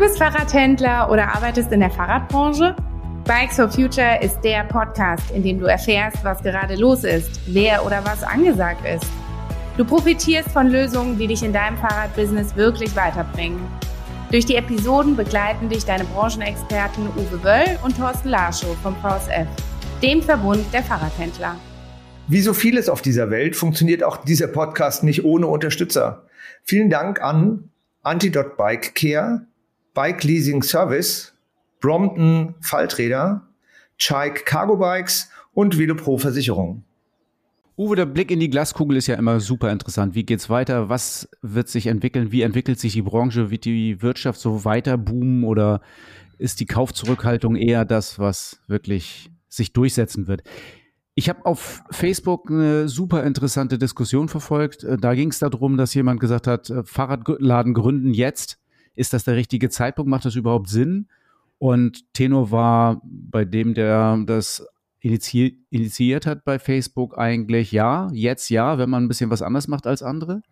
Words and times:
bist 0.00 0.16
Fahrradhändler 0.16 1.10
oder 1.10 1.28
arbeitest 1.28 1.70
in 1.72 1.80
der 1.80 1.90
Fahrradbranche? 1.90 2.74
Bikes 3.24 3.56
for 3.56 3.68
Future 3.68 4.18
ist 4.22 4.40
der 4.40 4.64
Podcast, 4.64 5.30
in 5.30 5.42
dem 5.42 5.60
du 5.60 5.66
erfährst, 5.66 6.24
was 6.24 6.42
gerade 6.42 6.74
los 6.76 7.04
ist, 7.04 7.38
wer 7.46 7.84
oder 7.84 8.02
was 8.02 8.22
angesagt 8.22 8.82
ist. 8.86 9.04
Du 9.76 9.84
profitierst 9.84 10.48
von 10.52 10.68
Lösungen, 10.68 11.18
die 11.18 11.26
dich 11.26 11.42
in 11.42 11.52
deinem 11.52 11.76
Fahrradbusiness 11.76 12.56
wirklich 12.56 12.96
weiterbringen. 12.96 13.60
Durch 14.30 14.46
die 14.46 14.56
Episoden 14.56 15.16
begleiten 15.16 15.68
dich 15.68 15.84
deine 15.84 16.04
Branchenexperten 16.04 17.06
Uwe 17.08 17.44
Wöll 17.44 17.78
und 17.84 17.98
Thorsten 17.98 18.30
Larschow 18.30 18.74
vom 18.82 18.96
VSF, 18.96 19.48
dem 20.02 20.22
Verbund 20.22 20.64
der 20.72 20.82
Fahrradhändler. 20.82 21.56
Wie 22.26 22.40
so 22.40 22.54
vieles 22.54 22.88
auf 22.88 23.02
dieser 23.02 23.30
Welt 23.30 23.54
funktioniert 23.54 24.02
auch 24.02 24.16
dieser 24.16 24.46
Podcast 24.46 25.04
nicht 25.04 25.26
ohne 25.26 25.46
Unterstützer. 25.46 26.24
Vielen 26.62 26.88
Dank 26.88 27.20
an 27.20 27.70
Antidot 28.02 28.56
Bike 28.56 28.94
Care, 28.94 29.42
Bike 29.94 30.22
Leasing 30.24 30.62
Service, 30.62 31.32
Brompton 31.80 32.54
Falträder, 32.60 33.42
Chike 33.98 34.44
Cargo 34.44 34.76
Bikes 34.76 35.28
und 35.52 35.78
Velopro 35.78 36.18
Versicherung. 36.18 36.84
Uwe, 37.76 37.96
der 37.96 38.06
Blick 38.06 38.30
in 38.30 38.40
die 38.40 38.50
Glaskugel 38.50 38.98
ist 38.98 39.06
ja 39.06 39.14
immer 39.14 39.40
super 39.40 39.72
interessant. 39.72 40.14
Wie 40.14 40.24
geht's 40.24 40.50
weiter? 40.50 40.90
Was 40.90 41.28
wird 41.40 41.68
sich 41.68 41.86
entwickeln? 41.86 42.30
Wie 42.30 42.42
entwickelt 42.42 42.78
sich 42.78 42.92
die 42.92 43.02
Branche? 43.02 43.50
Wird 43.50 43.64
die 43.64 44.02
Wirtschaft 44.02 44.38
so 44.38 44.66
weiter 44.66 44.98
boomen 44.98 45.44
oder 45.44 45.80
ist 46.36 46.60
die 46.60 46.66
Kaufzurückhaltung 46.66 47.56
eher 47.56 47.86
das, 47.86 48.18
was 48.18 48.60
wirklich 48.66 49.30
sich 49.48 49.72
durchsetzen 49.72 50.28
wird? 50.28 50.42
Ich 51.14 51.28
habe 51.28 51.44
auf 51.46 51.82
Facebook 51.90 52.50
eine 52.50 52.86
super 52.88 53.24
interessante 53.24 53.78
Diskussion 53.78 54.28
verfolgt. 54.28 54.86
Da 55.00 55.14
ging 55.14 55.30
es 55.30 55.38
darum, 55.38 55.76
dass 55.76 55.94
jemand 55.94 56.20
gesagt 56.20 56.46
hat, 56.46 56.70
äh, 56.70 56.84
Fahrradladen 56.84 57.74
gründen 57.74 58.12
jetzt 58.12 58.59
ist 58.94 59.12
das 59.12 59.24
der 59.24 59.36
richtige 59.36 59.68
Zeitpunkt? 59.70 60.10
Macht 60.10 60.24
das 60.24 60.36
überhaupt 60.36 60.68
Sinn? 60.68 61.08
Und 61.58 62.12
Tenor 62.14 62.50
war 62.50 63.02
bei 63.04 63.44
dem, 63.44 63.74
der 63.74 64.18
das 64.26 64.66
inizi 65.00 65.64
initiiert 65.70 66.26
hat 66.26 66.44
bei 66.44 66.58
Facebook 66.58 67.18
eigentlich 67.18 67.72
ja, 67.72 68.08
jetzt 68.12 68.48
ja, 68.50 68.78
wenn 68.78 68.90
man 68.90 69.04
ein 69.04 69.08
bisschen 69.08 69.30
was 69.30 69.42
anders 69.42 69.68
macht 69.68 69.86
als 69.86 70.02
andere, 70.02 70.42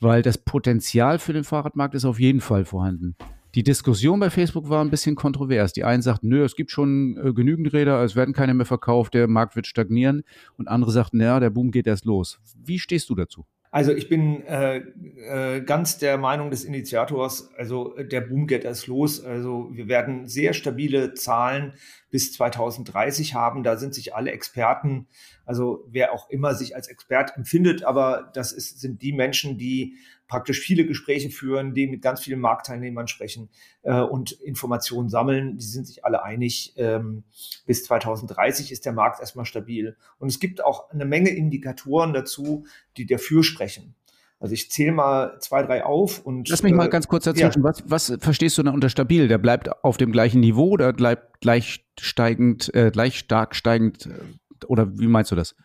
weil 0.00 0.22
das 0.22 0.38
Potenzial 0.38 1.18
für 1.18 1.32
den 1.32 1.44
Fahrradmarkt 1.44 1.94
ist 1.94 2.04
auf 2.04 2.20
jeden 2.20 2.40
Fall 2.40 2.64
vorhanden. 2.64 3.16
Die 3.54 3.62
Diskussion 3.62 4.20
bei 4.20 4.30
Facebook 4.30 4.68
war 4.68 4.84
ein 4.84 4.90
bisschen 4.90 5.16
kontrovers. 5.16 5.72
Die 5.72 5.84
einen 5.84 6.02
sagten, 6.02 6.28
nö, 6.28 6.44
es 6.44 6.54
gibt 6.54 6.70
schon 6.70 7.16
äh, 7.16 7.32
genügend 7.32 7.72
Räder, 7.72 8.02
es 8.02 8.14
werden 8.14 8.34
keine 8.34 8.52
mehr 8.52 8.66
verkauft, 8.66 9.14
der 9.14 9.26
Markt 9.26 9.56
wird 9.56 9.66
stagnieren. 9.66 10.22
Und 10.56 10.68
andere 10.68 10.92
sagten, 10.92 11.20
ja, 11.20 11.40
der 11.40 11.50
Boom 11.50 11.70
geht 11.70 11.86
erst 11.86 12.04
los. 12.04 12.40
Wie 12.56 12.78
stehst 12.78 13.08
du 13.08 13.14
dazu? 13.14 13.46
Also 13.70 13.92
ich 13.92 14.08
bin 14.08 14.42
äh, 14.44 14.78
äh, 14.78 15.60
ganz 15.60 15.98
der 15.98 16.16
Meinung 16.16 16.50
des 16.50 16.64
Initiators, 16.64 17.50
also 17.56 17.94
der 17.98 18.22
Boom 18.22 18.46
geht 18.46 18.64
erst 18.64 18.86
los. 18.86 19.22
Also 19.22 19.68
wir 19.72 19.88
werden 19.88 20.26
sehr 20.26 20.54
stabile 20.54 21.12
Zahlen 21.14 21.74
bis 22.10 22.32
2030 22.32 23.34
haben. 23.34 23.62
Da 23.62 23.76
sind 23.76 23.94
sich 23.94 24.14
alle 24.14 24.30
Experten, 24.30 25.06
also 25.44 25.84
wer 25.90 26.12
auch 26.12 26.30
immer 26.30 26.54
sich 26.54 26.74
als 26.74 26.88
Expert 26.88 27.36
empfindet, 27.36 27.84
aber 27.84 28.30
das 28.32 28.52
ist, 28.52 28.80
sind 28.80 29.02
die 29.02 29.12
Menschen, 29.12 29.58
die 29.58 29.96
praktisch 30.28 30.60
viele 30.60 30.86
Gespräche 30.86 31.30
führen, 31.30 31.74
die 31.74 31.86
mit 31.86 32.02
ganz 32.02 32.20
vielen 32.20 32.40
Marktteilnehmern 32.40 33.08
sprechen 33.08 33.48
äh, 33.82 34.00
und 34.00 34.32
Informationen 34.32 35.08
sammeln. 35.08 35.56
Die 35.56 35.64
sind 35.64 35.86
sich 35.86 36.04
alle 36.04 36.22
einig, 36.22 36.74
ähm, 36.76 37.24
bis 37.66 37.84
2030 37.84 38.70
ist 38.70 38.84
der 38.84 38.92
Markt 38.92 39.20
erstmal 39.20 39.46
stabil. 39.46 39.96
Und 40.18 40.28
es 40.28 40.38
gibt 40.38 40.62
auch 40.62 40.90
eine 40.90 41.06
Menge 41.06 41.30
Indikatoren 41.30 42.12
dazu, 42.12 42.66
die 42.96 43.06
dafür 43.06 43.42
sprechen. 43.42 43.94
Also 44.40 44.54
ich 44.54 44.70
zähle 44.70 44.92
mal 44.92 45.40
zwei, 45.40 45.64
drei 45.64 45.84
auf 45.84 46.24
und. 46.24 46.48
Lass 46.48 46.62
mich 46.62 46.72
mal 46.72 46.86
äh, 46.86 46.90
ganz 46.90 47.08
kurz 47.08 47.24
dazwischen. 47.24 47.64
Ja. 47.64 47.64
Was, 47.64 47.82
was 47.90 48.12
verstehst 48.20 48.56
du 48.56 48.62
denn 48.62 48.72
unter 48.72 48.88
stabil? 48.88 49.26
Der 49.26 49.38
bleibt 49.38 49.82
auf 49.82 49.96
dem 49.96 50.12
gleichen 50.12 50.40
Niveau 50.40 50.70
oder 50.70 50.92
bleibt 50.92 51.40
gleich 51.40 51.84
steigend, 51.98 52.72
äh, 52.72 52.92
gleich 52.92 53.18
stark 53.18 53.56
steigend? 53.56 54.06
Äh, 54.06 54.64
oder 54.66 54.96
wie 54.96 55.08
meinst 55.08 55.32
du 55.32 55.36
das? 55.36 55.56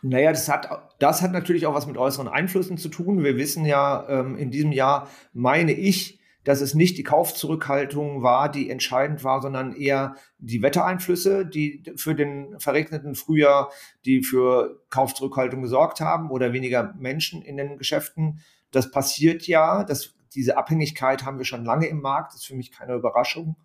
Naja, 0.00 0.30
das 0.30 0.48
hat, 0.48 0.94
das 0.98 1.22
hat 1.22 1.32
natürlich 1.32 1.66
auch 1.66 1.74
was 1.74 1.86
mit 1.86 1.98
äußeren 1.98 2.28
Einflüssen 2.28 2.78
zu 2.78 2.88
tun. 2.88 3.24
Wir 3.24 3.36
wissen 3.36 3.64
ja, 3.64 4.06
ähm, 4.08 4.36
in 4.36 4.50
diesem 4.50 4.72
Jahr 4.72 5.08
meine 5.32 5.72
ich, 5.72 6.20
dass 6.44 6.60
es 6.60 6.74
nicht 6.74 6.98
die 6.98 7.04
Kaufzurückhaltung 7.04 8.22
war, 8.22 8.50
die 8.50 8.68
entscheidend 8.68 9.22
war, 9.22 9.40
sondern 9.40 9.74
eher 9.74 10.16
die 10.38 10.62
Wettereinflüsse, 10.62 11.46
die 11.46 11.84
für 11.96 12.14
den 12.14 12.58
verregneten 12.58 13.14
Frühjahr, 13.14 13.70
die 14.04 14.22
für 14.22 14.82
Kaufzurückhaltung 14.90 15.62
gesorgt 15.62 16.00
haben 16.00 16.30
oder 16.30 16.52
weniger 16.52 16.94
Menschen 16.98 17.42
in 17.42 17.56
den 17.56 17.78
Geschäften. 17.78 18.40
Das 18.72 18.90
passiert 18.90 19.46
ja. 19.46 19.84
Das, 19.84 20.14
diese 20.34 20.56
Abhängigkeit 20.56 21.24
haben 21.24 21.38
wir 21.38 21.44
schon 21.44 21.64
lange 21.64 21.86
im 21.86 22.00
Markt. 22.00 22.32
Das 22.32 22.40
ist 22.40 22.46
für 22.46 22.56
mich 22.56 22.72
keine 22.72 22.94
Überraschung. 22.94 23.56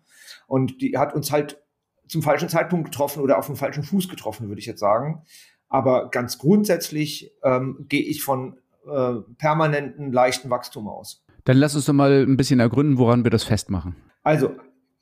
Und 0.46 0.80
die 0.80 0.96
hat 0.96 1.14
uns 1.14 1.32
halt 1.32 1.60
zum 2.06 2.22
falschen 2.22 2.48
Zeitpunkt 2.48 2.86
getroffen 2.86 3.22
oder 3.22 3.38
auf 3.38 3.46
dem 3.46 3.56
falschen 3.56 3.82
Fuß 3.82 4.08
getroffen, 4.08 4.48
würde 4.48 4.60
ich 4.60 4.66
jetzt 4.66 4.80
sagen. 4.80 5.24
Aber 5.68 6.10
ganz 6.10 6.38
grundsätzlich 6.38 7.32
ähm, 7.42 7.86
gehe 7.88 8.02
ich 8.02 8.22
von 8.22 8.58
äh, 8.86 9.14
permanenten 9.38 10.12
leichten 10.12 10.50
Wachstum 10.50 10.88
aus. 10.88 11.24
Dann 11.44 11.56
lass 11.56 11.74
uns 11.74 11.86
doch 11.86 11.92
mal 11.92 12.24
ein 12.26 12.36
bisschen 12.36 12.60
ergründen, 12.60 12.98
woran 12.98 13.24
wir 13.24 13.30
das 13.30 13.44
festmachen. 13.44 13.96
Also 14.22 14.56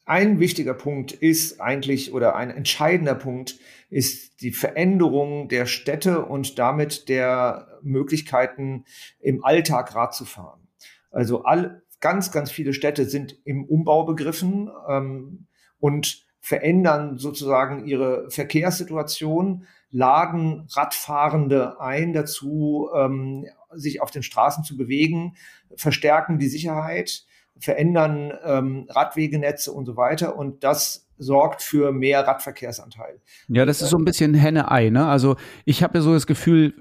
ein 0.05 0.39
wichtiger 0.39 0.75
Punkt 0.75 1.13
ist 1.13 1.61
eigentlich 1.61 2.13
oder 2.13 2.37
ein 2.37 2.51
entscheidender 2.51 3.17
Punkt 3.17 3.59
ist 3.91 4.41
die 4.41 4.53
Veränderung 4.53 5.49
der 5.49 5.67
Städte 5.67 6.25
und 6.25 6.59
damit 6.61 7.09
der 7.09 7.81
Möglichkeiten 7.83 8.85
im 9.19 9.45
Alltag 9.45 9.95
Rad 9.95 10.15
zu 10.15 10.25
fahren. 10.25 10.69
Also 11.11 11.43
all, 11.43 11.83
ganz, 12.01 12.31
ganz 12.31 12.53
viele 12.53 12.73
Städte 12.73 13.07
sind 13.07 13.37
im 13.45 13.65
Umbau 13.65 14.05
begriffen 14.05 14.71
ähm, 14.89 15.47
und 15.79 16.25
verändern 16.41 17.19
sozusagen 17.19 17.87
ihre 17.87 18.31
Verkehrssituation, 18.31 19.67
laden 19.91 20.67
Radfahrende 20.73 21.81
ein 21.81 22.13
dazu, 22.13 22.89
ähm, 22.95 23.47
sich 23.73 24.01
auf 24.01 24.11
den 24.11 24.23
Straßen 24.23 24.65
zu 24.65 24.77
bewegen, 24.77 25.37
verstärken 25.77 26.39
die 26.39 26.49
Sicherheit, 26.49 27.25
verändern 27.59 28.33
ähm, 28.45 28.87
Radwegenetze 28.91 29.73
und 29.73 29.87
so 29.87 29.97
weiter. 29.97 30.37
Und 30.37 30.65
das 30.65 31.06
sorgt 31.19 31.63
für 31.63 31.93
mehr 31.93 32.27
Radverkehrsanteil. 32.27 33.21
Ja, 33.49 33.65
das 33.65 33.83
ist 33.83 33.91
so 33.91 33.97
ein 33.97 34.05
bisschen 34.05 34.35
Henne-Ei. 34.35 34.91
Ne? 34.91 35.07
Also 35.07 35.37
ich 35.65 35.83
habe 35.83 35.99
ja 35.99 36.03
so 36.03 36.13
das 36.13 36.27
Gefühl, 36.27 36.75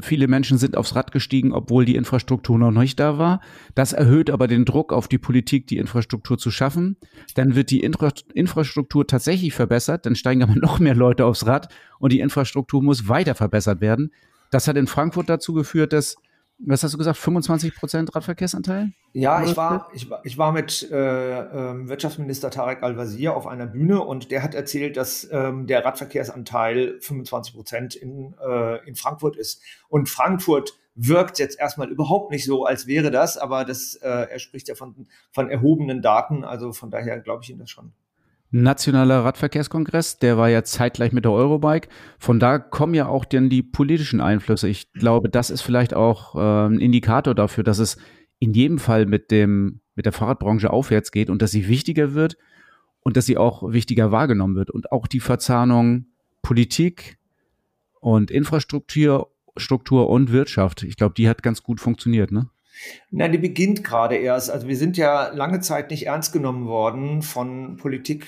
viele 0.00 0.28
Menschen 0.28 0.58
sind 0.58 0.76
aufs 0.76 0.94
Rad 0.94 1.12
gestiegen, 1.12 1.52
obwohl 1.52 1.84
die 1.84 1.96
Infrastruktur 1.96 2.58
noch 2.58 2.70
nicht 2.70 2.98
da 2.98 3.18
war. 3.18 3.40
Das 3.74 3.92
erhöht 3.92 4.30
aber 4.30 4.48
den 4.48 4.64
Druck 4.64 4.92
auf 4.92 5.08
die 5.08 5.18
Politik, 5.18 5.66
die 5.66 5.78
Infrastruktur 5.78 6.38
zu 6.38 6.50
schaffen. 6.50 6.96
Dann 7.34 7.54
wird 7.54 7.70
die 7.70 7.80
Infra 7.80 8.10
Infrastruktur 8.34 9.06
tatsächlich 9.06 9.54
verbessert, 9.54 10.06
dann 10.06 10.14
steigen 10.14 10.42
aber 10.42 10.54
noch 10.56 10.78
mehr 10.78 10.94
Leute 10.94 11.26
aufs 11.26 11.46
Rad 11.46 11.68
und 11.98 12.12
die 12.12 12.20
Infrastruktur 12.20 12.82
muss 12.82 13.08
weiter 13.08 13.34
verbessert 13.34 13.80
werden. 13.80 14.12
Das 14.50 14.68
hat 14.68 14.76
in 14.76 14.86
Frankfurt 14.86 15.28
dazu 15.28 15.54
geführt, 15.54 15.92
dass 15.92 16.16
was 16.64 16.82
hast 16.82 16.94
du 16.94 16.98
gesagt, 16.98 17.18
25 17.18 17.74
Prozent 17.74 18.14
Radverkehrsanteil? 18.14 18.92
Ja, 19.12 19.42
ich 19.42 19.56
war, 19.56 19.88
ich 19.92 20.08
ich 20.22 20.38
war 20.38 20.52
mit 20.52 20.88
äh, 20.90 21.40
äh, 21.40 21.88
Wirtschaftsminister 21.88 22.50
Tarek 22.50 22.82
Al-Wazir 22.82 23.34
auf 23.34 23.46
einer 23.46 23.66
Bühne 23.66 24.00
und 24.00 24.30
der 24.30 24.42
hat 24.42 24.54
erzählt, 24.54 24.96
dass 24.96 25.28
ähm, 25.32 25.66
der 25.66 25.84
Radverkehrsanteil 25.84 27.00
25 27.00 27.54
Prozent 27.54 27.94
in, 27.94 28.34
äh, 28.40 28.86
in 28.86 28.94
Frankfurt 28.94 29.36
ist. 29.36 29.60
Und 29.88 30.08
Frankfurt 30.08 30.78
wirkt 30.94 31.38
jetzt 31.38 31.58
erstmal 31.58 31.90
überhaupt 31.90 32.30
nicht 32.30 32.44
so, 32.44 32.64
als 32.64 32.86
wäre 32.86 33.10
das, 33.10 33.38
aber 33.38 33.64
das, 33.64 33.94
äh, 33.96 34.08
er 34.08 34.38
spricht 34.38 34.68
ja 34.68 34.74
von, 34.74 35.06
von 35.32 35.50
erhobenen 35.50 36.02
Daten, 36.02 36.44
also 36.44 36.72
von 36.72 36.90
daher 36.90 37.18
glaube 37.20 37.42
ich 37.42 37.50
ihm 37.50 37.58
das 37.58 37.70
schon. 37.70 37.92
Nationaler 38.54 39.24
Radverkehrskongress, 39.24 40.18
der 40.18 40.36
war 40.36 40.48
ja 40.48 40.62
zeitgleich 40.62 41.12
mit 41.12 41.24
der 41.24 41.32
Eurobike. 41.32 41.88
Von 42.18 42.38
da 42.38 42.58
kommen 42.58 42.94
ja 42.94 43.08
auch 43.08 43.24
dann 43.24 43.48
die 43.48 43.62
politischen 43.62 44.20
Einflüsse. 44.20 44.68
Ich 44.68 44.92
glaube, 44.92 45.30
das 45.30 45.50
ist 45.50 45.62
vielleicht 45.62 45.94
auch 45.94 46.34
äh, 46.34 46.66
ein 46.66 46.78
Indikator 46.78 47.34
dafür, 47.34 47.64
dass 47.64 47.78
es 47.78 47.96
in 48.38 48.52
jedem 48.52 48.78
Fall 48.78 49.06
mit 49.06 49.30
dem, 49.30 49.80
mit 49.94 50.04
der 50.04 50.12
Fahrradbranche 50.12 50.70
aufwärts 50.70 51.12
geht 51.12 51.30
und 51.30 51.40
dass 51.40 51.50
sie 51.50 51.66
wichtiger 51.66 52.12
wird 52.12 52.36
und 53.00 53.16
dass 53.16 53.24
sie 53.24 53.38
auch 53.38 53.72
wichtiger 53.72 54.12
wahrgenommen 54.12 54.54
wird. 54.54 54.70
Und 54.70 54.92
auch 54.92 55.06
die 55.06 55.20
Verzahnung 55.20 56.06
Politik 56.42 57.18
und 58.00 58.30
Infrastruktur 58.30 59.32
Struktur 59.56 60.08
und 60.08 60.32
Wirtschaft. 60.32 60.82
Ich 60.82 60.96
glaube, 60.96 61.14
die 61.14 61.28
hat 61.28 61.42
ganz 61.42 61.62
gut 61.62 61.80
funktioniert, 61.80 62.32
ne? 62.32 62.48
Na, 63.10 63.28
die 63.28 63.38
beginnt 63.38 63.84
gerade 63.84 64.16
erst. 64.16 64.50
Also 64.50 64.68
wir 64.68 64.76
sind 64.76 64.96
ja 64.96 65.28
lange 65.28 65.60
Zeit 65.60 65.90
nicht 65.90 66.06
ernst 66.06 66.32
genommen 66.32 66.66
worden 66.66 67.22
von 67.22 67.76
Politik 67.76 68.26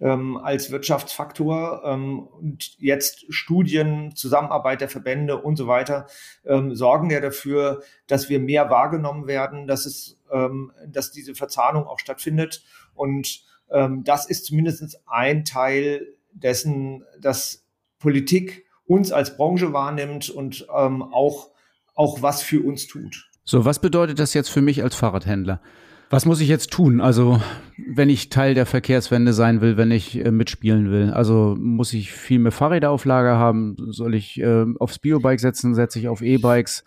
ähm, 0.00 0.36
als 0.36 0.70
Wirtschaftsfaktor. 0.70 1.82
Ähm, 1.84 2.20
und 2.20 2.76
jetzt 2.78 3.26
Studien, 3.32 4.14
Zusammenarbeit 4.14 4.80
der 4.80 4.88
Verbände 4.88 5.40
und 5.40 5.56
so 5.56 5.66
weiter 5.66 6.06
ähm, 6.44 6.74
sorgen 6.74 7.10
ja 7.10 7.20
dafür, 7.20 7.82
dass 8.06 8.28
wir 8.28 8.40
mehr 8.40 8.70
wahrgenommen 8.70 9.26
werden, 9.26 9.66
dass 9.66 9.86
es, 9.86 10.18
ähm, 10.30 10.72
dass 10.86 11.12
diese 11.12 11.34
Verzahnung 11.34 11.86
auch 11.86 11.98
stattfindet. 11.98 12.64
Und 12.94 13.44
ähm, 13.70 14.04
das 14.04 14.26
ist 14.26 14.46
zumindest 14.46 15.00
ein 15.06 15.44
Teil 15.44 16.14
dessen, 16.32 17.04
dass 17.18 17.64
Politik 17.98 18.66
uns 18.86 19.12
als 19.12 19.36
Branche 19.36 19.72
wahrnimmt 19.72 20.28
und 20.28 20.66
ähm, 20.76 21.02
auch, 21.02 21.50
auch 21.94 22.22
was 22.22 22.42
für 22.42 22.64
uns 22.64 22.86
tut. 22.86 23.30
So, 23.44 23.64
was 23.66 23.78
bedeutet 23.78 24.18
das 24.18 24.32
jetzt 24.32 24.48
für 24.48 24.62
mich 24.62 24.82
als 24.82 24.94
Fahrradhändler? 24.94 25.60
Was 26.08 26.24
muss 26.24 26.40
ich 26.40 26.48
jetzt 26.48 26.70
tun? 26.70 27.00
Also, 27.00 27.42
wenn 27.76 28.08
ich 28.08 28.30
Teil 28.30 28.54
der 28.54 28.66
Verkehrswende 28.66 29.32
sein 29.32 29.60
will, 29.60 29.76
wenn 29.76 29.90
ich 29.90 30.24
äh, 30.24 30.30
mitspielen 30.30 30.90
will, 30.90 31.10
also 31.10 31.54
muss 31.58 31.92
ich 31.92 32.12
viel 32.12 32.38
mehr 32.38 32.52
Fahrräder 32.52 32.90
auf 32.90 33.04
Lager 33.04 33.36
haben? 33.36 33.76
Soll 33.90 34.14
ich 34.14 34.40
äh, 34.40 34.64
aufs 34.78 34.98
Biobike 34.98 35.40
setzen? 35.40 35.74
Setze 35.74 35.98
ich 35.98 36.08
auf 36.08 36.22
E-Bikes? 36.22 36.84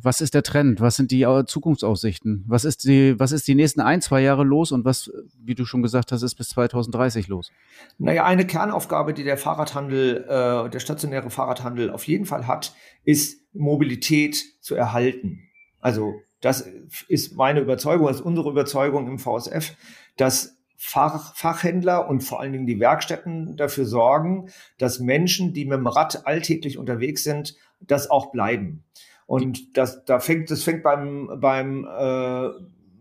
Was 0.00 0.22
ist 0.22 0.32
der 0.32 0.42
Trend? 0.42 0.80
Was 0.80 0.96
sind 0.96 1.10
die 1.10 1.22
äh, 1.22 1.44
Zukunftsaussichten? 1.44 2.44
Was 2.46 2.64
ist 2.64 2.84
die, 2.84 3.18
was 3.18 3.32
ist 3.32 3.46
die 3.46 3.54
nächsten 3.54 3.80
ein, 3.80 4.00
zwei 4.00 4.22
Jahre 4.22 4.44
los 4.44 4.72
und 4.72 4.86
was, 4.86 5.10
wie 5.38 5.54
du 5.54 5.66
schon 5.66 5.82
gesagt 5.82 6.12
hast, 6.12 6.22
ist 6.22 6.36
bis 6.36 6.50
2030 6.50 7.28
los? 7.28 7.50
Naja, 7.98 8.24
eine 8.24 8.46
Kernaufgabe, 8.46 9.12
die 9.12 9.24
der 9.24 9.36
Fahrradhandel, 9.36 10.24
äh, 10.26 10.70
der 10.70 10.80
stationäre 10.80 11.28
Fahrradhandel 11.28 11.90
auf 11.90 12.06
jeden 12.06 12.24
Fall 12.24 12.46
hat, 12.46 12.74
ist 13.04 13.42
Mobilität 13.52 14.42
zu 14.62 14.74
erhalten. 14.74 15.40
Also 15.82 16.14
das 16.40 16.66
ist 17.08 17.36
meine 17.36 17.60
Überzeugung, 17.60 18.06
das 18.06 18.16
ist 18.16 18.22
unsere 18.22 18.48
Überzeugung 18.48 19.06
im 19.06 19.18
VSF, 19.18 19.74
dass 20.16 20.56
Fach, 20.84 21.36
Fachhändler 21.36 22.08
und 22.08 22.24
vor 22.24 22.40
allen 22.40 22.52
Dingen 22.52 22.66
die 22.66 22.80
Werkstätten 22.80 23.56
dafür 23.56 23.84
sorgen, 23.84 24.48
dass 24.78 24.98
Menschen, 24.98 25.52
die 25.52 25.64
mit 25.64 25.78
dem 25.78 25.86
Rad 25.86 26.26
alltäglich 26.26 26.76
unterwegs 26.76 27.22
sind, 27.22 27.54
das 27.80 28.10
auch 28.10 28.32
bleiben. 28.32 28.82
Und 29.26 29.76
das, 29.76 30.04
da 30.04 30.18
fängt, 30.18 30.50
das 30.50 30.64
fängt 30.64 30.82
beim, 30.82 31.30
beim, 31.40 31.86
äh, 31.86 32.48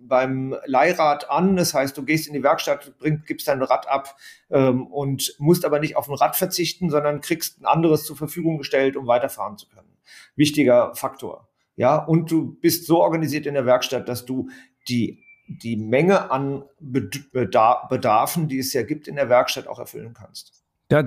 beim 0.01 0.56
Leihrad 0.66 1.31
an. 1.31 1.56
Das 1.56 1.74
heißt, 1.74 1.98
du 1.98 2.04
gehst 2.04 2.27
in 2.27 2.34
die 2.34 2.44
Werkstatt, 2.44 2.95
bring, 3.00 3.24
gibst 3.25 3.48
dein 3.48 3.63
Rad 3.63 3.89
ab 3.89 4.16
ähm, 4.51 4.86
und 4.86 5.34
musst 5.39 5.66
aber 5.66 5.80
nicht 5.80 5.95
auf 5.95 6.07
ein 6.07 6.13
Rad 6.13 6.36
verzichten, 6.36 6.92
sondern 6.92 7.22
kriegst 7.22 7.60
ein 7.60 7.66
anderes 7.66 8.06
zur 8.06 8.16
Verfügung 8.16 8.60
gestellt, 8.60 8.95
um 8.95 9.07
weiterfahren 9.07 9.57
zu 9.57 9.68
können. 9.68 9.98
Wichtiger 10.36 10.94
Faktor. 10.94 11.48
Ja, 11.76 11.98
und 11.98 12.32
du 12.32 12.58
bist 12.60 12.86
so 12.86 13.02
organisiert 13.02 13.46
in 13.46 13.54
der 13.54 13.66
Werkstatt, 13.66 14.10
dass 14.10 14.26
du 14.26 14.50
die, 14.88 15.24
die 15.48 15.78
Menge 15.78 16.32
an 16.32 16.64
Bedarfen, 16.80 18.48
die 18.48 18.60
es 18.60 18.74
ja 18.74 18.84
gibt 18.84 19.08
in 19.08 19.16
der 19.16 19.30
Werkstatt, 19.30 19.68
auch 19.68 19.80
erfüllen 19.80 20.14
kannst. 20.14 20.62
Da 20.92 21.00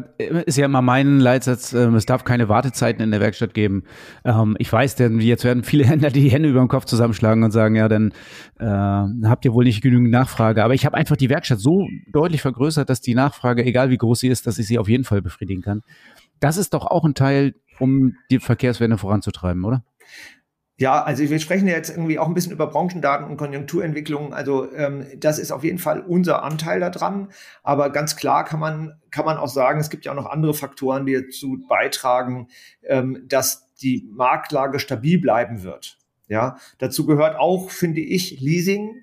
ist 0.46 0.56
ja 0.56 0.64
immer 0.64 0.80
mein 0.80 1.20
Leitsatz, 1.20 1.74
ähm, 1.74 1.94
es 1.94 2.06
darf 2.06 2.24
keine 2.24 2.48
Wartezeiten 2.48 3.02
in 3.02 3.10
der 3.10 3.20
Werkstatt 3.20 3.52
geben. 3.52 3.82
Ähm, 4.24 4.56
ich 4.58 4.72
weiß, 4.72 4.96
denn 4.96 5.20
jetzt 5.20 5.44
werden 5.44 5.62
viele 5.62 5.84
Händler 5.86 6.08
die 6.08 6.30
Hände 6.30 6.48
über 6.48 6.60
den 6.60 6.68
Kopf 6.68 6.86
zusammenschlagen 6.86 7.44
und 7.44 7.50
sagen, 7.50 7.74
ja, 7.74 7.86
dann 7.86 8.12
äh, 8.58 8.64
habt 8.64 9.44
ihr 9.44 9.52
wohl 9.52 9.64
nicht 9.64 9.82
genügend 9.82 10.10
Nachfrage. 10.10 10.64
Aber 10.64 10.72
ich 10.72 10.86
habe 10.86 10.96
einfach 10.96 11.16
die 11.16 11.28
Werkstatt 11.28 11.60
so 11.60 11.86
deutlich 12.10 12.40
vergrößert, 12.40 12.88
dass 12.88 13.02
die 13.02 13.14
Nachfrage, 13.14 13.62
egal 13.62 13.90
wie 13.90 13.98
groß 13.98 14.20
sie 14.20 14.28
ist, 14.28 14.46
dass 14.46 14.58
ich 14.58 14.66
sie 14.66 14.78
auf 14.78 14.88
jeden 14.88 15.04
Fall 15.04 15.20
befriedigen 15.20 15.60
kann. 15.60 15.82
Das 16.40 16.56
ist 16.56 16.72
doch 16.72 16.86
auch 16.86 17.04
ein 17.04 17.14
Teil, 17.14 17.52
um 17.78 18.14
die 18.30 18.38
Verkehrswende 18.38 18.96
voranzutreiben, 18.96 19.66
oder? 19.66 19.84
Ja, 20.76 21.04
also 21.04 21.22
wir 21.30 21.38
sprechen 21.38 21.68
jetzt 21.68 21.90
irgendwie 21.90 22.18
auch 22.18 22.26
ein 22.26 22.34
bisschen 22.34 22.50
über 22.50 22.66
Branchendaten 22.66 23.28
und 23.28 23.36
Konjunkturentwicklungen. 23.36 24.32
Also 24.32 24.72
ähm, 24.72 25.06
das 25.16 25.38
ist 25.38 25.52
auf 25.52 25.62
jeden 25.62 25.78
Fall 25.78 26.00
unser 26.00 26.42
Anteil 26.42 26.80
daran. 26.80 27.28
Aber 27.62 27.90
ganz 27.90 28.16
klar 28.16 28.44
kann 28.44 28.58
man 28.58 29.00
kann 29.12 29.24
man 29.24 29.36
auch 29.36 29.48
sagen, 29.48 29.78
es 29.78 29.88
gibt 29.88 30.04
ja 30.04 30.10
auch 30.10 30.16
noch 30.16 30.26
andere 30.26 30.52
Faktoren, 30.52 31.06
die 31.06 31.14
dazu 31.14 31.58
beitragen, 31.68 32.48
ähm, 32.82 33.24
dass 33.28 33.72
die 33.76 34.08
Marktlage 34.10 34.80
stabil 34.80 35.20
bleiben 35.20 35.62
wird. 35.62 35.98
Ja, 36.26 36.56
dazu 36.78 37.06
gehört 37.06 37.36
auch, 37.36 37.70
finde 37.70 38.00
ich, 38.00 38.40
Leasing. 38.40 39.02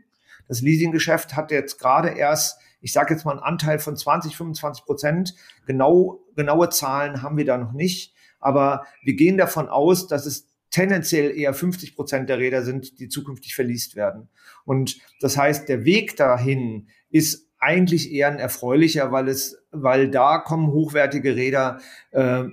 Das 0.49 0.61
Leasinggeschäft 0.61 1.37
hat 1.37 1.51
jetzt 1.51 1.79
gerade 1.79 2.09
erst, 2.09 2.59
ich 2.81 2.91
sage 2.91 3.13
jetzt 3.13 3.23
mal, 3.23 3.31
einen 3.31 3.39
Anteil 3.39 3.79
von 3.79 3.95
20, 3.95 4.35
25 4.35 4.83
Prozent. 4.83 5.35
Genau, 5.65 6.19
genaue 6.35 6.67
Zahlen 6.67 7.21
haben 7.21 7.37
wir 7.37 7.45
da 7.45 7.57
noch 7.57 7.71
nicht. 7.71 8.13
Aber 8.41 8.85
wir 9.03 9.13
gehen 9.13 9.37
davon 9.37 9.69
aus, 9.69 10.07
dass 10.07 10.25
es 10.25 10.50
tendenziell 10.71 11.37
eher 11.37 11.53
50 11.53 11.95
Prozent 11.95 12.29
der 12.29 12.39
Räder 12.39 12.63
sind, 12.63 12.99
die 12.99 13.09
zukünftig 13.09 13.53
verliest 13.53 13.95
werden. 13.95 14.29
Und 14.65 14.97
das 15.19 15.37
heißt, 15.37 15.69
der 15.69 15.85
Weg 15.85 16.15
dahin 16.15 16.87
ist 17.09 17.47
eigentlich 17.59 18.11
eher 18.11 18.29
ein 18.29 18.39
erfreulicher, 18.39 19.11
weil 19.11 19.27
es, 19.27 19.61
weil 19.71 20.09
da 20.09 20.39
kommen 20.39 20.71
hochwertige 20.71 21.35
Räder, 21.35 21.79
äh, 22.11 22.45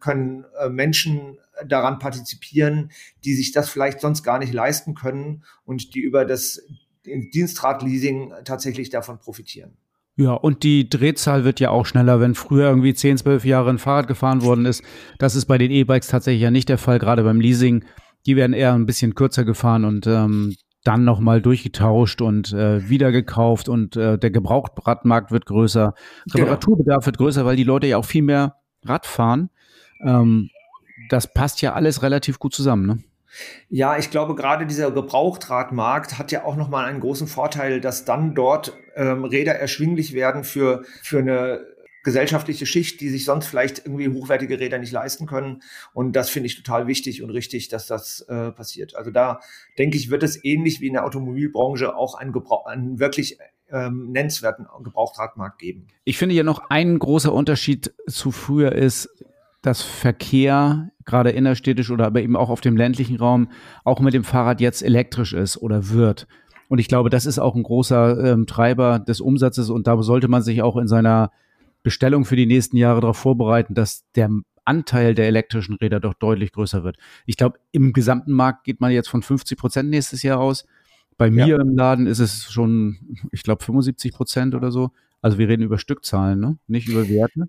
können 0.00 0.44
äh, 0.58 0.68
Menschen 0.68 1.38
daran 1.64 1.98
partizipieren, 1.98 2.90
die 3.24 3.34
sich 3.34 3.52
das 3.52 3.68
vielleicht 3.68 4.00
sonst 4.00 4.24
gar 4.24 4.38
nicht 4.38 4.52
leisten 4.52 4.94
können 4.94 5.44
und 5.64 5.94
die 5.94 6.00
über 6.00 6.24
das 6.24 6.62
Dienstradleasing 7.04 8.32
tatsächlich 8.44 8.90
davon 8.90 9.18
profitieren. 9.18 9.76
Ja, 10.16 10.34
und 10.34 10.62
die 10.62 10.90
Drehzahl 10.90 11.44
wird 11.44 11.58
ja 11.58 11.70
auch 11.70 11.86
schneller, 11.86 12.20
wenn 12.20 12.34
früher 12.34 12.68
irgendwie 12.68 12.92
10, 12.92 13.18
12 13.18 13.44
Jahre 13.46 13.70
ein 13.70 13.78
Fahrrad 13.78 14.08
gefahren 14.08 14.42
worden 14.42 14.66
ist. 14.66 14.82
Das 15.18 15.34
ist 15.34 15.46
bei 15.46 15.56
den 15.56 15.70
E-Bikes 15.70 16.08
tatsächlich 16.08 16.42
ja 16.42 16.50
nicht 16.50 16.68
der 16.68 16.78
Fall, 16.78 16.98
gerade 16.98 17.22
beim 17.22 17.40
Leasing. 17.40 17.84
Die 18.26 18.36
werden 18.36 18.52
eher 18.52 18.74
ein 18.74 18.86
bisschen 18.86 19.14
kürzer 19.14 19.44
gefahren 19.44 19.84
und 19.84 20.06
ähm, 20.06 20.54
dann 20.84 21.04
nochmal 21.04 21.40
durchgetauscht 21.40 22.20
und 22.20 22.52
äh, 22.52 22.88
wieder 22.88 23.10
gekauft 23.10 23.68
und 23.68 23.96
äh, 23.96 24.18
der 24.18 24.30
Gebrauchtradmarkt 24.30 25.30
wird 25.30 25.46
größer. 25.46 25.94
Genau. 26.26 26.44
Reparaturbedarf 26.44 27.06
wird 27.06 27.18
größer, 27.18 27.44
weil 27.46 27.56
die 27.56 27.64
Leute 27.64 27.86
ja 27.86 27.96
auch 27.96 28.04
viel 28.04 28.22
mehr 28.22 28.56
Rad 28.84 29.06
fahren. 29.06 29.50
Ähm, 30.04 30.50
das 31.08 31.32
passt 31.32 31.62
ja 31.62 31.72
alles 31.72 32.02
relativ 32.02 32.38
gut 32.38 32.54
zusammen, 32.54 32.86
ne? 32.86 32.98
Ja, 33.68 33.98
ich 33.98 34.10
glaube, 34.10 34.34
gerade 34.34 34.66
dieser 34.66 34.90
Gebrauchtradmarkt 34.90 36.18
hat 36.18 36.32
ja 36.32 36.44
auch 36.44 36.56
nochmal 36.56 36.84
einen 36.86 37.00
großen 37.00 37.26
Vorteil, 37.26 37.80
dass 37.80 38.04
dann 38.04 38.34
dort 38.34 38.76
ähm, 38.94 39.24
Räder 39.24 39.54
erschwinglich 39.54 40.12
werden 40.12 40.44
für, 40.44 40.84
für 41.02 41.18
eine 41.18 41.66
gesellschaftliche 42.02 42.66
Schicht, 42.66 43.00
die 43.00 43.08
sich 43.08 43.24
sonst 43.24 43.46
vielleicht 43.46 43.86
irgendwie 43.86 44.08
hochwertige 44.08 44.58
Räder 44.58 44.78
nicht 44.78 44.92
leisten 44.92 45.26
können. 45.26 45.62
Und 45.92 46.16
das 46.16 46.30
finde 46.30 46.48
ich 46.48 46.56
total 46.56 46.86
wichtig 46.86 47.22
und 47.22 47.30
richtig, 47.30 47.68
dass 47.68 47.86
das 47.86 48.20
äh, 48.28 48.50
passiert. 48.50 48.96
Also 48.96 49.10
da 49.10 49.40
denke 49.78 49.96
ich, 49.96 50.10
wird 50.10 50.22
es 50.22 50.42
ähnlich 50.44 50.80
wie 50.80 50.88
in 50.88 50.94
der 50.94 51.04
Automobilbranche 51.04 51.94
auch 51.94 52.14
einen, 52.14 52.32
Gebrauch, 52.32 52.66
einen 52.66 52.98
wirklich 52.98 53.38
ähm, 53.70 54.10
nennenswerten 54.10 54.66
Gebrauchtradmarkt 54.82 55.58
geben. 55.58 55.86
Ich 56.04 56.18
finde 56.18 56.34
ja 56.34 56.42
noch 56.42 56.70
ein 56.70 56.98
großer 56.98 57.32
Unterschied 57.32 57.94
zu 58.08 58.32
früher 58.32 58.72
ist, 58.72 59.08
dass 59.62 59.80
Verkehr 59.82 60.90
gerade 61.04 61.30
innerstädtisch 61.30 61.90
oder 61.90 62.06
aber 62.06 62.20
eben 62.20 62.36
auch 62.36 62.50
auf 62.50 62.60
dem 62.60 62.76
ländlichen 62.76 63.16
Raum 63.16 63.48
auch 63.84 64.00
mit 64.00 64.14
dem 64.14 64.24
Fahrrad 64.24 64.60
jetzt 64.60 64.82
elektrisch 64.82 65.32
ist 65.32 65.56
oder 65.56 65.88
wird. 65.90 66.26
Und 66.68 66.78
ich 66.78 66.88
glaube, 66.88 67.10
das 67.10 67.26
ist 67.26 67.38
auch 67.38 67.54
ein 67.54 67.62
großer 67.62 68.32
ähm, 68.32 68.46
Treiber 68.46 68.98
des 68.98 69.20
Umsatzes 69.20 69.70
und 69.70 69.86
da 69.86 70.00
sollte 70.02 70.28
man 70.28 70.42
sich 70.42 70.62
auch 70.62 70.76
in 70.76 70.88
seiner 70.88 71.30
Bestellung 71.82 72.24
für 72.24 72.36
die 72.36 72.46
nächsten 72.46 72.76
Jahre 72.76 73.00
darauf 73.00 73.18
vorbereiten, 73.18 73.74
dass 73.74 74.04
der 74.14 74.30
Anteil 74.64 75.14
der 75.14 75.26
elektrischen 75.26 75.74
Räder 75.74 76.00
doch 76.00 76.14
deutlich 76.14 76.52
größer 76.52 76.84
wird. 76.84 76.96
Ich 77.26 77.36
glaube, 77.36 77.58
im 77.72 77.92
gesamten 77.92 78.32
Markt 78.32 78.64
geht 78.64 78.80
man 78.80 78.92
jetzt 78.92 79.08
von 79.08 79.22
50 79.22 79.58
Prozent 79.58 79.90
nächstes 79.90 80.22
Jahr 80.22 80.38
aus. 80.38 80.64
Bei 81.18 81.30
mir 81.30 81.46
ja. 81.46 81.60
im 81.60 81.76
Laden 81.76 82.06
ist 82.06 82.20
es 82.20 82.50
schon, 82.50 83.18
ich 83.32 83.42
glaube, 83.42 83.62
75 83.62 84.12
Prozent 84.12 84.54
oder 84.54 84.70
so. 84.70 84.90
Also 85.20 85.38
wir 85.38 85.48
reden 85.48 85.62
über 85.62 85.78
Stückzahlen, 85.78 86.40
ne? 86.40 86.58
nicht 86.66 86.88
über 86.88 87.08
Werte. 87.08 87.48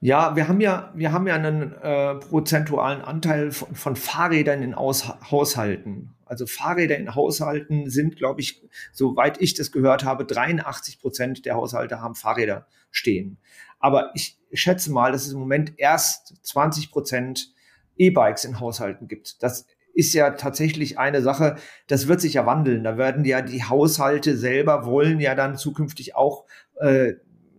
Ja, 0.00 0.36
wir 0.36 0.46
haben 0.46 0.60
ja, 0.60 0.92
wir 0.94 1.12
haben 1.12 1.26
ja 1.26 1.34
einen 1.34 1.72
äh, 1.72 2.14
prozentualen 2.14 3.02
Anteil 3.02 3.50
von, 3.50 3.74
von 3.74 3.96
Fahrrädern 3.96 4.62
in 4.62 4.74
Aus 4.74 5.08
Haushalten. 5.30 6.14
Also 6.24 6.46
Fahrräder 6.46 6.96
in 6.96 7.14
Haushalten 7.14 7.90
sind, 7.90 8.16
glaube 8.16 8.40
ich, 8.40 8.62
soweit 8.92 9.40
ich 9.40 9.54
das 9.54 9.72
gehört 9.72 10.04
habe, 10.04 10.24
83 10.24 11.00
Prozent 11.00 11.46
der 11.46 11.56
Haushalte 11.56 12.00
haben 12.00 12.14
Fahrräder 12.14 12.66
stehen. 12.90 13.38
Aber 13.80 14.12
ich 14.14 14.38
schätze 14.52 14.92
mal, 14.92 15.10
dass 15.10 15.26
es 15.26 15.32
im 15.32 15.40
Moment 15.40 15.72
erst 15.78 16.34
20 16.46 16.92
Prozent 16.92 17.52
E-Bikes 17.96 18.44
in 18.44 18.60
Haushalten 18.60 19.08
gibt. 19.08 19.42
Das 19.42 19.66
ist 19.94 20.14
ja 20.14 20.30
tatsächlich 20.30 20.98
eine 20.98 21.22
Sache, 21.22 21.56
das 21.88 22.06
wird 22.06 22.20
sich 22.20 22.34
ja 22.34 22.46
wandeln. 22.46 22.84
Da 22.84 22.96
werden 22.98 23.24
ja 23.24 23.42
die 23.42 23.64
Haushalte 23.64 24.36
selber 24.36 24.86
wollen 24.86 25.18
ja 25.18 25.34
dann 25.34 25.56
zukünftig 25.56 26.14
auch 26.14 26.44
äh, 26.76 27.14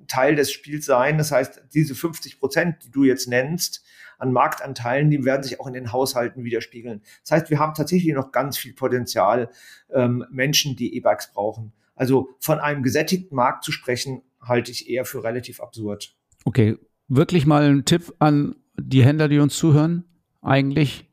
Teil 0.09 0.35
des 0.35 0.51
Spiels 0.51 0.85
sein. 0.85 1.17
Das 1.17 1.31
heißt, 1.31 1.61
diese 1.73 1.95
50 1.95 2.39
Prozent, 2.39 2.77
die 2.83 2.91
du 2.91 3.05
jetzt 3.05 3.27
nennst, 3.27 3.85
an 4.17 4.33
Marktanteilen, 4.33 5.09
die 5.09 5.23
werden 5.23 5.43
sich 5.43 5.59
auch 5.59 5.67
in 5.67 5.73
den 5.73 5.93
Haushalten 5.93 6.43
widerspiegeln. 6.43 7.01
Das 7.23 7.31
heißt, 7.31 7.49
wir 7.49 7.59
haben 7.59 7.73
tatsächlich 7.73 8.13
noch 8.13 8.31
ganz 8.31 8.57
viel 8.57 8.73
Potenzial, 8.73 9.49
ähm, 9.93 10.25
Menschen, 10.29 10.75
die 10.75 10.95
E-Bikes 10.97 11.31
brauchen. 11.31 11.71
Also 11.95 12.29
von 12.39 12.59
einem 12.59 12.83
gesättigten 12.83 13.35
Markt 13.35 13.63
zu 13.63 13.71
sprechen, 13.71 14.21
halte 14.41 14.71
ich 14.71 14.89
eher 14.89 15.05
für 15.05 15.23
relativ 15.23 15.61
absurd. 15.61 16.15
Okay, 16.43 16.77
wirklich 17.07 17.45
mal 17.45 17.63
ein 17.63 17.85
Tipp 17.85 18.13
an 18.19 18.55
die 18.77 19.03
Händler, 19.03 19.27
die 19.27 19.39
uns 19.39 19.55
zuhören. 19.55 20.05
Eigentlich 20.41 21.09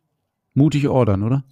mutig 0.54 0.88
ordern, 0.88 1.22
oder? 1.22 1.44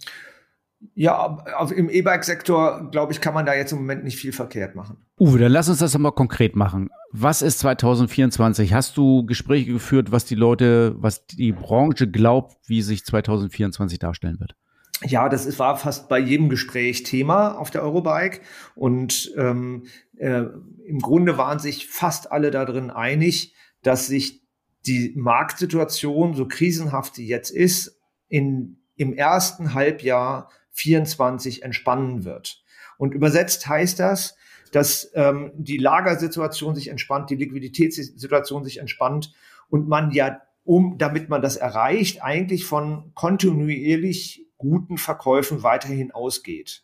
Ja, 0.93 1.43
im 1.75 1.89
E-Bike-Sektor, 1.89 2.89
glaube 2.91 3.13
ich, 3.13 3.21
kann 3.21 3.33
man 3.33 3.45
da 3.45 3.53
jetzt 3.53 3.71
im 3.71 3.79
Moment 3.79 4.03
nicht 4.03 4.17
viel 4.17 4.31
verkehrt 4.31 4.75
machen. 4.75 4.97
Uwe, 5.19 5.39
dann 5.39 5.51
lass 5.51 5.69
uns 5.69 5.79
das 5.79 5.97
mal 5.97 6.11
konkret 6.11 6.55
machen. 6.55 6.89
Was 7.11 7.41
ist 7.41 7.59
2024? 7.59 8.73
Hast 8.73 8.97
du 8.97 9.25
Gespräche 9.25 9.71
geführt, 9.71 10.11
was 10.11 10.25
die 10.25 10.35
Leute, 10.35 10.95
was 10.97 11.25
die 11.25 11.51
Branche 11.53 12.09
glaubt, 12.09 12.57
wie 12.67 12.81
sich 12.81 13.05
2024 13.05 13.99
darstellen 13.99 14.39
wird? 14.39 14.55
Ja, 15.03 15.29
das 15.29 15.45
ist, 15.45 15.59
war 15.59 15.77
fast 15.77 16.07
bei 16.07 16.19
jedem 16.19 16.49
Gespräch 16.49 17.03
Thema 17.03 17.57
auf 17.57 17.69
der 17.69 17.83
Eurobike. 17.83 18.41
Und 18.75 19.31
ähm, 19.37 19.85
äh, 20.17 20.43
im 20.85 20.99
Grunde 20.99 21.37
waren 21.37 21.59
sich 21.59 21.87
fast 21.87 22.31
alle 22.31 22.51
darin 22.51 22.89
einig, 22.89 23.53
dass 23.83 24.07
sich 24.07 24.41
die 24.85 25.13
Marktsituation, 25.15 26.33
so 26.33 26.47
krisenhaft 26.47 27.15
sie 27.15 27.27
jetzt 27.27 27.49
ist, 27.49 27.99
in, 28.27 28.77
im 28.95 29.13
ersten 29.13 29.73
Halbjahr 29.73 30.49
24 30.75 31.63
entspannen 31.63 32.23
wird. 32.23 32.63
Und 32.97 33.13
übersetzt 33.13 33.67
heißt 33.67 33.99
das, 33.99 34.37
dass 34.71 35.11
ähm, 35.15 35.51
die 35.55 35.77
Lagersituation 35.77 36.75
sich 36.75 36.89
entspannt, 36.89 37.29
die 37.29 37.35
Liquiditätssituation 37.35 38.63
sich 38.63 38.79
entspannt 38.79 39.33
und 39.69 39.87
man 39.87 40.11
ja, 40.11 40.41
um, 40.63 40.97
damit 40.97 41.29
man 41.29 41.41
das 41.41 41.57
erreicht, 41.57 42.23
eigentlich 42.23 42.65
von 42.65 43.11
kontinuierlich 43.13 44.47
guten 44.57 44.97
Verkäufen 44.97 45.63
weiterhin 45.63 46.11
ausgeht. 46.11 46.83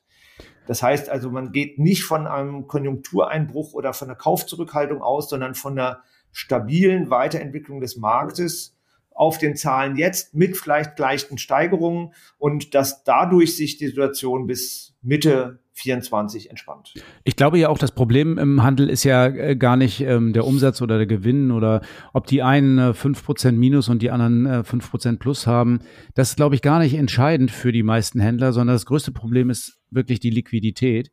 Das 0.68 0.84
heißt 0.84 1.10
also, 1.10 1.32
man 1.32 1.52
geht 1.52 1.80
nicht 1.80 2.04
von 2.04 2.28
einem 2.28 2.68
Konjunktureinbruch 2.68 3.74
oder 3.74 3.94
von 3.94 4.10
einer 4.10 4.18
Kaufzurückhaltung 4.18 5.02
aus, 5.02 5.30
sondern 5.30 5.56
von 5.56 5.78
einer 5.78 6.02
stabilen 6.32 7.10
Weiterentwicklung 7.10 7.82
des 7.82 7.98
Marktes 7.98 8.78
auf 9.14 9.38
den 9.38 9.56
Zahlen 9.56 9.98
jetzt 9.98 10.34
mit 10.34 10.58
vielleicht 10.58 10.96
gleichen 10.96 11.38
Steigerungen 11.38 12.14
und 12.38 12.74
dass 12.74 13.04
dadurch 13.04 13.56
sich 13.56 13.78
die 13.78 13.88
Situation 13.88 14.48
bis 14.48 14.96
Mitte 15.02 15.60
24 15.74 16.50
entspannt. 16.50 16.94
Ich 17.24 17.36
glaube 17.36 17.58
ja 17.58 17.70
auch, 17.70 17.78
das 17.78 17.92
Problem 17.92 18.38
im 18.38 18.62
Handel 18.62 18.90
ist 18.90 19.04
ja 19.04 19.28
äh, 19.28 19.56
gar 19.56 19.78
nicht 19.78 20.02
ähm, 20.02 20.34
der 20.34 20.46
Umsatz 20.46 20.82
oder 20.82 20.98
der 20.98 21.08
Gewinn 21.08 21.52
oder 21.52 21.82
ob 22.14 22.28
die 22.28 22.44
einen 22.44 22.78
äh, 22.78 22.92
5% 22.92 23.54
minus 23.54 23.90
und 23.90 24.02
die 24.02 24.12
anderen 24.12 24.46
äh, 24.46 24.64
5% 24.66 25.18
plus 25.18 25.48
haben. 25.48 25.80
Das 26.14 26.30
ist, 26.30 26.36
glaube 26.36 26.56
ich, 26.56 26.62
gar 26.62 26.80
nicht 26.80 26.94
entscheidend 26.94 27.52
für 27.52 27.72
die 27.72 27.84
meisten 27.84 28.20
Händler, 28.20 28.54
sondern 28.54 28.76
das 28.76 28.86
größte 28.86 29.12
Problem 29.12 29.50
ist 29.50 29.80
wirklich 29.90 30.20
die 30.20 30.30
Liquidität. 30.30 31.12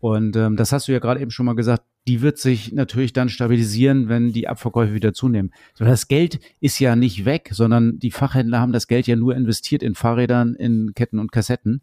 Und 0.00 0.36
ähm, 0.36 0.56
das 0.56 0.72
hast 0.72 0.88
du 0.88 0.92
ja 0.92 1.00
gerade 1.00 1.20
eben 1.20 1.30
schon 1.30 1.46
mal 1.46 1.56
gesagt, 1.56 1.82
die 2.08 2.22
wird 2.22 2.38
sich 2.38 2.72
natürlich 2.72 3.12
dann 3.12 3.28
stabilisieren, 3.28 4.08
wenn 4.08 4.32
die 4.32 4.48
Abverkäufe 4.48 4.94
wieder 4.94 5.12
zunehmen. 5.12 5.52
Das 5.78 6.08
Geld 6.08 6.40
ist 6.58 6.78
ja 6.78 6.96
nicht 6.96 7.26
weg, 7.26 7.50
sondern 7.52 7.98
die 7.98 8.10
Fachhändler 8.10 8.60
haben 8.60 8.72
das 8.72 8.88
Geld 8.88 9.06
ja 9.06 9.14
nur 9.14 9.36
investiert 9.36 9.82
in 9.82 9.94
Fahrrädern, 9.94 10.54
in 10.54 10.94
Ketten 10.94 11.18
und 11.18 11.32
Kassetten. 11.32 11.82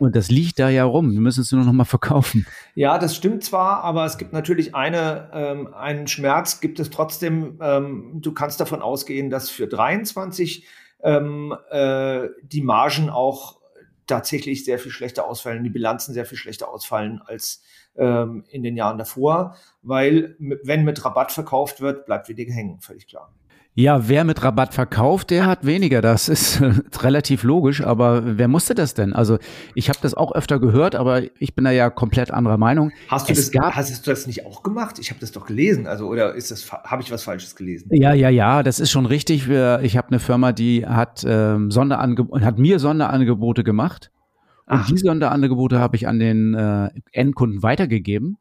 Und 0.00 0.16
das 0.16 0.28
liegt 0.28 0.58
da 0.58 0.68
ja 0.68 0.82
rum. 0.82 1.12
Wir 1.12 1.20
müssen 1.20 1.42
es 1.42 1.52
nur 1.52 1.64
noch 1.64 1.72
mal 1.72 1.84
verkaufen. 1.84 2.46
Ja, 2.74 2.98
das 2.98 3.14
stimmt 3.14 3.44
zwar, 3.44 3.84
aber 3.84 4.04
es 4.04 4.18
gibt 4.18 4.32
natürlich 4.32 4.74
eine, 4.74 5.30
ähm, 5.32 5.72
einen 5.72 6.08
Schmerz, 6.08 6.60
gibt 6.60 6.80
es 6.80 6.90
trotzdem. 6.90 7.58
Ähm, 7.60 8.18
du 8.20 8.32
kannst 8.32 8.58
davon 8.58 8.82
ausgehen, 8.82 9.30
dass 9.30 9.50
für 9.50 9.68
23 9.68 10.66
ähm, 11.04 11.54
äh, 11.70 12.26
die 12.42 12.62
Margen 12.62 13.08
auch 13.08 13.60
tatsächlich 14.08 14.64
sehr 14.64 14.80
viel 14.80 14.90
schlechter 14.90 15.28
ausfallen, 15.28 15.62
die 15.62 15.70
Bilanzen 15.70 16.12
sehr 16.12 16.26
viel 16.26 16.38
schlechter 16.38 16.68
ausfallen 16.68 17.22
als 17.24 17.62
ähm, 17.96 18.44
in 18.50 18.62
den 18.62 18.76
Jahren 18.76 18.98
davor, 18.98 19.56
weil 19.82 20.36
wenn 20.38 20.84
mit 20.84 21.04
Rabatt 21.04 21.32
verkauft 21.32 21.80
wird, 21.80 22.06
bleibt 22.06 22.28
weniger 22.28 22.52
hängen, 22.52 22.80
völlig 22.80 23.06
klar. 23.06 23.32
Ja, 23.74 24.08
wer 24.08 24.24
mit 24.24 24.42
Rabatt 24.42 24.74
verkauft, 24.74 25.30
der 25.30 25.46
hat 25.46 25.64
weniger. 25.64 26.02
Das 26.02 26.28
ist 26.28 26.60
relativ 27.02 27.44
logisch. 27.44 27.82
Aber 27.82 28.36
wer 28.36 28.48
musste 28.48 28.74
das 28.74 28.94
denn? 28.94 29.12
Also 29.12 29.38
ich 29.74 29.88
habe 29.88 29.98
das 30.02 30.12
auch 30.14 30.32
öfter 30.32 30.58
gehört, 30.58 30.96
aber 30.96 31.22
ich 31.38 31.54
bin 31.54 31.64
da 31.64 31.70
ja 31.70 31.88
komplett 31.88 32.32
anderer 32.32 32.58
Meinung. 32.58 32.90
Hast 33.08 33.30
du, 33.30 33.32
das, 33.32 33.52
gab, 33.52 33.74
hast 33.76 34.06
du 34.06 34.10
das 34.10 34.26
nicht 34.26 34.44
auch 34.44 34.64
gemacht? 34.64 34.98
Ich 34.98 35.10
habe 35.10 35.20
das 35.20 35.30
doch 35.30 35.46
gelesen. 35.46 35.86
Also 35.86 36.08
oder 36.08 36.34
ist 36.34 36.50
das 36.50 36.70
habe 36.70 37.02
ich 37.02 37.12
was 37.12 37.22
Falsches 37.22 37.54
gelesen? 37.54 37.88
Ja, 37.92 38.12
ja, 38.12 38.28
ja. 38.28 38.64
Das 38.64 38.80
ist 38.80 38.90
schon 38.90 39.06
richtig. 39.06 39.48
Ich 39.48 39.96
habe 39.96 40.08
eine 40.08 40.18
Firma, 40.18 40.52
die 40.52 40.84
hat 40.84 41.24
ähm, 41.26 41.70
Sonderangebote, 41.70 42.44
hat 42.44 42.58
mir 42.58 42.80
Sonderangebote 42.80 43.62
gemacht 43.62 44.10
und 44.70 44.88
diese 44.88 45.06
Sonderangebote 45.06 45.78
habe 45.78 45.96
ich 45.96 46.06
an 46.06 46.18
den 46.18 46.54
äh, 46.54 46.90
Endkunden 47.12 47.62
weitergegeben. 47.62 48.38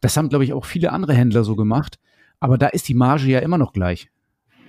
Das 0.00 0.16
haben, 0.16 0.28
glaube 0.28 0.44
ich, 0.44 0.52
auch 0.52 0.64
viele 0.64 0.92
andere 0.92 1.14
Händler 1.14 1.44
so 1.44 1.56
gemacht. 1.56 1.98
Aber 2.40 2.58
da 2.58 2.68
ist 2.68 2.88
die 2.88 2.94
Marge 2.94 3.26
ja 3.26 3.38
immer 3.40 3.58
noch 3.58 3.72
gleich. 3.72 4.10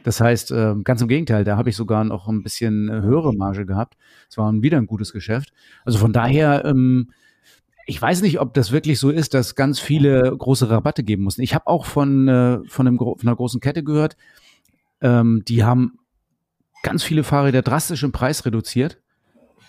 Das 0.04 0.20
heißt, 0.20 0.52
äh, 0.52 0.76
ganz 0.84 1.02
im 1.02 1.08
Gegenteil, 1.08 1.44
da 1.44 1.58
habe 1.58 1.70
ich 1.70 1.76
sogar 1.76 2.04
noch 2.04 2.28
ein 2.28 2.44
bisschen 2.44 2.90
äh, 2.90 3.02
höhere 3.02 3.34
Marge 3.34 3.66
gehabt. 3.66 3.98
Es 4.30 4.38
war 4.38 4.52
wieder 4.62 4.78
ein 4.78 4.88
gutes 4.88 5.14
Geschäft. 5.14 5.54
Also 5.86 6.00
von 6.00 6.12
daher, 6.12 6.66
ähm, 6.66 7.12
ich 7.86 8.02
weiß 8.02 8.22
nicht, 8.22 8.40
ob 8.40 8.54
das 8.54 8.72
wirklich 8.72 9.00
so 9.00 9.10
ist, 9.10 9.34
dass 9.34 9.56
ganz 9.56 9.80
viele 9.80 10.36
große 10.36 10.70
Rabatte 10.70 11.04
geben 11.04 11.24
mussten. 11.24 11.42
Ich 11.42 11.54
habe 11.56 11.68
auch 11.68 11.86
von, 11.86 12.28
äh, 12.28 12.60
von, 12.68 12.88
einem, 12.88 12.98
von 12.98 13.18
einer 13.22 13.36
großen 13.36 13.60
Kette 13.60 13.84
gehört, 13.84 14.18
ähm, 15.02 15.44
die 15.48 15.64
haben 15.64 16.00
ganz 16.84 17.04
viele 17.04 17.24
Fahrräder 17.24 17.62
drastisch 17.62 18.04
im 18.04 18.12
Preis 18.12 18.46
reduziert 18.46 19.01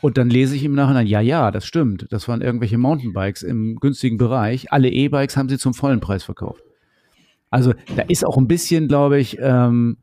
und 0.02 0.18
dann 0.18 0.28
lese 0.28 0.56
ich 0.56 0.64
im 0.64 0.74
Nachhinein, 0.74 1.06
ja, 1.06 1.20
ja, 1.20 1.52
das 1.52 1.64
stimmt. 1.64 2.06
Das 2.10 2.26
waren 2.26 2.42
irgendwelche 2.42 2.76
Mountainbikes 2.76 3.44
im 3.44 3.76
günstigen 3.76 4.18
Bereich. 4.18 4.72
Alle 4.72 4.90
E-Bikes 4.90 5.36
haben 5.36 5.48
sie 5.48 5.58
zum 5.58 5.74
vollen 5.74 6.00
Preis 6.00 6.24
verkauft. 6.24 6.64
Also 7.50 7.72
da 7.94 8.02
ist 8.02 8.26
auch 8.26 8.36
ein 8.36 8.48
bisschen, 8.48 8.88
glaube 8.88 9.20
ich, 9.20 9.38
ähm, 9.40 9.98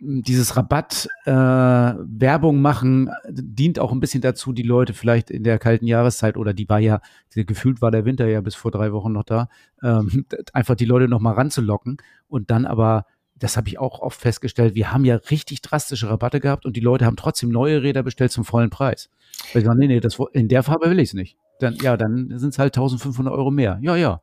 dieses 0.00 0.56
Rabatt 0.56 1.08
äh, 1.24 1.32
Werbung 1.32 2.60
machen 2.60 3.10
dient 3.28 3.78
auch 3.78 3.92
ein 3.92 4.00
bisschen 4.00 4.20
dazu, 4.20 4.52
die 4.52 4.62
Leute 4.62 4.92
vielleicht 4.92 5.30
in 5.30 5.44
der 5.44 5.58
kalten 5.58 5.86
Jahreszeit 5.86 6.36
oder 6.36 6.52
die 6.52 6.68
war 6.68 6.78
ja 6.78 7.00
gefühlt 7.34 7.82
war 7.82 7.90
der 7.90 8.04
Winter 8.04 8.26
ja 8.26 8.40
bis 8.40 8.54
vor 8.54 8.70
drei 8.70 8.92
Wochen 8.92 9.12
noch 9.12 9.24
da, 9.24 9.48
ähm, 9.82 10.26
einfach 10.52 10.74
die 10.74 10.86
Leute 10.86 11.08
noch 11.08 11.20
mal 11.20 11.32
ranzulocken 11.32 11.98
und 12.28 12.50
dann 12.50 12.64
aber 12.66 13.04
das 13.40 13.56
habe 13.56 13.68
ich 13.68 13.78
auch 13.78 14.00
oft 14.00 14.20
festgestellt, 14.20 14.74
wir 14.74 14.92
haben 14.92 15.04
ja 15.04 15.16
richtig 15.16 15.62
drastische 15.62 16.08
Rabatte 16.08 16.40
gehabt 16.40 16.66
und 16.66 16.76
die 16.76 16.80
Leute 16.80 17.06
haben 17.06 17.16
trotzdem 17.16 17.48
neue 17.48 17.82
Räder 17.82 18.02
bestellt 18.02 18.30
zum 18.30 18.44
vollen 18.44 18.70
Preis. 18.70 19.10
Weil 19.52 19.62
ich 19.62 19.66
sage, 19.66 19.78
nee, 19.78 19.86
nee, 19.86 20.00
das, 20.00 20.18
in 20.32 20.48
der 20.48 20.62
Farbe 20.62 20.90
will 20.90 21.00
ich 21.00 21.08
es 21.10 21.14
nicht. 21.14 21.36
Dann, 21.58 21.74
ja, 21.76 21.96
dann 21.96 22.38
sind 22.38 22.50
es 22.50 22.58
halt 22.58 22.76
1500 22.76 23.32
Euro 23.32 23.50
mehr. 23.50 23.78
Ja, 23.82 23.96
ja. 23.96 24.22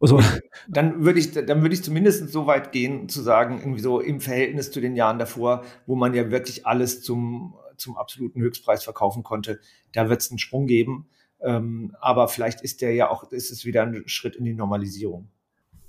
Also, 0.00 0.20
dann 0.68 1.04
würde 1.04 1.18
ich, 1.18 1.32
dann 1.32 1.64
ich 1.70 1.82
zumindest 1.82 2.30
so 2.30 2.46
weit 2.46 2.72
gehen, 2.72 3.08
zu 3.08 3.22
sagen, 3.22 3.58
irgendwie 3.58 3.80
so 3.80 4.00
im 4.00 4.20
Verhältnis 4.20 4.70
zu 4.70 4.80
den 4.80 4.96
Jahren 4.96 5.18
davor, 5.18 5.64
wo 5.86 5.96
man 5.96 6.14
ja 6.14 6.30
wirklich 6.30 6.66
alles 6.66 7.02
zum, 7.02 7.54
zum 7.76 7.96
absoluten 7.96 8.40
Höchstpreis 8.40 8.84
verkaufen 8.84 9.22
konnte, 9.22 9.60
da 9.92 10.08
wird 10.08 10.20
es 10.20 10.30
einen 10.30 10.38
Sprung 10.38 10.66
geben. 10.66 11.08
Ähm, 11.40 11.96
aber 12.00 12.28
vielleicht 12.28 12.60
ist 12.62 12.80
der 12.80 12.94
ja 12.94 13.10
auch, 13.10 13.30
ist 13.32 13.50
es 13.50 13.64
wieder 13.64 13.82
ein 13.82 14.04
Schritt 14.06 14.36
in 14.36 14.44
die 14.44 14.54
Normalisierung. 14.54 15.28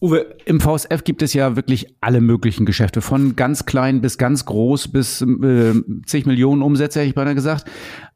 Uwe, 0.02 0.36
im 0.46 0.60
VSF 0.60 1.04
gibt 1.04 1.22
es 1.22 1.34
ja 1.34 1.56
wirklich 1.56 1.96
alle 2.02 2.22
möglichen 2.22 2.66
Geschäfte, 2.66 3.02
von 3.02 3.36
ganz 3.36 3.66
klein 3.66 4.02
bis 4.02 4.18
ganz 4.18 4.46
groß 4.46 4.90
bis 4.90 5.22
äh, 5.22 5.74
zig 6.06 6.26
Millionen 6.26 6.62
Umsätze, 6.62 7.00
hätte 7.00 7.10
ich 7.10 7.16
beinahe 7.16 7.36
gesagt. 7.36 7.66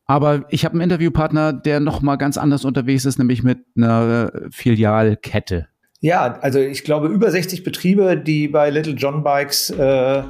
Aber 0.05 0.45
ich 0.49 0.65
habe 0.65 0.73
einen 0.73 0.81
Interviewpartner, 0.81 1.53
der 1.53 1.79
noch 1.79 2.01
mal 2.01 2.15
ganz 2.15 2.37
anders 2.37 2.65
unterwegs 2.65 3.05
ist, 3.05 3.19
nämlich 3.19 3.43
mit 3.43 3.59
einer 3.77 4.31
Filialkette. 4.51 5.67
Ja, 6.01 6.39
also 6.41 6.59
ich 6.59 6.83
glaube 6.83 7.07
über 7.07 7.29
60 7.29 7.63
Betriebe, 7.63 8.15
die 8.17 8.47
bei 8.47 8.69
Little 8.69 8.93
John 8.93 9.21
Bikes 9.21 9.69
äh, 9.69 10.23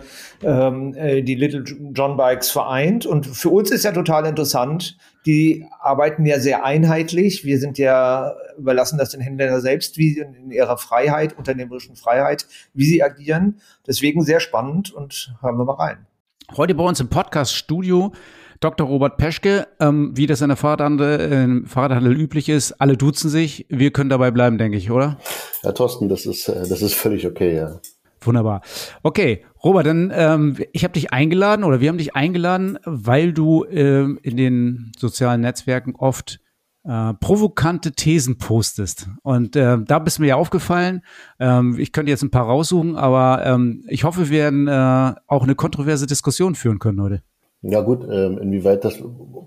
ähm, 0.44 0.96
äh, 0.96 1.22
die 1.22 1.36
Little 1.36 1.64
John 1.94 2.18
Bikes 2.18 2.50
vereint. 2.50 3.06
Und 3.06 3.28
für 3.28 3.50
uns 3.50 3.70
ist 3.70 3.86
ja 3.86 3.92
total 3.92 4.26
interessant. 4.26 4.98
Die 5.26 5.66
arbeiten 5.80 6.26
ja 6.26 6.40
sehr 6.40 6.64
einheitlich. 6.64 7.44
Wir 7.44 7.60
sind 7.60 7.78
ja 7.78 8.36
überlassen 8.58 8.98
das 8.98 9.10
den 9.10 9.22
Händlern 9.22 9.60
selbst, 9.62 9.98
wie 9.98 10.14
sie 10.14 10.22
in 10.22 10.52
ihrer 10.52 10.78
Freiheit, 10.78 11.38
unternehmerischen 11.38 11.96
Freiheit, 11.96 12.48
wie 12.74 12.86
sie 12.86 13.04
agieren. 13.04 13.60
Deswegen 13.86 14.24
sehr 14.24 14.40
spannend 14.40 14.92
und 14.92 15.36
hören 15.42 15.58
wir 15.58 15.66
mal 15.66 15.74
rein. 15.74 16.08
Heute 16.56 16.74
bei 16.74 16.84
uns 16.84 17.00
im 17.00 17.10
Podcast-Studio 17.10 18.12
Dr. 18.60 18.88
Robert 18.88 19.18
Peschke, 19.18 19.68
ähm, 19.80 20.12
wie 20.16 20.28
das 20.28 20.42
in 20.42 20.50
der 20.50 20.58
Fahrradhandel, 20.58 21.64
äh, 21.64 21.68
Fahrradhandel 21.68 22.14
üblich 22.14 22.50
ist, 22.50 22.74
alle 22.74 22.98
duzen 22.98 23.30
sich. 23.30 23.66
Wir 23.70 23.92
können 23.92 24.10
dabei 24.10 24.32
bleiben, 24.32 24.58
denke 24.58 24.78
ich, 24.78 24.92
oder? 24.92 25.18
Ja, 25.64 25.72
Thorsten, 25.72 26.10
das 26.10 26.26
ist, 26.26 26.50
äh, 26.50 26.68
das 26.68 26.82
ist 26.82 26.94
völlig 26.94 27.26
okay, 27.26 27.56
ja. 27.56 27.80
Wunderbar. 28.22 28.62
Okay, 29.02 29.46
Robert, 29.64 29.86
dann 29.86 30.12
ähm, 30.16 30.58
ich 30.72 30.84
habe 30.84 30.94
dich 30.94 31.12
eingeladen 31.12 31.64
oder 31.64 31.82
wir 31.82 31.90
haben 31.90 31.98
dich 31.98 32.16
eingeladen, 32.16 32.80
weil 32.86 33.34
du 33.34 33.66
ähm, 33.66 34.20
in 34.24 34.38
den 34.38 34.92
sozialen 34.98 35.42
Netzwerken 35.42 35.96
oft 35.96 36.40
äh, 36.86 37.14
provokante 37.16 37.92
Thesen 37.92 38.38
postest. 38.38 39.08
Und 39.22 39.56
äh, 39.56 39.78
da 39.84 40.00
bist 40.00 40.20
mir 40.20 40.28
ja 40.28 40.36
aufgefallen. 40.36 41.02
Ähm, 41.40 41.78
ich 41.78 41.92
könnte 41.92 42.10
jetzt 42.10 42.24
ein 42.24 42.32
paar 42.32 42.46
raussuchen, 42.46 42.96
aber 42.96 43.46
ähm, 43.46 43.84
ich 43.90 44.06
hoffe, 44.06 44.30
wir 44.30 44.38
werden 44.38 44.68
äh, 44.68 45.14
auch 45.28 45.44
eine 45.44 45.56
kontroverse 45.56 46.08
Diskussion 46.08 46.56
führen 46.56 46.80
können 46.80 47.02
heute. 47.02 47.22
Ja 47.62 47.82
gut, 47.82 48.08
ähm, 48.10 48.38
inwieweit 48.38 48.86
das 48.86 48.98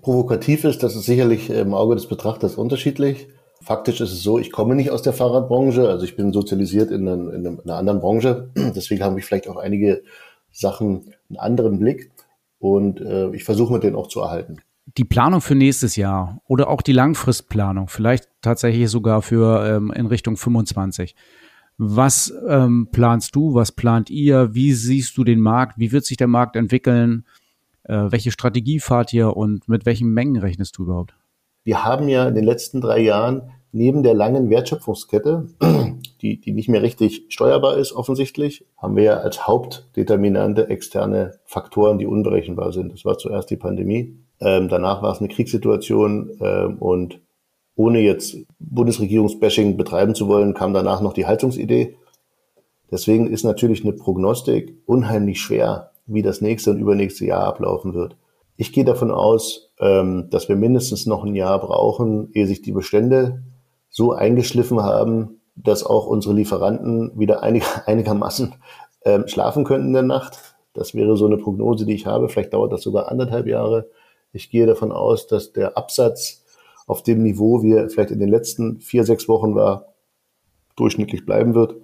provokativ 0.03 0.65
ist, 0.65 0.83
das 0.83 0.95
ist 0.95 1.07
sicherlich 1.07 1.49
im 1.49 1.73
Auge 1.73 1.95
des 1.95 2.07
Betrachters 2.07 2.57
unterschiedlich. 2.57 3.29
Faktisch 3.63 4.01
ist 4.01 4.13
es 4.13 4.23
so, 4.23 4.39
ich 4.39 4.51
komme 4.51 4.75
nicht 4.75 4.91
aus 4.91 5.03
der 5.03 5.13
Fahrradbranche, 5.13 5.89
also 5.89 6.05
ich 6.05 6.17
bin 6.17 6.33
sozialisiert 6.33 6.91
in, 6.91 7.09
einem, 7.09 7.31
in 7.31 7.47
einer 7.47 7.77
anderen 7.77 8.01
Branche. 8.01 8.51
Deswegen 8.57 9.03
habe 9.05 9.19
ich 9.19 9.25
vielleicht 9.25 9.49
auch 9.49 9.57
einige 9.57 10.03
Sachen 10.51 11.15
einen 11.29 11.39
anderen 11.39 11.79
Blick 11.79 12.11
und 12.59 13.01
äh, 13.01 13.31
ich 13.31 13.45
versuche 13.45 13.73
mir 13.73 13.81
den 13.81 13.95
auch 13.95 14.09
zu 14.09 14.21
erhalten. 14.21 14.59
Die 14.99 15.05
Planung 15.05 15.41
für 15.41 15.55
nächstes 15.55 15.97
Jahr 15.97 16.41
oder 16.47 16.69
auch 16.69 16.83
die 16.83 16.93
Langfristplanung, 16.93 17.89
vielleicht 17.89 18.29
tatsächlich 18.43 18.91
sogar 18.91 19.23
für 19.23 19.65
ähm, 19.65 19.93
in 19.93 20.07
Richtung 20.07 20.37
25. 20.37 21.15
Was 21.79 22.33
ähm, 22.49 22.89
planst 22.91 23.35
du? 23.35 23.55
Was 23.55 23.73
plant 23.73 24.11
ihr? 24.11 24.55
Wie 24.55 24.73
siehst 24.73 25.17
du 25.17 25.25
den 25.25 25.41
Markt? 25.41 25.79
Wie 25.79 25.93
wird 25.93 26.05
sich 26.05 26.17
der 26.17 26.27
Markt 26.27 26.57
entwickeln? 26.57 27.27
Äh, 27.85 28.11
welche 28.11 28.31
Strategie 28.31 28.81
fahrt 28.81 29.13
ihr 29.13 29.37
und 29.37 29.69
mit 29.69 29.87
welchen 29.87 30.13
Mengen 30.13 30.37
rechnest 30.37 30.79
du 30.79 30.83
überhaupt? 30.83 31.15
Wir 31.65 31.85
haben 31.85 32.09
ja 32.09 32.27
in 32.27 32.35
den 32.35 32.45
letzten 32.45 32.81
drei 32.81 33.01
Jahren 33.01 33.51
neben 33.73 34.03
der 34.03 34.15
langen 34.15 34.51
Wertschöpfungskette, 34.51 35.47
die, 36.23 36.41
die 36.41 36.53
nicht 36.53 36.69
mehr 36.69 36.83
richtig 36.83 37.27
steuerbar 37.29 37.79
ist 37.79 37.93
offensichtlich, 37.93 38.67
haben 38.77 38.97
wir 38.97 39.03
ja 39.05 39.17
als 39.19 39.47
Hauptdeterminante 39.47 40.69
externe 40.69 41.39
Faktoren, 41.45 41.99
die 41.99 42.07
unberechenbar 42.07 42.73
sind. 42.73 42.93
Das 42.93 43.05
war 43.05 43.17
zuerst 43.17 43.51
die 43.51 43.57
Pandemie, 43.57 44.19
ähm, 44.41 44.69
danach 44.69 45.03
war 45.03 45.13
es 45.13 45.21
eine 45.21 45.29
Kriegssituation 45.29 46.33
ähm, 46.41 46.79
und 46.79 47.21
ohne 47.75 48.01
jetzt 48.01 48.37
Bundesregierungsbashing 48.59 49.77
betreiben 49.77 50.15
zu 50.15 50.29
wollen, 50.29 50.53
kam 50.53 50.75
danach 50.75 51.01
noch 51.01 51.15
die 51.15 51.27
Haltungsidee. 51.27 51.97
Deswegen 52.91 53.27
ist 53.29 53.45
natürlich 53.45 53.83
eine 53.83 53.95
Prognostik 53.95 54.77
unheimlich 54.85 55.41
schwer, 55.41 55.93
wie 56.07 56.21
das 56.21 56.43
nächste 56.43 56.73
und 56.73 56.79
übernächste 56.79 57.25
Jahr 57.25 57.45
ablaufen 57.45 57.95
wird. 57.95 58.17
Ich 58.63 58.73
gehe 58.73 58.85
davon 58.85 59.11
aus, 59.11 59.73
ähm, 59.81 60.31
dass 60.31 60.49
wir 60.49 60.55
mindestens 60.55 61.05
noch 61.05 61.25
ein 61.25 61.35
Jahr 61.35 61.59
brauchen, 61.59 62.31
ehe 62.33 62.47
sich 62.47 62.63
die 62.63 62.71
Bestände 62.71 63.43
so 63.89 64.13
eingeschliffen 64.13 64.81
haben, 64.85 65.41
dass 65.57 65.85
auch 65.85 66.07
unsere 66.07 66.33
Lieferanten 66.33 67.11
wieder 67.19 67.43
einig, 67.43 67.65
einigermaßen 67.87 68.55
ähm, 69.05 69.27
schlafen 69.27 69.65
könnten 69.65 69.89
in 69.89 69.95
der 69.95 70.03
Nacht. 70.05 70.55
Das 70.75 70.95
wäre 70.95 71.17
so 71.17 71.27
eine 71.27 71.39
Prognose, 71.39 71.87
die 71.87 71.95
ich 71.95 72.07
habe. 72.07 72.29
Vielleicht 72.29 72.55
dauert 72.55 72.73
das 72.73 72.83
sogar 72.83 73.11
anderthalb 73.11 73.49
Jahre. 73.49 73.91
Ich 74.33 74.49
gehe 74.49 74.65
davon 74.65 74.93
aus, 74.93 75.27
dass 75.27 75.53
der 75.53 75.77
Absatz 75.77 76.45
auf 76.87 77.03
dem 77.03 77.25
Niveau, 77.25 77.65
wie 77.65 77.73
er 77.73 77.91
vielleicht 77.91 78.13
in 78.13 78.21
den 78.21 78.29
letzten 78.29 78.79
vier, 78.79 79.03
sechs 79.03 79.29
Wochen 79.29 79.57
war, 79.57 79.87
durchschnittlich 80.77 81.27
bleiben 81.27 81.57
wird. 81.57 81.75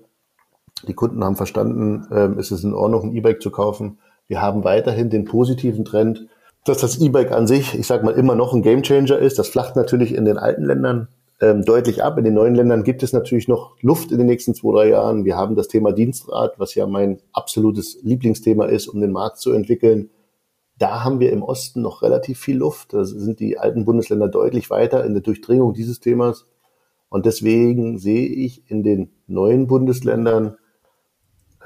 Die 0.86 0.94
Kunden 0.94 1.24
haben 1.24 1.34
verstanden, 1.34 2.06
es 2.38 2.52
ist 2.52 2.62
in 2.62 2.72
Ordnung, 2.72 3.02
ein 3.02 3.16
E-Bike 3.16 3.42
zu 3.42 3.50
kaufen. 3.50 3.98
Wir 4.28 4.40
haben 4.40 4.62
weiterhin 4.62 5.10
den 5.10 5.24
positiven 5.24 5.84
Trend, 5.84 6.28
dass 6.68 6.78
das 6.78 7.00
E-Bike 7.00 7.32
an 7.32 7.46
sich, 7.46 7.78
ich 7.78 7.86
sage 7.86 8.04
mal, 8.04 8.14
immer 8.14 8.34
noch 8.34 8.52
ein 8.52 8.62
Gamechanger 8.62 9.18
ist. 9.18 9.38
Das 9.38 9.48
flacht 9.48 9.76
natürlich 9.76 10.14
in 10.14 10.24
den 10.24 10.38
alten 10.38 10.64
Ländern 10.64 11.08
ähm, 11.40 11.64
deutlich 11.64 12.02
ab. 12.02 12.18
In 12.18 12.24
den 12.24 12.34
neuen 12.34 12.54
Ländern 12.54 12.84
gibt 12.84 13.02
es 13.02 13.12
natürlich 13.12 13.48
noch 13.48 13.76
Luft 13.80 14.12
in 14.12 14.18
den 14.18 14.26
nächsten 14.26 14.54
zwei, 14.54 14.72
drei 14.72 14.88
Jahren. 14.90 15.24
Wir 15.24 15.36
haben 15.36 15.56
das 15.56 15.68
Thema 15.68 15.92
Dienstrat, 15.92 16.58
was 16.58 16.74
ja 16.74 16.86
mein 16.86 17.20
absolutes 17.32 17.98
Lieblingsthema 18.02 18.66
ist, 18.66 18.88
um 18.88 19.00
den 19.00 19.12
Markt 19.12 19.38
zu 19.38 19.52
entwickeln. 19.52 20.10
Da 20.78 21.02
haben 21.04 21.20
wir 21.20 21.32
im 21.32 21.42
Osten 21.42 21.82
noch 21.82 22.02
relativ 22.02 22.38
viel 22.38 22.58
Luft. 22.58 22.92
Da 22.92 23.04
sind 23.04 23.40
die 23.40 23.58
alten 23.58 23.84
Bundesländer 23.84 24.28
deutlich 24.28 24.70
weiter 24.70 25.04
in 25.04 25.14
der 25.14 25.22
Durchdringung 25.22 25.74
dieses 25.74 26.00
Themas. 26.00 26.46
Und 27.08 27.26
deswegen 27.26 27.98
sehe 27.98 28.28
ich 28.28 28.70
in 28.70 28.82
den 28.82 29.10
neuen 29.26 29.66
Bundesländern 29.66 30.56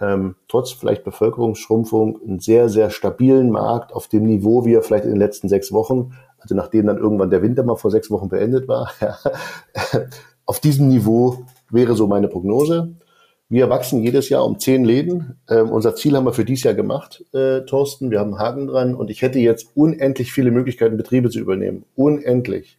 ähm, 0.00 0.36
trotz 0.48 0.72
vielleicht 0.72 1.04
Bevölkerungsschrumpfung 1.04 2.20
einen 2.22 2.40
sehr, 2.40 2.68
sehr 2.68 2.90
stabilen 2.90 3.50
Markt 3.50 3.92
auf 3.92 4.08
dem 4.08 4.24
Niveau, 4.24 4.64
wie 4.64 4.74
er 4.74 4.82
vielleicht 4.82 5.04
in 5.04 5.10
den 5.10 5.18
letzten 5.18 5.48
sechs 5.48 5.72
Wochen, 5.72 6.12
also 6.38 6.54
nachdem 6.54 6.86
dann 6.86 6.98
irgendwann 6.98 7.30
der 7.30 7.42
Winter 7.42 7.62
mal 7.62 7.76
vor 7.76 7.90
sechs 7.90 8.10
Wochen 8.10 8.28
beendet 8.28 8.68
war, 8.68 8.90
auf 10.46 10.60
diesem 10.60 10.88
Niveau 10.88 11.44
wäre 11.70 11.94
so 11.94 12.06
meine 12.06 12.28
Prognose. 12.28 12.96
Wir 13.48 13.68
wachsen 13.68 14.02
jedes 14.02 14.30
Jahr 14.30 14.46
um 14.46 14.58
zehn 14.58 14.82
Läden. 14.84 15.38
Ähm, 15.48 15.68
unser 15.68 15.94
Ziel 15.94 16.16
haben 16.16 16.24
wir 16.24 16.32
für 16.32 16.44
dieses 16.44 16.64
Jahr 16.64 16.74
gemacht, 16.74 17.24
äh, 17.34 17.60
Thorsten. 17.60 18.10
Wir 18.10 18.18
haben 18.18 18.34
einen 18.34 18.42
Haken 18.42 18.66
dran 18.66 18.94
und 18.94 19.10
ich 19.10 19.20
hätte 19.20 19.38
jetzt 19.38 19.76
unendlich 19.76 20.32
viele 20.32 20.50
Möglichkeiten, 20.50 20.96
Betriebe 20.96 21.28
zu 21.28 21.38
übernehmen. 21.38 21.84
Unendlich. 21.94 22.78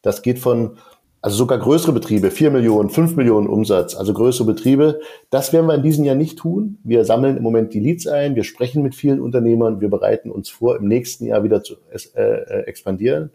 Das 0.00 0.22
geht 0.22 0.38
von 0.38 0.78
also 1.22 1.38
sogar 1.38 1.58
größere 1.58 1.92
Betriebe, 1.92 2.30
4 2.30 2.50
Millionen, 2.50 2.90
5 2.90 3.16
Millionen 3.16 3.48
Umsatz, 3.48 3.96
also 3.96 4.14
größere 4.14 4.46
Betriebe. 4.46 5.00
Das 5.30 5.52
werden 5.52 5.66
wir 5.66 5.74
in 5.74 5.82
diesem 5.82 6.04
Jahr 6.04 6.14
nicht 6.14 6.38
tun. 6.38 6.78
Wir 6.84 7.04
sammeln 7.04 7.36
im 7.36 7.42
Moment 7.42 7.74
die 7.74 7.80
Leads 7.80 8.06
ein, 8.06 8.36
wir 8.36 8.44
sprechen 8.44 8.82
mit 8.82 8.94
vielen 8.94 9.20
Unternehmern, 9.20 9.80
wir 9.80 9.88
bereiten 9.88 10.30
uns 10.30 10.48
vor, 10.48 10.76
im 10.76 10.86
nächsten 10.86 11.24
Jahr 11.24 11.42
wieder 11.42 11.62
zu 11.62 11.74
äh, 11.90 12.22
äh, 12.22 12.60
expandieren. 12.66 13.30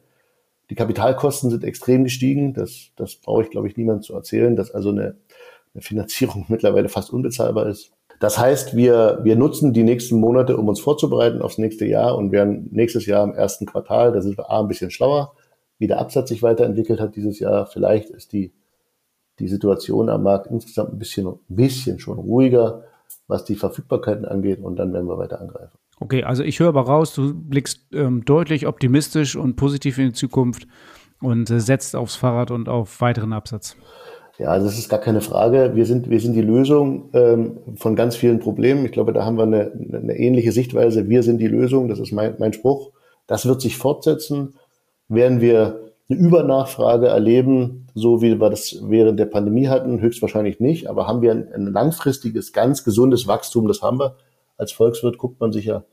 Die 0.70 0.76
Kapitalkosten 0.76 1.50
sind 1.50 1.66
extrem 1.66 2.06
gestiegen. 2.06 2.54
Das, 2.54 2.92
das 2.96 3.16
brauche 3.16 3.44
ich, 3.44 3.50
glaube 3.50 3.68
ich, 3.68 3.76
niemand 3.76 4.06
zu 4.06 4.14
erzählen, 4.14 4.56
dass 4.56 4.72
also 4.72 4.90
eine, 4.90 5.18
eine 5.74 5.82
Finanzierung 5.82 6.46
mittlerweile 6.50 6.88
fast 6.88 7.12
unbezahlbar 7.12 7.68
ist. 7.68 7.92
Das 8.22 8.38
heißt, 8.38 8.76
wir, 8.76 9.20
wir 9.24 9.36
nutzen 9.36 9.74
die 9.74 9.84
nächsten 9.84 10.20
Monate, 10.20 10.56
um 10.56 10.70
uns 10.70 10.80
vorzubereiten 10.80 11.42
aufs 11.42 11.58
nächste 11.58 11.86
Jahr 11.86 12.16
und 12.16 12.32
werden 12.32 12.70
nächstes 12.72 13.08
Jahr 13.08 13.24
im 13.24 13.34
ersten 13.34 13.66
Quartal, 13.66 14.14
da 14.14 14.22
sind 14.22 14.38
wir 14.38 14.50
A, 14.50 14.62
ein 14.62 14.68
bisschen 14.68 14.92
schlauer, 14.92 15.34
wie 15.82 15.88
der 15.88 16.00
Absatz 16.00 16.30
sich 16.30 16.44
weiterentwickelt 16.44 17.00
hat 17.00 17.16
dieses 17.16 17.40
Jahr. 17.40 17.66
Vielleicht 17.66 18.12
ist 18.12 18.34
die, 18.34 18.54
die 19.40 19.48
Situation 19.48 20.10
am 20.10 20.22
Markt 20.22 20.46
insgesamt 20.46 20.94
ein 20.94 21.00
bisschen, 21.00 21.26
ein 21.26 21.40
bisschen 21.50 21.98
schon 21.98 22.20
ruhiger, 22.20 22.84
was 23.28 23.46
die 23.46 23.56
Verfügbarkeiten 23.56 24.26
angeht 24.26 24.60
und 24.62 24.76
dann 24.76 24.94
werden 24.94 25.08
wir 25.08 25.18
weiter 25.18 25.42
angreifen. 25.42 25.76
Okay, 26.00 26.24
also 26.24 26.44
ich 26.44 26.60
höre 26.60 26.68
aber 26.68 26.82
raus, 26.82 27.16
du 27.16 27.34
blickst 27.34 27.88
ähm, 27.94 28.24
deutlich 28.26 28.68
optimistisch 28.68 29.36
und 29.36 29.56
positiv 29.56 29.98
in 29.98 30.10
die 30.10 30.14
Zukunft 30.14 30.68
und 31.20 31.50
äh, 31.50 31.60
setzt 31.60 31.96
aufs 31.96 32.16
Fahrrad 32.16 32.52
und 32.52 32.70
auf 32.70 33.02
weiteren 33.02 33.34
Absatz. 33.34 33.76
Ja, 34.38 34.50
also 34.50 34.68
das 34.68 34.78
ist 34.78 34.88
gar 34.88 35.00
keine 35.00 35.22
Frage. 35.22 35.72
Wir 35.74 35.88
sind, 35.88 36.12
wir 36.12 36.20
sind 36.20 36.34
die 36.34 36.42
Lösung 36.42 37.10
ähm, 37.14 37.58
von 37.76 37.96
ganz 37.96 38.16
vielen 38.16 38.40
Problemen. 38.40 38.86
Ich 38.86 38.92
glaube, 38.92 39.14
da 39.14 39.26
haben 39.26 39.38
wir 39.38 39.44
eine, 39.44 39.72
eine 39.94 40.16
ähnliche 40.16 40.52
Sichtweise. 40.52 41.10
Wir 41.10 41.24
sind 41.24 41.40
die 41.40 41.48
Lösung, 41.48 41.88
das 41.88 41.98
ist 41.98 42.12
mein, 42.12 42.36
mein 42.38 42.54
Spruch. 42.54 42.92
Das 43.26 43.48
wird 43.48 43.62
sich 43.62 43.78
fortsetzen 43.78 44.54
werden 45.14 45.42
wir 45.42 45.92
eine 46.10 46.20
Übernachfrage 46.20 47.08
erleben, 47.08 47.88
so 47.94 48.22
wie 48.22 48.40
wir 48.40 48.50
das 48.50 48.78
während 48.84 49.20
der 49.20 49.26
Pandemie 49.26 49.68
hatten? 49.68 50.02
Höchstwahrscheinlich 50.02 50.60
nicht. 50.60 50.90
Aber 50.90 51.08
haben 51.08 51.22
wir 51.22 51.32
ein, 51.32 51.52
ein 51.54 51.68
langfristiges, 51.68 52.54
ganz 52.54 52.84
gesundes 52.84 53.28
Wachstum? 53.28 53.68
Das 53.68 53.82
haben 53.82 54.00
wir. 54.00 54.16
Als 54.58 54.72
Volkswirt 54.72 55.18
guckt 55.18 55.40
man 55.40 55.52
sich 55.52 55.66
ja 55.66 55.84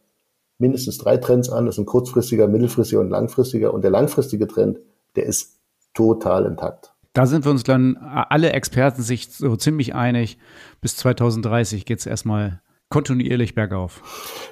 mindestens 0.58 0.98
drei 0.98 1.16
Trends 1.16 1.48
an. 1.48 1.66
Das 1.66 1.76
sind 1.76 1.86
kurzfristiger, 1.86 2.48
mittelfristiger 2.48 3.00
und 3.00 3.10
langfristiger. 3.10 3.72
Und 3.72 3.82
der 3.82 3.90
langfristige 3.90 4.46
Trend, 4.46 4.78
der 5.16 5.26
ist 5.26 5.58
total 5.94 6.44
intakt. 6.46 6.92
Da 7.12 7.26
sind 7.26 7.44
wir 7.44 7.50
uns 7.50 7.64
dann 7.64 7.96
alle 7.96 8.52
Experten 8.52 9.02
sich 9.02 9.32
so 9.32 9.56
ziemlich 9.56 9.94
einig. 9.94 10.38
Bis 10.80 10.96
2030 10.96 11.84
geht 11.84 12.00
es 12.00 12.06
erstmal 12.06 12.60
kontinuierlich 12.90 13.54
bergauf. 13.54 14.00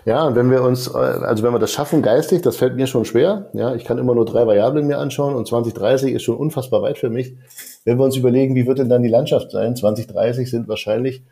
Ja, 0.05 0.35
wenn 0.35 0.51
wir 0.51 0.63
uns, 0.63 0.89
äh, 0.89 0.99
also 0.99 1.43
wenn 1.43 1.53
wir 1.53 1.59
das 1.59 1.73
schaffen 1.73 2.03
geistig, 2.03 2.43
das 2.43 2.57
fällt 2.57 2.77
mir 2.77 2.87
schon 2.87 3.05
schwer. 3.05 3.49
Ja, 3.55 3.75
ich 3.75 3.85
kann 3.85 3.99
immer 3.99 4.15
nur 4.15 4.27
drei 4.27 4.47
Variablen 4.47 4.87
mir 4.87 4.99
anschauen 4.99 5.35
und 5.35 5.47
2030 5.47 6.13
ist 6.13 6.23
schon 6.23 6.37
unfassbar 6.37 6.83
weit 6.83 6.99
für 6.99 7.09
mich. 7.09 7.37
Wenn 7.85 7.99
wir 7.99 8.05
uns 8.05 8.17
überlegen, 8.17 8.55
wie 8.55 8.67
wird 8.67 8.79
denn 8.79 8.89
dann 8.89 9.03
die 9.03 9.09
Landschaft 9.09 9.51
sein? 9.51 9.75
2030 9.75 10.51
sind 10.51 10.69
wahrscheinlich 10.69 11.23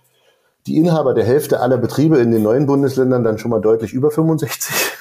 die 0.66 0.78
Inhaber 0.78 1.12
der 1.12 1.24
Hälfte 1.24 1.60
aller 1.60 1.76
Betriebe 1.76 2.18
in 2.18 2.30
den 2.30 2.42
neuen 2.42 2.64
Bundesländern 2.64 3.22
dann 3.22 3.38
schon 3.38 3.50
mal 3.50 3.60
deutlich 3.60 3.92
über 3.92 4.10
65. 4.10 4.74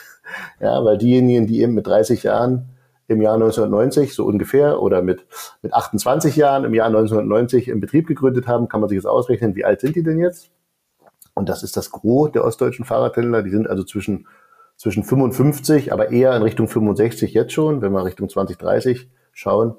Ja, 0.59 0.83
weil 0.85 0.97
diejenigen, 0.97 1.45
die 1.45 1.61
eben 1.61 1.73
mit 1.73 1.87
30 1.87 2.23
Jahren 2.23 2.69
im 3.07 3.21
Jahr 3.21 3.33
1990 3.33 4.13
so 4.13 4.23
ungefähr 4.23 4.81
oder 4.81 5.01
mit, 5.01 5.25
mit 5.61 5.73
28 5.73 6.37
Jahren 6.37 6.63
im 6.63 6.73
Jahr 6.73 6.87
1990 6.87 7.67
im 7.67 7.81
Betrieb 7.81 8.07
gegründet 8.07 8.47
haben, 8.47 8.69
kann 8.69 8.79
man 8.79 8.87
sich 8.87 8.95
jetzt 8.95 9.05
ausrechnen, 9.05 9.55
wie 9.55 9.65
alt 9.65 9.81
sind 9.81 9.95
die 9.95 10.03
denn 10.03 10.19
jetzt? 10.19 10.51
Und 11.33 11.49
das 11.49 11.63
ist 11.63 11.77
das 11.77 11.91
Gros 11.91 12.31
der 12.31 12.43
ostdeutschen 12.43 12.85
Fahrradhändler. 12.85 13.43
Die 13.43 13.49
sind 13.49 13.69
also 13.69 13.83
zwischen, 13.83 14.27
zwischen 14.77 15.03
55, 15.03 15.91
aber 15.91 16.11
eher 16.11 16.35
in 16.35 16.43
Richtung 16.43 16.67
65 16.67 17.33
jetzt 17.33 17.53
schon. 17.53 17.81
Wenn 17.81 17.91
wir 17.91 18.05
Richtung 18.05 18.29
2030 18.29 19.09
schauen, 19.31 19.75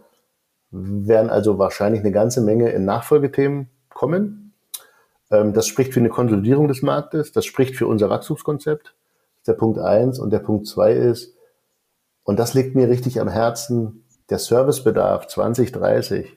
werden 0.70 1.30
also 1.30 1.58
wahrscheinlich 1.58 2.00
eine 2.00 2.12
ganze 2.12 2.40
Menge 2.40 2.70
in 2.70 2.84
Nachfolgethemen 2.84 3.70
kommen. 3.88 4.54
Ähm, 5.30 5.52
das 5.52 5.66
spricht 5.66 5.94
für 5.94 6.00
eine 6.00 6.08
Konsolidierung 6.08 6.68
des 6.68 6.82
Marktes. 6.82 7.32
Das 7.32 7.44
spricht 7.44 7.76
für 7.76 7.86
unser 7.86 8.10
Wachstumskonzept. 8.10 8.86
Das 8.86 9.38
ist 9.38 9.48
der 9.48 9.54
Punkt 9.54 9.78
eins. 9.78 10.18
Und 10.18 10.30
der 10.30 10.40
Punkt 10.40 10.66
zwei 10.66 10.92
ist, 10.92 11.36
und 12.24 12.38
das 12.38 12.54
liegt 12.54 12.74
mir 12.74 12.88
richtig 12.88 13.20
am 13.20 13.28
Herzen, 13.28 14.04
der 14.30 14.38
Servicebedarf 14.38 15.28
2030. 15.28 16.36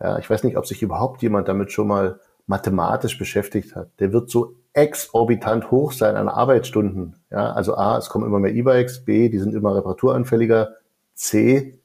Ja, 0.00 0.18
ich 0.18 0.28
weiß 0.28 0.44
nicht, 0.44 0.58
ob 0.58 0.66
sich 0.66 0.82
überhaupt 0.82 1.22
jemand 1.22 1.48
damit 1.48 1.72
schon 1.72 1.88
mal 1.88 2.20
mathematisch 2.46 3.18
beschäftigt 3.18 3.74
hat, 3.74 3.88
der 3.98 4.12
wird 4.12 4.30
so 4.30 4.54
exorbitant 4.72 5.70
hoch 5.70 5.92
sein 5.92 6.16
an 6.16 6.28
Arbeitsstunden. 6.28 7.16
Ja, 7.30 7.52
also 7.52 7.76
A, 7.76 7.98
es 7.98 8.08
kommen 8.08 8.26
immer 8.26 8.38
mehr 8.38 8.54
E-Bikes, 8.54 9.04
B, 9.04 9.28
die 9.28 9.38
sind 9.38 9.54
immer 9.54 9.74
reparaturanfälliger, 9.74 10.76
C, 11.14 11.78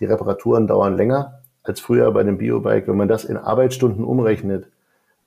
die 0.00 0.04
Reparaturen 0.04 0.66
dauern 0.66 0.96
länger 0.96 1.42
als 1.62 1.80
früher 1.80 2.10
bei 2.12 2.20
einem 2.20 2.38
Biobike. 2.38 2.88
Wenn 2.88 2.96
man 2.96 3.08
das 3.08 3.24
in 3.24 3.36
Arbeitsstunden 3.36 4.04
umrechnet, 4.04 4.68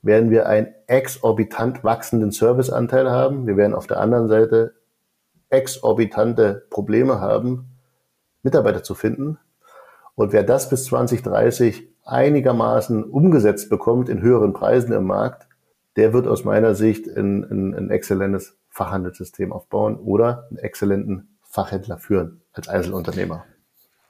werden 0.02 0.30
wir 0.30 0.46
einen 0.46 0.74
exorbitant 0.86 1.84
wachsenden 1.84 2.32
Serviceanteil 2.32 3.10
haben. 3.10 3.46
Wir 3.46 3.56
werden 3.56 3.74
auf 3.74 3.86
der 3.86 4.00
anderen 4.00 4.28
Seite 4.28 4.74
exorbitante 5.48 6.66
Probleme 6.70 7.20
haben, 7.20 7.76
Mitarbeiter 8.42 8.82
zu 8.82 8.94
finden. 8.94 9.38
Und 10.14 10.32
wer 10.32 10.42
das 10.42 10.68
bis 10.68 10.84
2030 10.86 11.91
einigermaßen 12.04 13.04
umgesetzt 13.04 13.70
bekommt 13.70 14.08
in 14.08 14.22
höheren 14.22 14.52
Preisen 14.52 14.92
im 14.92 15.04
Markt, 15.04 15.46
der 15.96 16.12
wird 16.12 16.26
aus 16.26 16.44
meiner 16.44 16.74
Sicht 16.74 17.06
ein, 17.08 17.44
ein, 17.44 17.74
ein 17.74 17.90
exzellentes 17.90 18.56
Fachhandelssystem 18.70 19.52
aufbauen 19.52 19.96
oder 19.96 20.46
einen 20.48 20.58
exzellenten 20.58 21.38
Fachhändler 21.42 21.98
führen 21.98 22.40
als 22.52 22.68
Einzelunternehmer. 22.68 23.44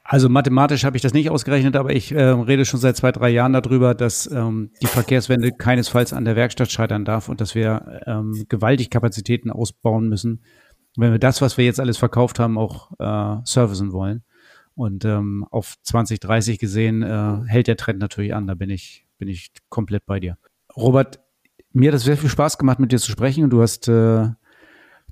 Also 0.04 0.28
mathematisch 0.28 0.84
habe 0.84 0.96
ich 0.96 1.02
das 1.02 1.12
nicht 1.12 1.30
ausgerechnet, 1.30 1.76
aber 1.76 1.90
ich 1.90 2.12
äh, 2.12 2.20
rede 2.22 2.64
schon 2.64 2.80
seit 2.80 2.96
zwei, 2.96 3.12
drei 3.12 3.30
Jahren 3.30 3.52
darüber, 3.52 3.94
dass 3.94 4.30
ähm, 4.30 4.70
die 4.82 4.86
Verkehrswende 4.86 5.52
keinesfalls 5.52 6.12
an 6.12 6.24
der 6.24 6.36
Werkstatt 6.36 6.70
scheitern 6.70 7.04
darf 7.04 7.28
und 7.28 7.40
dass 7.40 7.54
wir 7.54 8.02
ähm, 8.06 8.44
gewaltig 8.48 8.90
Kapazitäten 8.90 9.50
ausbauen 9.50 10.08
müssen, 10.08 10.42
wenn 10.96 11.12
wir 11.12 11.18
das, 11.18 11.40
was 11.40 11.56
wir 11.56 11.64
jetzt 11.64 11.80
alles 11.80 11.98
verkauft 11.98 12.40
haben, 12.40 12.58
auch 12.58 12.90
äh, 12.98 13.40
servicen 13.44 13.92
wollen. 13.92 14.24
Und 14.74 15.04
ähm, 15.04 15.46
auf 15.50 15.76
2030 15.82 16.58
gesehen 16.58 17.02
äh, 17.02 17.40
hält 17.46 17.66
der 17.66 17.76
Trend 17.76 17.98
natürlich 17.98 18.34
an. 18.34 18.46
Da 18.46 18.54
bin 18.54 18.70
ich, 18.70 19.06
bin 19.18 19.28
ich 19.28 19.52
komplett 19.68 20.06
bei 20.06 20.20
dir. 20.20 20.38
Robert, 20.76 21.20
mir 21.72 21.90
hat 21.90 21.96
es 21.96 22.04
sehr 22.04 22.16
viel 22.16 22.30
Spaß 22.30 22.58
gemacht, 22.58 22.78
mit 22.78 22.92
dir 22.92 22.98
zu 22.98 23.10
sprechen 23.10 23.44
und 23.44 23.50
du 23.50 23.62
hast 23.62 23.88
äh, 23.88 24.28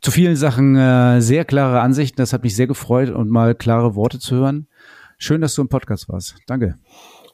zu 0.01 0.11
vielen 0.11 0.37
Sachen 0.37 0.77
äh, 0.77 1.21
sehr 1.21 1.45
klare 1.45 1.81
Ansichten. 1.81 2.17
Das 2.17 2.33
hat 2.33 2.43
mich 2.43 2.57
sehr 2.57 2.67
gefreut 2.67 3.11
und 3.11 3.29
mal 3.29 3.55
klare 3.55 3.95
Worte 3.95 4.19
zu 4.19 4.37
hören. 4.37 4.67
Schön, 5.19 5.43
dass 5.43 5.55
du 5.55 5.63
im 5.63 5.69
Podcast 5.69 6.09
warst. 6.09 6.37
Danke. 6.47 6.77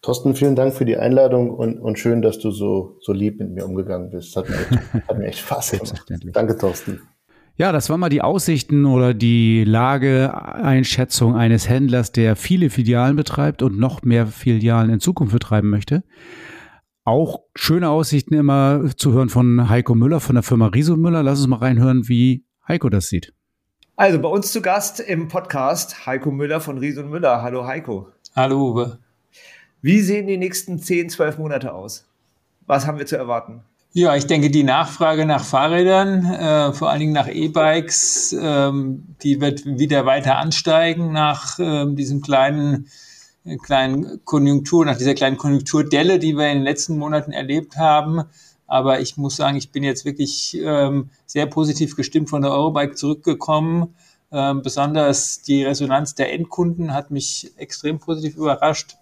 Thorsten, 0.03 0.35
vielen 0.35 0.57
Dank 0.57 0.75
für 0.75 0.85
die 0.85 0.97
Einladung 0.97 1.51
und, 1.51 1.79
und 1.79 1.99
schön, 1.99 2.23
dass 2.23 2.39
du 2.39 2.51
so, 2.51 2.97
so 3.01 3.13
lieb 3.13 3.39
mit 3.39 3.51
mir 3.51 3.65
umgegangen 3.65 4.11
bist. 4.11 4.37
Hat 4.37 4.49
mir, 4.49 4.57
hat 5.09 5.19
mir 5.19 5.27
echt 5.27 5.39
Spaß 5.39 5.73
gemacht. 5.73 6.05
Danke, 6.33 6.57
Thorsten. 6.57 7.01
Ja, 7.59 7.73
das 7.73 7.89
waren 7.89 8.01
mal 8.01 8.11
die 8.11 8.21
Aussichten 8.21 8.85
oder 8.85 9.15
die 9.15 9.65
Lageeinschätzung 9.65 11.35
eines 11.35 11.71
Händlers, 11.71 12.13
der 12.13 12.37
viele 12.37 12.69
Filialen 12.69 13.17
betreibt 13.17 13.63
und 13.63 13.79
noch 13.79 14.03
mehr 14.03 14.27
Filialen 14.27 14.91
in 14.91 15.01
Zukunft 15.01 15.33
betreiben 15.33 15.71
möchte. 15.71 16.05
Auch 17.05 17.45
schöne 17.55 17.89
Aussichten 17.89 18.35
immer 18.35 18.91
zu 18.97 19.13
hören 19.13 19.31
von 19.31 19.71
Heiko 19.71 19.95
Müller 19.95 20.21
von 20.21 20.35
der 20.35 20.43
Firma 20.43 20.67
Riso 20.67 20.97
Müller. 20.97 21.23
Lass 21.23 21.39
uns 21.39 21.49
mal 21.49 21.57
reinhören, 21.57 22.09
wie 22.09 22.45
Heiko 22.69 22.91
das 22.91 23.09
sieht. 23.09 23.33
Also 23.95 24.21
bei 24.21 24.29
uns 24.29 24.53
zu 24.53 24.61
Gast 24.61 25.01
im 25.01 25.29
Podcast 25.29 26.05
Heiko 26.05 26.31
Müller 26.31 26.61
von 26.61 26.77
Riso 26.77 27.05
Müller. 27.05 27.41
Hallo 27.41 27.67
Heiko. 27.67 28.09
Hallo 28.35 28.73
Uwe. 28.73 28.99
Wie 29.81 30.01
sehen 30.01 30.27
die 30.27 30.37
nächsten 30.37 30.79
10, 30.79 31.09
12 31.09 31.39
Monate 31.39 31.73
aus? 31.73 32.07
Was 32.67 32.87
haben 32.87 32.99
wir 32.99 33.07
zu 33.07 33.17
erwarten? 33.17 33.63
Ja, 33.99 34.15
ich 34.15 34.27
denke, 34.27 34.51
die 34.51 34.63
Nachfrage 34.63 35.25
nach 35.25 35.43
Fahrrädern, 35.43 36.27
äh, 36.27 36.75
vor 36.75 36.91
allen 36.91 37.01
Dingen 37.01 37.15
nach 37.15 37.29
E-Bikes, 37.29 38.37
ähm, 38.39 39.17
die 39.23 39.41
wird 39.41 39.65
wieder 39.65 40.05
weiter 40.05 40.37
ansteigen 40.37 41.13
nach 41.13 41.59
ähm, 41.59 41.97
diesem 41.97 42.21
kleinen, 42.21 42.89
äh, 43.47 43.57
kleinen 43.57 44.23
Konjunktur, 44.27 44.85
nach 44.85 44.99
dieser 44.99 45.15
kleinen 45.15 45.39
Konjunkturdelle, 45.39 46.19
die 46.19 46.37
wir 46.37 46.47
in 46.49 46.59
den 46.59 46.65
letzten 46.65 46.99
Monaten 46.99 47.33
erlebt 47.33 47.79
haben. 47.79 48.25
Aber 48.67 49.01
ich 49.01 49.17
muss 49.17 49.37
sagen, 49.37 49.57
ich 49.57 49.73
bin 49.73 49.83
jetzt 49.83 50.05
wirklich 50.05 50.61
ähm, 50.63 51.09
sehr 51.25 51.47
positiv 51.47 51.97
gestimmt 51.97 52.29
von 52.29 52.43
der 52.43 52.51
Eurobike 52.51 52.97
zurückgekommen. 52.97 53.95
Ähm, 54.31 54.61
besonders 54.61 55.41
die 55.41 55.65
Resonanz 55.65 56.15
der 56.15 56.35
Endkunden 56.35 56.93
hat 56.93 57.11
mich 57.11 57.51
extrem 57.57 57.99
positiv 57.99 58.37
überrascht. 58.37 58.99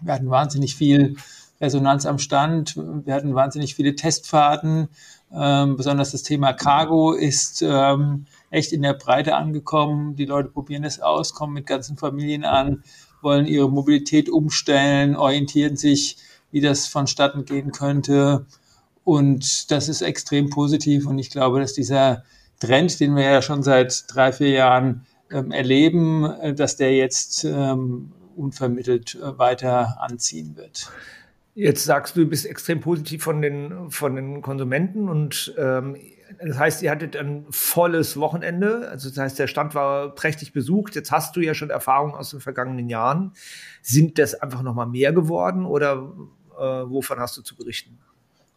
Wir 0.00 0.14
hatten 0.14 0.30
wahnsinnig 0.30 0.76
viel 0.76 1.16
Resonanz 1.62 2.04
am 2.04 2.18
Stand. 2.18 2.76
Wir 2.76 3.14
hatten 3.14 3.34
wahnsinnig 3.34 3.76
viele 3.76 3.94
Testfahrten. 3.94 4.88
Ähm, 5.32 5.76
besonders 5.76 6.10
das 6.10 6.24
Thema 6.24 6.52
Cargo 6.52 7.12
ist 7.12 7.62
ähm, 7.62 8.26
echt 8.50 8.72
in 8.72 8.82
der 8.82 8.94
Breite 8.94 9.36
angekommen. 9.36 10.16
Die 10.16 10.26
Leute 10.26 10.50
probieren 10.50 10.84
es 10.84 11.00
aus, 11.00 11.32
kommen 11.32 11.54
mit 11.54 11.66
ganzen 11.66 11.96
Familien 11.96 12.44
an, 12.44 12.82
wollen 13.22 13.46
ihre 13.46 13.70
Mobilität 13.70 14.28
umstellen, 14.28 15.16
orientieren 15.16 15.76
sich, 15.76 16.18
wie 16.50 16.60
das 16.60 16.88
vonstatten 16.88 17.44
gehen 17.44 17.70
könnte. 17.70 18.44
Und 19.04 19.70
das 19.70 19.88
ist 19.88 20.02
extrem 20.02 20.50
positiv. 20.50 21.06
Und 21.06 21.18
ich 21.18 21.30
glaube, 21.30 21.60
dass 21.60 21.72
dieser 21.72 22.24
Trend, 22.60 23.00
den 23.00 23.16
wir 23.16 23.24
ja 23.24 23.42
schon 23.42 23.62
seit 23.62 24.04
drei, 24.08 24.32
vier 24.32 24.50
Jahren 24.50 25.06
ähm, 25.30 25.52
erleben, 25.52 26.24
äh, 26.24 26.54
dass 26.54 26.76
der 26.76 26.94
jetzt 26.94 27.44
ähm, 27.44 28.12
unvermittelt 28.36 29.14
äh, 29.14 29.38
weiter 29.38 30.00
anziehen 30.00 30.56
wird. 30.56 30.90
Jetzt 31.54 31.84
sagst 31.84 32.16
du, 32.16 32.20
du 32.20 32.30
bist 32.30 32.46
extrem 32.46 32.80
positiv 32.80 33.22
von 33.22 33.42
den, 33.42 33.90
von 33.90 34.16
den 34.16 34.40
Konsumenten 34.40 35.08
und 35.08 35.54
ähm, 35.58 35.96
das 36.40 36.58
heißt, 36.58 36.82
ihr 36.82 36.90
hattet 36.90 37.14
ein 37.16 37.44
volles 37.50 38.18
Wochenende. 38.18 38.88
Also 38.90 39.10
das 39.10 39.18
heißt, 39.18 39.38
der 39.38 39.46
Stand 39.46 39.74
war 39.74 40.14
prächtig 40.14 40.52
besucht. 40.52 40.94
Jetzt 40.94 41.12
hast 41.12 41.36
du 41.36 41.40
ja 41.40 41.54
schon 41.54 41.70
Erfahrungen 41.70 42.14
aus 42.14 42.30
den 42.30 42.40
vergangenen 42.40 42.88
Jahren. 42.88 43.32
Sind 43.82 44.18
das 44.18 44.34
einfach 44.34 44.62
noch 44.62 44.74
mal 44.74 44.86
mehr 44.86 45.12
geworden 45.12 45.66
oder 45.66 46.12
äh, 46.58 46.62
wovon 46.62 47.18
hast 47.18 47.36
du 47.36 47.42
zu 47.42 47.54
berichten? 47.54 47.98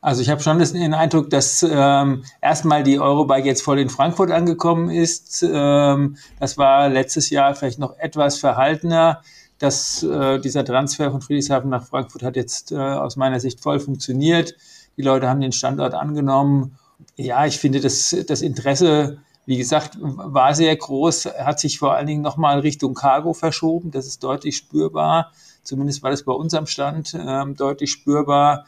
Also 0.02 0.22
ich 0.22 0.30
habe 0.30 0.42
schon 0.42 0.60
den 0.60 0.94
Eindruck, 0.94 1.32
dass 1.32 1.66
ähm, 1.68 2.24
erstmal 2.40 2.84
die 2.84 3.00
Eurobike 3.00 3.48
jetzt 3.48 3.64
voll 3.64 3.80
in 3.80 3.90
Frankfurt 3.90 4.30
angekommen 4.30 4.90
ist. 4.92 5.44
Ähm, 5.44 6.18
das 6.40 6.58
war 6.58 6.90
letztes 6.90 7.32
Jahr 7.32 7.56
vielleicht 7.56 7.80
noch 7.80 7.98
etwas 7.98 8.38
verhaltener 8.38 9.22
dass 9.60 10.04
äh, 10.04 10.40
dieser 10.40 10.66
Transfer 10.66 11.12
von 11.12 11.22
Friedrichshafen 11.22 11.70
nach 11.70 11.86
Frankfurt 11.86 12.24
hat 12.24 12.36
jetzt 12.36 12.72
äh, 12.72 12.78
aus 12.78 13.16
meiner 13.16 13.40
Sicht 13.40 13.62
voll 13.62 13.80
funktioniert. 13.80 14.56
Die 14.98 15.02
Leute 15.02 15.30
haben 15.30 15.42
den 15.42 15.52
Standort 15.52 15.94
angenommen. 15.94 16.78
Ja, 17.16 17.46
ich 17.46 17.58
finde, 17.60 17.80
das, 17.80 18.16
das 18.28 18.42
Interesse, 18.42 19.18
wie 19.46 19.58
gesagt, 19.58 19.98
war 20.00 20.56
sehr 20.56 20.76
groß, 20.76 21.26
hat 21.40 21.60
sich 21.60 21.80
vor 21.80 21.94
allen 21.94 22.08
Dingen 22.08 22.22
nochmal 22.22 22.60
Richtung 22.60 22.94
Cargo 22.94 23.34
verschoben. 23.34 23.92
Das 23.92 24.08
ist 24.08 24.24
deutlich 24.24 24.58
spürbar. 24.58 25.32
Zumindest 25.64 26.04
war 26.04 26.12
das 26.12 26.24
bei 26.24 26.34
uns 26.34 26.54
am 26.54 26.68
Stand 26.68 27.16
ähm, 27.20 27.56
deutlich 27.56 27.92
spürbar. 27.92 28.66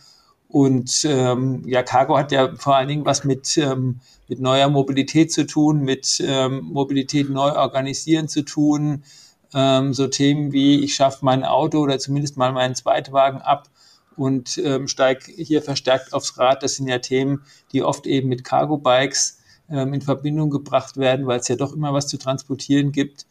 Und 0.49 1.03
ähm, 1.03 1.63
ja, 1.65 1.83
Cargo 1.83 2.17
hat 2.17 2.31
ja 2.31 2.55
vor 2.55 2.75
allen 2.77 2.87
Dingen 2.87 3.05
was 3.05 3.25
mit, 3.25 3.57
ähm, 3.57 3.99
mit 4.29 4.39
neuer 4.39 4.69
Mobilität 4.69 5.31
zu 5.31 5.45
tun, 5.45 5.81
mit 5.81 6.23
ähm, 6.25 6.61
Mobilität 6.63 7.29
neu 7.29 7.51
organisieren 7.51 8.29
zu 8.29 8.43
tun, 8.43 9.03
ähm, 9.53 9.93
so 9.93 10.07
Themen 10.07 10.51
wie, 10.51 10.83
ich 10.83 10.95
schaffe 10.95 11.19
mein 11.23 11.43
Auto 11.43 11.79
oder 11.79 11.99
zumindest 11.99 12.37
mal 12.37 12.51
meinen 12.51 12.75
Zweitwagen 12.75 13.41
ab 13.41 13.69
und 14.15 14.57
ähm, 14.57 14.87
steige 14.87 15.31
hier 15.31 15.61
verstärkt 15.61 16.13
aufs 16.13 16.37
Rad. 16.37 16.63
Das 16.63 16.75
sind 16.75 16.87
ja 16.87 16.99
Themen, 16.99 17.43
die 17.71 17.83
oft 17.83 18.07
eben 18.07 18.29
mit 18.29 18.43
Cargo-Bikes 18.43 19.39
ähm, 19.69 19.93
in 19.93 20.01
Verbindung 20.01 20.49
gebracht 20.49 20.97
werden, 20.97 21.27
weil 21.27 21.39
es 21.39 21.47
ja 21.47 21.55
doch 21.55 21.73
immer 21.73 21.93
was 21.93 22.07
zu 22.07 22.17
transportieren 22.17 22.91
gibt. 22.91 23.25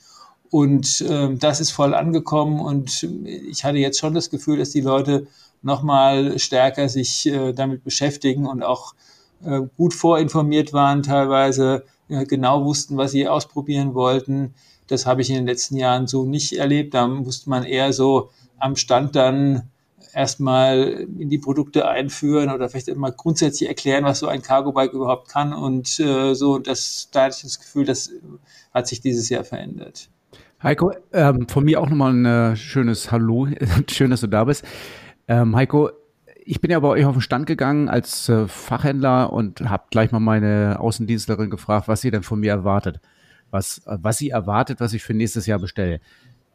Und 0.51 1.05
ähm, 1.09 1.39
das 1.39 1.61
ist 1.61 1.73
voll 1.73 1.93
angekommen 1.93 2.61
und 2.61 3.03
ich 3.25 3.65
hatte 3.65 3.79
jetzt 3.79 3.99
schon 3.99 4.15
das 4.15 4.31
Gefühl, 4.31 4.59
dass 4.59 4.71
die 4.71 4.81
Leute 4.81 5.27
nochmal 5.63 6.39
stärker 6.39 6.89
sich 6.89 7.27
äh, 7.27 7.53
damit 7.53 7.83
beschäftigen 7.83 8.47
und 8.47 8.63
auch 8.63 8.95
äh, 9.45 9.63
gut 9.77 9.93
vorinformiert 9.93 10.73
waren, 10.73 11.03
teilweise 11.03 11.85
äh, 12.09 12.25
genau 12.25 12.65
wussten, 12.65 12.97
was 12.97 13.11
sie 13.11 13.27
ausprobieren 13.27 13.95
wollten. 13.95 14.55
Das 14.87 15.07
habe 15.07 15.23
ich 15.23 15.31
in 15.31 15.37
den 15.37 15.47
letzten 15.47 15.77
Jahren 15.77 16.07
so 16.07 16.25
nicht 16.25 16.53
erlebt. 16.53 16.95
Da 16.95 17.07
musste 17.07 17.51
man 17.51 17.65
eher 17.65 17.93
so 17.93 18.31
am 18.59 18.77
Stand 18.77 19.17
dann 19.17 19.71
erstmal 20.13 21.07
in 21.19 21.29
die 21.29 21.39
Produkte 21.39 21.87
einführen 21.89 22.51
oder 22.51 22.69
vielleicht 22.69 22.89
immer 22.89 23.13
grundsätzlich 23.13 23.69
erklären, 23.69 24.05
was 24.05 24.21
so 24.21 24.29
ein 24.29 24.43
Cargo-Bike 24.43 24.95
überhaupt 24.95 25.29
kann. 25.29 25.53
Und 25.53 26.01
äh, 26.01 26.35
so, 26.35 26.59
das, 26.59 27.09
da 27.13 27.25
hatte 27.25 27.37
ich 27.37 27.43
das 27.43 27.61
Gefühl, 27.61 27.85
das 27.85 28.11
hat 28.73 28.87
sich 28.87 29.01
dieses 29.01 29.29
Jahr 29.29 29.45
verändert. 29.45 30.09
Heiko, 30.63 30.93
ähm, 31.13 31.49
von 31.49 31.65
mir 31.65 31.81
auch 31.81 31.89
nochmal 31.89 32.15
ein 32.15 32.25
äh, 32.25 32.57
schönes 32.57 33.13
Hallo. 33.13 33.47
Schön, 33.91 34.11
dass 34.11 34.23
du 34.23 34.27
da 34.27 34.45
bist. 34.45 34.65
Ähm, 35.29 35.55
Heiko, 35.55 35.91
ich 36.45 36.61
bin 36.63 36.71
ja 36.71 36.81
bei 36.81 36.89
euch 36.89 37.05
auf 37.05 37.15
den 37.15 37.21
Stand 37.21 37.47
gegangen 37.47 37.91
als 37.91 38.29
äh, 38.29 38.49
Fachhändler 38.49 39.33
und 39.33 39.69
habe 39.69 39.85
gleich 39.91 40.13
mal 40.13 40.21
meine 40.21 40.79
Außendienstlerin 40.81 41.51
gefragt, 41.51 41.89
was 41.89 42.01
sie 42.01 42.11
denn 42.11 42.23
von 42.23 42.41
mir 42.41 42.53
erwartet 42.53 43.01
was, 43.51 43.83
was 43.85 44.19
sie 44.19 44.31
erwartet, 44.31 44.81
was 44.81 44.93
ich 44.93 45.03
für 45.03 45.15
nächstes 45.15 45.47
Jahr 45.47 45.59
bestelle. 45.59 46.01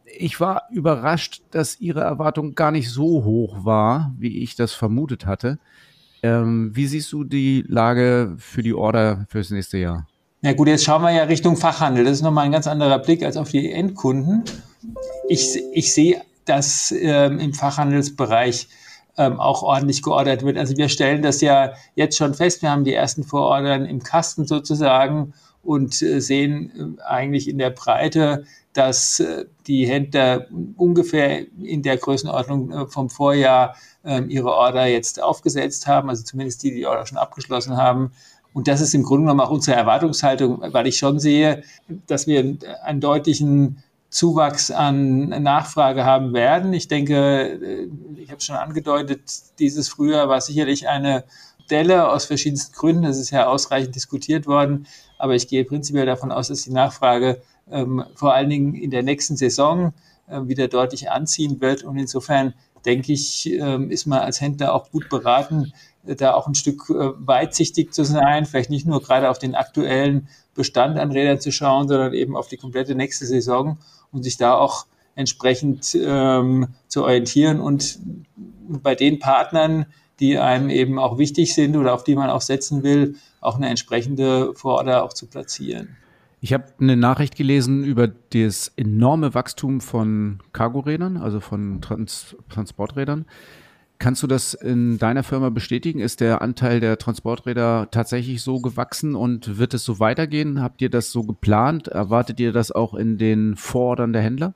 Ich 0.05 0.39
war 0.39 0.63
überrascht, 0.71 1.41
dass 1.51 1.79
ihre 1.79 2.01
Erwartung 2.01 2.55
gar 2.55 2.71
nicht 2.71 2.89
so 2.89 3.23
hoch 3.23 3.63
war, 3.63 4.13
wie 4.17 4.43
ich 4.43 4.55
das 4.55 4.73
vermutet 4.73 5.25
hatte. 5.25 5.59
Ähm, 6.23 6.71
wie 6.73 6.87
siehst 6.87 7.11
du 7.11 7.23
die 7.23 7.63
Lage 7.67 8.35
für 8.37 8.61
die 8.61 8.73
Order 8.73 9.25
fürs 9.29 9.49
nächste 9.49 9.77
Jahr? 9.77 10.07
Ja 10.43 10.53
gut, 10.53 10.67
jetzt 10.67 10.83
schauen 10.83 11.01
wir 11.03 11.11
ja 11.11 11.23
Richtung 11.23 11.55
Fachhandel. 11.55 12.03
Das 12.03 12.13
ist 12.13 12.23
nochmal 12.23 12.45
ein 12.45 12.51
ganz 12.51 12.67
anderer 12.67 12.99
Blick 12.99 13.23
als 13.23 13.37
auf 13.37 13.49
die 13.49 13.71
Endkunden. 13.71 14.43
Ich, 15.29 15.59
ich 15.73 15.93
sehe, 15.93 16.21
dass 16.45 16.91
ähm, 16.91 17.39
im 17.39 17.53
Fachhandelsbereich 17.53 18.67
ähm, 19.17 19.39
auch 19.39 19.61
ordentlich 19.61 20.01
geordert 20.01 20.43
wird. 20.43 20.57
Also 20.57 20.75
wir 20.77 20.89
stellen 20.89 21.21
das 21.21 21.41
ja 21.41 21.73
jetzt 21.95 22.17
schon 22.17 22.33
fest. 22.33 22.61
Wir 22.61 22.71
haben 22.71 22.83
die 22.83 22.93
ersten 22.93 23.23
Vorordern 23.23 23.85
im 23.85 24.01
Kasten 24.01 24.47
sozusagen 24.47 25.33
und 25.63 26.01
äh, 26.01 26.19
sehen 26.19 26.97
äh, 26.99 27.01
eigentlich 27.03 27.47
in 27.47 27.57
der 27.57 27.69
Breite, 27.69 28.45
dass 28.73 29.19
äh, 29.19 29.45
die 29.67 29.85
Händler 29.85 30.47
ungefähr 30.77 31.45
in 31.61 31.83
der 31.83 31.97
Größenordnung 31.97 32.89
vom 32.89 33.09
Vorjahr 33.09 33.75
ähm, 34.03 34.29
ihre 34.29 34.51
Order 34.51 34.85
jetzt 34.85 35.21
aufgesetzt 35.21 35.87
haben, 35.87 36.09
also 36.09 36.23
zumindest 36.23 36.63
die, 36.63 36.71
die 36.71 36.85
Order 36.85 37.05
schon 37.05 37.17
abgeschlossen 37.17 37.77
haben. 37.77 38.11
Und 38.53 38.67
das 38.67 38.81
ist 38.81 38.93
im 38.93 39.03
Grunde 39.03 39.23
genommen 39.23 39.39
auch 39.41 39.51
unsere 39.51 39.77
Erwartungshaltung, 39.77 40.61
weil 40.73 40.87
ich 40.87 40.97
schon 40.97 41.19
sehe, 41.19 41.63
dass 42.07 42.27
wir 42.27 42.57
einen 42.83 42.99
deutlichen 42.99 43.81
Zuwachs 44.09 44.71
an 44.71 45.29
Nachfrage 45.29 46.03
haben 46.03 46.33
werden. 46.33 46.73
Ich 46.73 46.89
denke, 46.89 47.87
ich 48.17 48.29
habe 48.29 48.41
schon 48.41 48.57
angedeutet, 48.57 49.21
dieses 49.57 49.87
Frühjahr 49.87 50.27
war 50.27 50.41
sicherlich 50.41 50.89
eine 50.89 51.23
Delle 51.71 52.09
aus 52.09 52.25
verschiedensten 52.25 52.73
Gründen. 52.75 53.03
Das 53.03 53.17
ist 53.17 53.31
ja 53.31 53.47
ausreichend 53.47 53.95
diskutiert 53.95 54.45
worden. 54.45 54.85
Aber 55.21 55.35
ich 55.35 55.47
gehe 55.47 55.63
prinzipiell 55.65 56.07
davon 56.07 56.31
aus, 56.31 56.47
dass 56.47 56.63
die 56.63 56.71
Nachfrage 56.71 57.41
ähm, 57.69 58.03
vor 58.15 58.33
allen 58.33 58.49
Dingen 58.49 58.73
in 58.73 58.89
der 58.89 59.03
nächsten 59.03 59.37
Saison 59.37 59.93
äh, 60.27 60.41
wieder 60.47 60.67
deutlich 60.67 61.11
anziehen 61.11 61.61
wird. 61.61 61.83
Und 61.83 61.97
insofern 61.97 62.55
denke 62.85 63.13
ich, 63.13 63.47
ähm, 63.51 63.91
ist 63.91 64.07
man 64.07 64.19
als 64.19 64.41
Händler 64.41 64.73
auch 64.73 64.89
gut 64.89 65.09
beraten, 65.09 65.73
äh, 66.07 66.15
da 66.15 66.33
auch 66.33 66.47
ein 66.47 66.55
Stück 66.55 66.89
äh, 66.89 67.11
weitsichtig 67.17 67.93
zu 67.93 68.03
sein, 68.03 68.47
vielleicht 68.47 68.71
nicht 68.71 68.87
nur 68.87 68.99
gerade 68.99 69.29
auf 69.29 69.37
den 69.37 69.53
aktuellen 69.53 70.27
Bestand 70.55 70.97
an 70.97 71.11
Rädern 71.11 71.39
zu 71.39 71.51
schauen, 71.51 71.87
sondern 71.87 72.13
eben 72.13 72.35
auf 72.35 72.47
die 72.47 72.57
komplette 72.57 72.95
nächste 72.95 73.27
Saison 73.27 73.77
und 74.11 74.23
sich 74.23 74.37
da 74.37 74.55
auch 74.55 74.87
entsprechend 75.13 75.95
ähm, 75.95 76.69
zu 76.87 77.03
orientieren 77.03 77.59
und 77.59 77.99
bei 78.67 78.95
den 78.95 79.19
Partnern, 79.19 79.85
die 80.21 80.37
einem 80.37 80.69
eben 80.69 80.99
auch 80.99 81.17
wichtig 81.17 81.53
sind 81.53 81.75
oder 81.75 81.93
auf 81.93 82.03
die 82.03 82.15
man 82.15 82.29
auch 82.29 82.41
setzen 82.41 82.83
will, 82.83 83.15
auch 83.41 83.57
eine 83.57 83.67
entsprechende 83.67 84.53
Vororder 84.53 85.03
auch 85.03 85.13
zu 85.13 85.27
platzieren. 85.27 85.97
Ich 86.39 86.53
habe 86.53 86.65
eine 86.79 86.95
Nachricht 86.95 87.35
gelesen 87.35 87.83
über 87.83 88.07
das 88.07 88.71
enorme 88.75 89.33
Wachstum 89.33 89.81
von 89.81 90.39
Cargorädern, 90.53 91.17
also 91.17 91.39
von 91.39 91.81
Trans 91.81 92.35
Transporträdern. 92.49 93.25
Kannst 93.99 94.23
du 94.23 94.27
das 94.27 94.55
in 94.55 94.97
deiner 94.97 95.21
Firma 95.21 95.49
bestätigen? 95.49 95.99
Ist 95.99 96.21
der 96.21 96.41
Anteil 96.41 96.79
der 96.79 96.97
Transporträder 96.97 97.89
tatsächlich 97.91 98.41
so 98.41 98.59
gewachsen 98.59 99.13
und 99.13 99.59
wird 99.59 99.75
es 99.75 99.85
so 99.85 99.99
weitergehen? 99.99 100.59
Habt 100.63 100.81
ihr 100.81 100.89
das 100.89 101.11
so 101.11 101.21
geplant? 101.21 101.87
Erwartet 101.87 102.39
ihr 102.39 102.51
das 102.51 102.71
auch 102.71 102.95
in 102.95 103.19
den 103.19 103.55
Vorordern 103.55 104.11
der 104.11 104.23
Händler? 104.23 104.55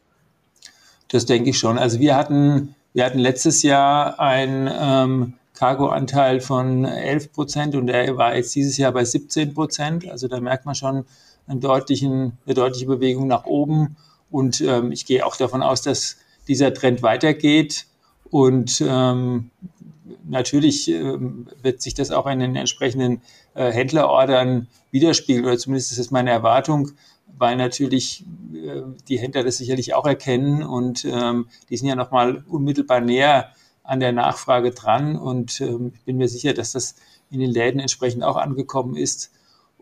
Das 1.10 1.28
denke 1.28 1.52
ich 1.52 1.60
schon. 1.60 1.78
Also 1.78 2.00
wir 2.00 2.16
hatten, 2.16 2.74
wir 2.94 3.06
hatten 3.06 3.20
letztes 3.20 3.62
Jahr 3.62 4.20
ein 4.20 4.68
ähm, 4.76 5.34
Cargo-Anteil 5.56 6.42
von 6.42 6.86
11 6.86 7.32
Prozent 7.32 7.76
und 7.76 7.88
der 7.88 8.18
war 8.18 8.36
jetzt 8.36 8.54
dieses 8.56 8.78
Jahr 8.78 8.92
bei 8.92 9.06
17 9.06 9.54
Prozent. 9.54 10.08
Also 10.10 10.28
da 10.28 10.40
merkt 10.40 10.66
man 10.66 10.76
schon, 10.76 11.06
eine 11.48 11.60
deutliche 11.60 12.86
Bewegung 12.86 13.28
nach 13.28 13.46
oben. 13.46 13.98
Und 14.32 14.62
ähm, 14.62 14.92
ich 14.92 15.06
gehe 15.06 15.26
auch 15.26 15.36
davon 15.36 15.62
aus, 15.62 15.82
dass 15.82 16.18
dieser 16.48 16.74
Trend 16.74 17.04
weitergeht. 17.04 17.86
Und 18.30 18.84
ähm, 18.86 19.52
natürlich 20.28 20.90
ähm, 20.90 21.48
wird 21.62 21.82
sich 21.82 21.94
das 21.94 22.12
auch 22.12 22.28
in 22.28 22.40
den 22.40 22.56
entsprechenden 22.56 23.22
äh, 23.54 23.72
Händlerordern 23.72 24.68
widerspiegeln, 24.92 25.46
oder 25.46 25.58
zumindest 25.58 25.92
ist 25.92 26.00
das 26.00 26.12
meine 26.12 26.32
Erwartung, 26.32 26.92
weil 27.38 27.56
natürlich 27.58 28.26
äh, 28.54 28.82
die 29.08 29.20
Händler 29.20 29.44
das 29.44 29.58
sicherlich 29.58 29.94
auch 29.94 30.06
erkennen 30.06 30.64
und 30.64 31.06
ähm, 31.06 31.48
die 31.70 31.78
sind 31.78 31.88
ja 31.88 31.96
nochmal 31.96 32.44
unmittelbar 32.48 33.02
näher 33.02 33.52
an 33.86 34.00
der 34.00 34.12
Nachfrage 34.12 34.72
dran. 34.72 35.16
Und 35.16 35.62
ähm, 35.62 35.94
bin 36.06 36.18
mir 36.18 36.28
sicher, 36.28 36.54
dass 36.54 36.72
das 36.72 36.96
in 37.30 37.40
den 37.40 37.52
Läden 37.52 37.80
entsprechend 37.80 38.24
auch 38.24 38.38
angekommen 38.38 38.96
ist. 38.96 39.32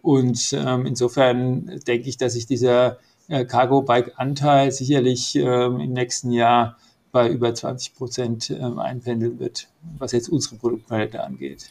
Und 0.02 0.54
ähm, 0.54 0.86
insofern 0.86 1.80
denke 1.88 2.10
ich, 2.10 2.18
dass 2.18 2.34
sich 2.34 2.46
dieser 2.46 2.98
äh, 3.30 3.46
Cargo-Bike-Anteil 3.46 4.72
sicherlich 4.72 5.36
ähm, 5.36 5.80
im 5.80 5.94
nächsten 5.94 6.32
Jahr 6.32 6.78
bei 7.12 7.30
über 7.30 7.54
20 7.54 7.96
Prozent 7.96 8.50
ähm, 8.50 8.80
einpendeln 8.80 9.40
wird, 9.40 9.70
was 9.98 10.12
jetzt 10.12 10.30
unsere 10.30 10.56
Produktpalette 10.56 11.24
angeht. 11.24 11.70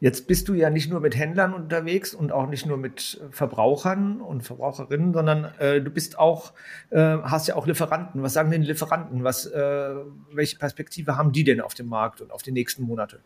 Jetzt 0.00 0.28
bist 0.28 0.48
du 0.48 0.54
ja 0.54 0.70
nicht 0.70 0.88
nur 0.88 1.00
mit 1.00 1.16
Händlern 1.16 1.52
unterwegs 1.52 2.14
und 2.14 2.30
auch 2.30 2.48
nicht 2.48 2.66
nur 2.66 2.76
mit 2.76 3.20
Verbrauchern 3.32 4.20
und 4.20 4.42
Verbraucherinnen, 4.42 5.12
sondern 5.12 5.46
äh, 5.58 5.80
du 5.80 5.90
bist 5.90 6.18
auch, 6.20 6.52
äh, 6.90 6.98
hast 6.98 7.48
ja 7.48 7.56
auch 7.56 7.66
Lieferanten. 7.66 8.22
Was 8.22 8.32
sagen 8.32 8.52
denn 8.52 8.62
Lieferanten? 8.62 9.24
Was, 9.24 9.46
äh, 9.46 9.94
welche 10.32 10.56
Perspektive 10.56 11.16
haben 11.16 11.32
die 11.32 11.42
denn 11.42 11.60
auf 11.60 11.74
dem 11.74 11.88
Markt 11.88 12.20
und 12.20 12.30
auf 12.30 12.42
die 12.42 12.52
nächsten 12.52 12.84
Monate? 12.84 13.18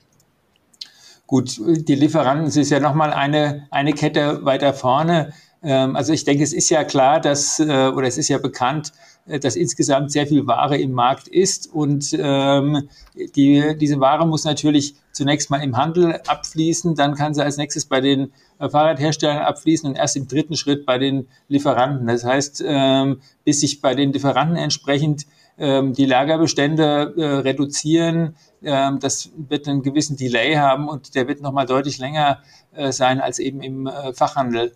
Gut, 1.27 1.59
die 1.59 1.95
Lieferanten 1.95 2.47
ist 2.47 2.71
ja 2.71 2.81
nochmal 2.81 3.13
eine, 3.13 3.67
eine 3.71 3.93
Kette 3.93 4.43
weiter 4.45 4.73
vorne. 4.73 5.35
Ähm, 5.63 5.95
also 5.95 6.15
ich 6.15 6.25
denke, 6.25 6.43
es 6.43 6.55
ist 6.55 6.71
ja 6.71 6.85
klar, 6.85 7.21
dass, 7.21 7.61
äh, 7.61 7.89
oder 7.95 8.07
es 8.07 8.17
ist 8.17 8.29
ja 8.29 8.39
bekannt, 8.39 8.93
äh, 9.27 9.39
dass 9.39 9.57
insgesamt 9.57 10.11
sehr 10.11 10.27
viel 10.27 10.47
Ware 10.47 10.79
im 10.79 10.93
Markt 10.93 11.29
ist 11.29 11.73
und 11.73 12.17
ähm, 12.19 12.89
die, 13.37 13.77
diese 13.79 14.01
Ware 14.01 14.27
muss 14.27 14.45
natürlich 14.45 14.97
zunächst 15.13 15.51
mal 15.51 15.63
im 15.63 15.77
Handel 15.77 16.21
abfließen, 16.27 16.95
dann 16.95 17.15
kann 17.15 17.35
sie 17.35 17.45
als 17.45 17.57
nächstes 17.57 17.85
bei 17.85 18.01
den 18.01 18.33
äh, 18.59 18.69
Fahrradherstellern 18.69 19.39
abfließen 19.39 19.89
und 19.89 19.97
erst 19.97 20.17
im 20.17 20.27
dritten 20.27 20.57
Schritt 20.57 20.87
bei 20.87 20.99
den 20.99 21.29
Lieferanten. 21.49 22.07
Das 22.07 22.25
heißt, 22.25 22.65
ähm, 22.67 23.21
bis 23.45 23.61
sich 23.61 23.81
bei 23.81 23.95
den 23.95 24.13
Lieferanten 24.13 24.57
entsprechend 24.57 25.27
ähm, 25.59 25.93
die 25.93 26.07
Lagerbestände 26.07 27.15
äh, 27.17 27.25
reduzieren. 27.25 28.37
Ähm, 28.63 28.99
das 29.01 29.31
wird 29.37 29.69
einen 29.69 29.83
gewissen 29.83 30.17
Delay 30.17 30.55
haben 30.55 30.89
und 30.89 31.15
der 31.15 31.29
wird 31.29 31.43
nochmal 31.43 31.67
deutlich 31.67 31.99
länger 31.99 32.39
äh, 32.75 32.91
sein 32.91 33.21
als 33.21 33.39
eben 33.39 33.63
im 33.63 33.89
Fachhandel. 34.15 34.73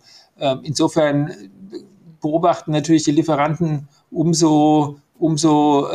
Insofern 0.61 1.31
beobachten 2.21 2.71
natürlich 2.71 3.03
die 3.03 3.11
Lieferanten 3.11 3.87
umso, 4.11 4.99
umso 5.17 5.87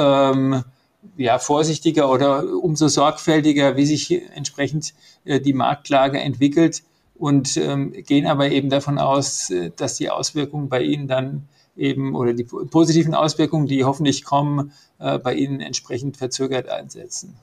ja, 1.17 1.39
vorsichtiger 1.39 2.11
oder 2.11 2.45
umso 2.63 2.89
sorgfältiger, 2.89 3.77
wie 3.77 3.87
sich 3.87 4.23
entsprechend 4.35 4.95
äh, 5.25 5.41
die 5.41 5.53
Marktlage 5.53 6.21
entwickelt 6.21 6.83
und 7.15 7.57
ähm, 7.57 7.93
gehen 7.93 8.27
aber 8.27 8.51
eben 8.51 8.71
davon 8.71 8.99
aus, 8.99 9.51
äh, 9.51 9.71
dass 9.77 9.97
die 9.97 10.11
Auswirkungen 10.11 10.69
bei 10.69 10.83
ihnen 10.83 11.09
dann 11.09 11.49
eben 11.77 12.15
oder 12.15 12.35
die 12.35 12.45
positiven 12.45 13.15
Auswirkungen, 13.15 13.67
die 13.67 13.85
hoffentlich 13.85 14.25
kommen, 14.25 14.73
äh, 14.99 15.19
bei 15.19 15.35
Ihnen 15.35 15.61
entsprechend 15.61 16.17
verzögert 16.17 16.69
einsetzen. 16.69 17.35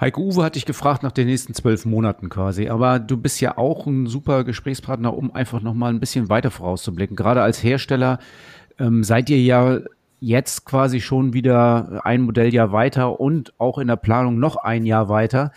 Heiko 0.00 0.22
Uwe 0.22 0.42
hat 0.42 0.56
dich 0.56 0.66
gefragt 0.66 1.04
nach 1.04 1.12
den 1.12 1.28
nächsten 1.28 1.54
zwölf 1.54 1.84
Monaten 1.84 2.28
quasi, 2.28 2.68
aber 2.68 2.98
du 2.98 3.16
bist 3.16 3.40
ja 3.40 3.56
auch 3.56 3.86
ein 3.86 4.08
super 4.08 4.42
Gesprächspartner, 4.42 5.16
um 5.16 5.32
einfach 5.32 5.62
nochmal 5.62 5.92
ein 5.92 6.00
bisschen 6.00 6.28
weiter 6.28 6.50
vorauszublicken. 6.50 7.16
Gerade 7.16 7.42
als 7.42 7.62
Hersteller 7.62 8.18
ähm, 8.80 9.04
seid 9.04 9.30
ihr 9.30 9.40
ja 9.40 9.78
jetzt 10.20 10.64
quasi 10.64 11.00
schon 11.00 11.32
wieder 11.32 12.00
ein 12.04 12.22
Modelljahr 12.22 12.72
weiter 12.72 13.20
und 13.20 13.52
auch 13.58 13.78
in 13.78 13.88
der 13.88 13.96
Planung 13.96 14.38
noch 14.38 14.56
ein 14.56 14.86
Jahr 14.86 15.08
weiter. 15.08 15.52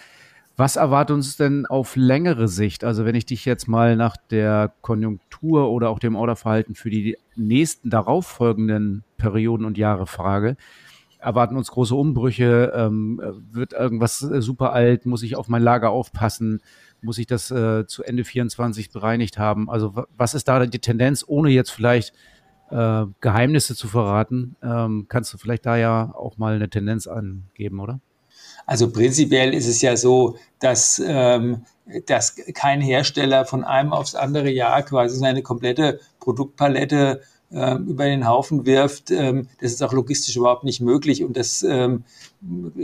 Was 0.56 0.76
erwartet 0.76 1.14
uns 1.14 1.38
denn 1.38 1.68
auf 1.68 1.96
längere 1.96 2.48
Sicht? 2.48 2.84
Also 2.84 3.06
wenn 3.06 3.14
ich 3.14 3.28
dich 3.28 3.46
jetzt 3.46 3.68
mal 3.68 3.96
nach 3.96 4.18
der 4.18 4.74
Konjunktur 4.82 5.70
oder 5.70 5.90
auch 5.90 6.00
dem 6.00 6.16
Orderverhalten 6.16 6.74
für 6.74 6.90
die 6.90 7.16
nächsten 7.36 7.92
darauffolgenden 7.92 9.04
Perioden 9.18 9.66
und 9.66 9.78
Jahre 9.78 10.08
frage, 10.08 10.58
erwarten 11.20 11.58
uns 11.58 11.70
große 11.70 11.94
Umbrüche? 11.94 12.74
Ähm, 12.76 13.22
wird 13.52 13.74
irgendwas 13.74 14.24
äh, 14.24 14.42
super 14.42 14.74
alt? 14.74 15.06
Muss 15.06 15.24
ich 15.24 15.36
auf 15.36 15.48
mein 15.48 15.62
Lager 15.62 15.92
aufpassen? 15.92 16.62
Muss 17.02 17.18
ich 17.18 17.28
das 17.28 17.52
äh, 17.52 17.86
zu 17.86 18.04
Ende 18.04 18.24
24 18.24 18.90
bereinigt 18.90 19.38
haben? 19.38 19.70
Also 19.70 20.06
was 20.18 20.34
ist 20.34 20.48
da 20.48 20.66
die 20.66 20.80
Tendenz, 20.80 21.24
ohne 21.28 21.50
jetzt 21.52 21.70
vielleicht 21.70 22.14
äh, 22.72 23.06
Geheimnisse 23.22 23.76
zu 23.76 23.88
verraten? 23.88 24.56
Ähm, 24.64 25.06
kannst 25.08 25.34
du 25.34 25.38
vielleicht 25.38 25.66
da 25.66 25.78
ja 25.78 26.14
auch 26.16 26.38
mal 26.38 26.56
eine 26.56 26.70
Tendenz 26.70 27.08
angeben, 27.08 27.80
oder? 27.80 28.00
Also 28.66 28.92
prinzipiell 28.92 29.54
ist 29.54 29.68
es 29.68 29.82
ja 29.82 29.96
so, 29.96 30.38
dass, 30.60 31.02
ähm, 31.06 31.64
dass 32.06 32.36
kein 32.54 32.82
Hersteller 32.82 33.46
von 33.46 33.64
einem 33.64 33.94
aufs 33.94 34.16
andere 34.16 34.50
Jahr 34.50 34.84
quasi 34.84 35.18
seine 35.18 35.42
komplette 35.42 36.00
Produktpalette 36.20 37.22
äh, 37.50 37.76
über 37.76 38.06
den 38.06 38.28
Haufen 38.28 38.66
wirft. 38.66 39.10
Ähm, 39.12 39.48
das 39.62 39.72
ist 39.72 39.82
auch 39.82 39.94
logistisch 39.94 40.36
überhaupt 40.36 40.66
nicht 40.66 40.82
möglich 40.82 41.24
und 41.24 41.38
das 41.38 41.64
ähm, 41.64 42.04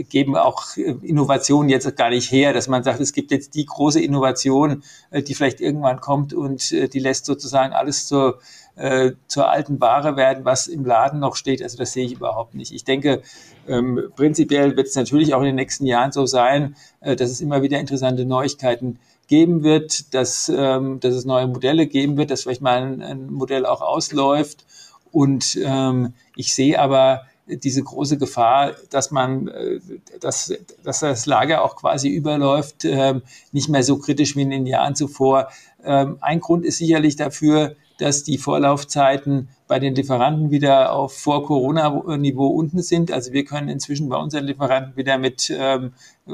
geben 0.08 0.36
auch 0.36 0.76
Innovationen 0.76 1.68
jetzt 1.68 1.96
gar 1.96 2.10
nicht 2.10 2.32
her, 2.32 2.52
dass 2.52 2.66
man 2.66 2.82
sagt, 2.82 3.00
es 3.00 3.12
gibt 3.12 3.30
jetzt 3.30 3.54
die 3.54 3.66
große 3.66 4.00
Innovation, 4.00 4.82
äh, 5.10 5.22
die 5.22 5.34
vielleicht 5.34 5.60
irgendwann 5.60 6.00
kommt 6.00 6.32
und 6.32 6.72
äh, 6.72 6.88
die 6.88 6.98
lässt 6.98 7.26
sozusagen 7.26 7.74
alles 7.74 8.06
zur 8.06 8.40
äh, 8.76 9.12
zur 9.28 9.48
alten 9.48 9.80
Ware 9.80 10.16
werden, 10.16 10.44
was 10.44 10.66
im 10.66 10.84
Laden 10.84 11.20
noch 11.20 11.36
steht. 11.36 11.62
Also 11.62 11.76
das 11.78 11.92
sehe 11.92 12.04
ich 12.04 12.12
überhaupt 12.12 12.54
nicht. 12.54 12.72
Ich 12.72 12.84
denke, 12.84 13.22
ähm, 13.68 14.10
prinzipiell 14.16 14.76
wird 14.76 14.88
es 14.88 14.96
natürlich 14.96 15.34
auch 15.34 15.40
in 15.40 15.46
den 15.46 15.54
nächsten 15.54 15.86
Jahren 15.86 16.12
so 16.12 16.26
sein, 16.26 16.76
äh, 17.00 17.16
dass 17.16 17.30
es 17.30 17.40
immer 17.40 17.62
wieder 17.62 17.78
interessante 17.78 18.24
Neuigkeiten 18.24 18.98
geben 19.26 19.62
wird, 19.62 20.12
dass, 20.14 20.50
ähm, 20.54 21.00
dass 21.00 21.14
es 21.14 21.24
neue 21.24 21.46
Modelle 21.46 21.86
geben 21.86 22.16
wird, 22.16 22.30
dass 22.30 22.42
vielleicht 22.42 22.62
mal 22.62 22.82
ein, 22.82 23.02
ein 23.02 23.32
Modell 23.32 23.64
auch 23.64 23.80
ausläuft. 23.80 24.64
Und 25.12 25.56
ähm, 25.62 26.14
ich 26.36 26.54
sehe 26.54 26.78
aber 26.78 27.22
diese 27.46 27.82
große 27.82 28.18
Gefahr, 28.18 28.72
dass 28.90 29.10
man, 29.10 29.48
äh, 29.48 29.80
dass, 30.20 30.52
dass 30.82 31.00
das 31.00 31.26
Lager 31.26 31.62
auch 31.62 31.76
quasi 31.76 32.08
überläuft, 32.08 32.84
äh, 32.84 33.20
nicht 33.52 33.68
mehr 33.68 33.82
so 33.82 33.98
kritisch 33.98 34.36
wie 34.36 34.42
in 34.42 34.50
den 34.50 34.66
Jahren 34.66 34.94
zuvor. 34.94 35.48
Ähm, 35.84 36.18
ein 36.20 36.40
Grund 36.40 36.64
ist 36.64 36.78
sicherlich 36.78 37.16
dafür, 37.16 37.76
dass 37.98 38.24
die 38.24 38.38
Vorlaufzeiten 38.38 39.48
bei 39.68 39.78
den 39.78 39.94
Lieferanten 39.94 40.50
wieder 40.50 40.92
auf 40.92 41.16
Vor-Corona-Niveau 41.16 42.46
unten 42.48 42.82
sind. 42.82 43.12
Also 43.12 43.32
wir 43.32 43.44
können 43.44 43.68
inzwischen 43.68 44.08
bei 44.08 44.16
unseren 44.16 44.44
Lieferanten 44.44 44.96
wieder 44.96 45.18
mit 45.18 45.52
ähm, 45.56 45.92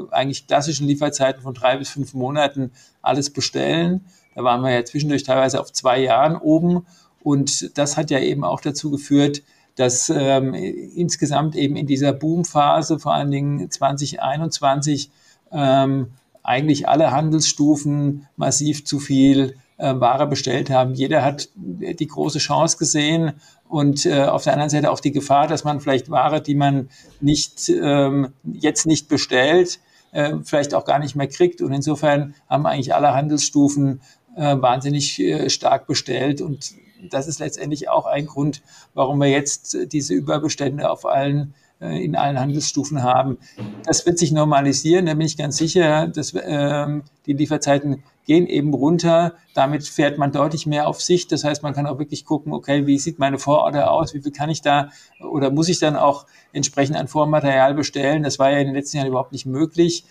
eigentlich 0.09 0.47
klassischen 0.47 0.87
Lieferzeiten 0.87 1.41
von 1.41 1.53
drei 1.53 1.77
bis 1.77 1.89
fünf 1.89 2.13
Monaten 2.13 2.71
alles 3.01 3.29
bestellen. 3.29 4.05
Da 4.35 4.43
waren 4.43 4.61
wir 4.61 4.71
ja 4.71 4.83
zwischendurch 4.85 5.23
teilweise 5.23 5.59
auf 5.59 5.71
zwei 5.71 5.99
Jahren 5.99 6.35
oben. 6.35 6.85
Und 7.23 7.77
das 7.77 7.97
hat 7.97 8.09
ja 8.09 8.19
eben 8.19 8.43
auch 8.43 8.61
dazu 8.61 8.89
geführt, 8.89 9.43
dass 9.75 10.09
ähm, 10.09 10.53
insgesamt 10.53 11.55
eben 11.55 11.75
in 11.75 11.87
dieser 11.87 12.13
Boomphase, 12.13 12.99
vor 12.99 13.13
allen 13.13 13.31
Dingen 13.31 13.69
2021, 13.69 15.11
ähm, 15.51 16.07
eigentlich 16.43 16.87
alle 16.87 17.11
Handelsstufen 17.11 18.27
massiv 18.35 18.85
zu 18.85 18.99
viel 18.99 19.55
äh, 19.81 19.99
Ware 19.99 20.27
bestellt 20.27 20.69
haben. 20.69 20.93
Jeder 20.93 21.23
hat 21.23 21.49
die 21.55 22.07
große 22.07 22.39
Chance 22.39 22.77
gesehen 22.77 23.33
und 23.67 24.05
äh, 24.05 24.23
auf 24.23 24.43
der 24.43 24.53
anderen 24.53 24.69
Seite 24.69 24.91
auch 24.91 24.99
die 24.99 25.11
Gefahr, 25.11 25.47
dass 25.47 25.63
man 25.63 25.81
vielleicht 25.81 26.09
Ware, 26.09 26.41
die 26.41 26.55
man 26.55 26.89
nicht 27.19 27.69
ähm, 27.69 28.33
jetzt 28.43 28.85
nicht 28.85 29.09
bestellt, 29.09 29.79
äh, 30.11 30.35
vielleicht 30.43 30.73
auch 30.73 30.85
gar 30.85 30.99
nicht 30.99 31.15
mehr 31.15 31.27
kriegt. 31.27 31.61
Und 31.61 31.73
insofern 31.73 32.35
haben 32.47 32.65
eigentlich 32.65 32.93
alle 32.93 33.13
Handelsstufen 33.13 34.01
äh, 34.35 34.55
wahnsinnig 34.57 35.19
äh, 35.19 35.49
stark 35.49 35.87
bestellt 35.87 36.41
und 36.41 36.73
das 37.09 37.27
ist 37.27 37.39
letztendlich 37.39 37.89
auch 37.89 38.05
ein 38.05 38.27
Grund, 38.27 38.61
warum 38.93 39.19
wir 39.19 39.27
jetzt 39.27 39.75
diese 39.91 40.13
Überbestände 40.13 40.87
auf 40.87 41.07
allen 41.07 41.55
in 41.81 42.15
allen 42.15 42.39
Handelsstufen 42.39 43.03
haben. 43.03 43.37
Das 43.83 44.05
wird 44.05 44.19
sich 44.19 44.31
normalisieren, 44.31 45.07
da 45.07 45.13
bin 45.13 45.25
ich 45.25 45.37
ganz 45.37 45.57
sicher, 45.57 46.07
dass 46.07 46.33
ähm, 46.43 47.03
die 47.25 47.33
Lieferzeiten 47.33 48.03
gehen 48.25 48.47
eben 48.47 48.73
runter. 48.73 49.33
Damit 49.53 49.87
fährt 49.87 50.17
man 50.17 50.31
deutlich 50.31 50.65
mehr 50.65 50.87
auf 50.87 51.01
sich. 51.01 51.27
Das 51.27 51.43
heißt, 51.43 51.63
man 51.63 51.73
kann 51.73 51.87
auch 51.87 51.99
wirklich 51.99 52.25
gucken, 52.25 52.53
okay, 52.53 52.85
wie 52.85 52.99
sieht 52.99 53.19
meine 53.19 53.39
Vororder 53.39 53.91
aus? 53.91 54.13
Wie 54.13 54.21
viel 54.21 54.31
kann 54.31 54.49
ich 54.49 54.61
da 54.61 54.89
oder 55.19 55.51
muss 55.51 55.69
ich 55.69 55.79
dann 55.79 55.95
auch 55.95 56.25
entsprechend 56.53 56.97
an 56.97 57.07
Vormaterial 57.07 57.73
bestellen? 57.73 58.23
Das 58.23 58.39
war 58.39 58.51
ja 58.51 58.59
in 58.59 58.67
den 58.67 58.75
letzten 58.75 58.97
Jahren 58.97 59.07
überhaupt 59.07 59.31
nicht 59.31 59.45
möglich. 59.45 60.05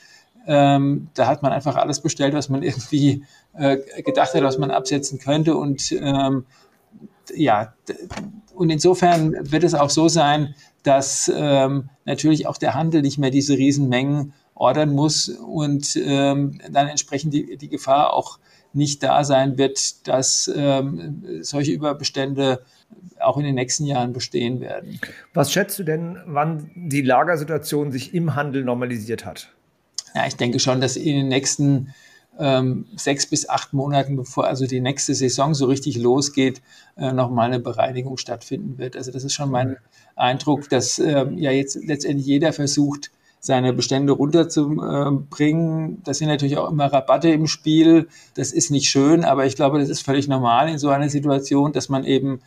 Ähm, 0.47 1.09
da 1.15 1.27
hat 1.27 1.43
man 1.43 1.53
einfach 1.53 1.77
alles 1.77 2.01
bestellt, 2.01 2.35
was 2.35 2.49
man 2.49 2.63
irgendwie 2.65 3.25
äh, 3.55 3.79
gedacht 4.03 4.35
hat, 4.35 4.43
was 4.43 4.59
man 4.59 4.71
absetzen 4.71 5.19
könnte. 5.19 5.57
Und 5.57 5.93
ähm, 5.93 6.47
ja, 7.35 7.75
und 8.55 8.71
insofern 8.71 9.51
wird 9.51 9.65
es 9.65 9.75
auch 9.75 9.91
so 9.91 10.09
sein, 10.09 10.55
dass 10.83 11.31
ähm, 11.35 11.91
natürlich 12.05 12.47
auch 12.47 12.57
der 12.57 12.75
Handel 12.75 13.03
nicht 13.03 13.19
mehr 13.19 13.31
diese 13.31 13.57
Riesenmengen 13.57 14.33
ordern 14.55 14.91
muss 14.91 15.29
und 15.29 15.97
ähm, 15.97 16.61
dann 16.71 16.89
entsprechend 16.89 17.33
die, 17.33 17.57
die 17.57 17.69
Gefahr 17.69 18.13
auch 18.13 18.39
nicht 18.73 19.03
da 19.03 19.25
sein 19.25 19.59
wird, 19.59 20.07
dass 20.07 20.51
ähm, 20.55 21.25
solche 21.41 21.73
Überbestände 21.73 22.63
auch 23.19 23.37
in 23.37 23.45
den 23.45 23.55
nächsten 23.55 23.85
Jahren 23.85 24.13
bestehen 24.13 24.61
werden. 24.61 25.01
Was 25.35 25.53
schätzt 25.53 25.79
du 25.79 25.83
denn, 25.83 26.19
wann 26.27 26.71
die 26.75 27.03
Lagersituation 27.03 27.91
sich 27.91 28.15
im 28.15 28.35
Handel 28.35 28.65
normalisiert 28.65 29.25
hat? 29.25 29.53
Ja, 30.15 30.27
ich 30.27 30.37
denke 30.37 30.59
schon, 30.59 30.81
dass 30.81 30.97
in 30.97 31.17
den 31.17 31.29
nächsten 31.29 31.95
ähm, 32.41 32.87
sechs 32.97 33.27
bis 33.27 33.49
acht 33.49 33.73
Monaten, 33.73 34.17
bevor 34.17 34.47
also 34.47 34.67
die 34.67 34.81
nächste 34.81 35.15
Saison 35.15 35.55
so 35.55 35.67
richtig 35.67 35.99
losgeht, 35.99 36.63
äh, 36.97 37.13
nochmal 37.13 37.47
eine 37.47 37.61
Bereinigung 37.61 38.17
stattfinden 38.17 38.79
wird. 38.79 38.97
Also 38.97 39.13
das 39.13 39.25
ist 39.25 39.35
schon 39.35 39.51
mein 39.51 39.77
Eindruck, 40.17 40.69
dass 40.69 40.99
ähm, 40.99 41.39
ja 41.39 41.51
jetzt 41.51 41.77
letztendlich 41.85 42.27
jeder 42.27 42.53
versucht, 42.53 43.11
seine 43.41 43.73
Bestände 43.73 44.13
runterzubringen. 44.13 46.03
Das 46.05 46.19
sind 46.19 46.29
natürlich 46.29 46.59
auch 46.59 46.71
immer 46.71 46.93
Rabatte 46.93 47.31
im 47.31 47.47
Spiel. 47.47 48.09
Das 48.35 48.53
ist 48.53 48.71
nicht 48.71 48.91
schön, 48.91 49.25
aber 49.25 49.47
ich 49.47 49.57
glaube, 49.57 49.79
das 49.79 49.89
ist 49.89 50.03
völlig 50.03 50.29
normal 50.29 50.69
in 50.69 50.79
so 50.79 50.91
einer 50.91 51.09
Situation, 51.09 51.73
dass 51.73 51.89
man 51.89 52.05
eben 52.05 52.41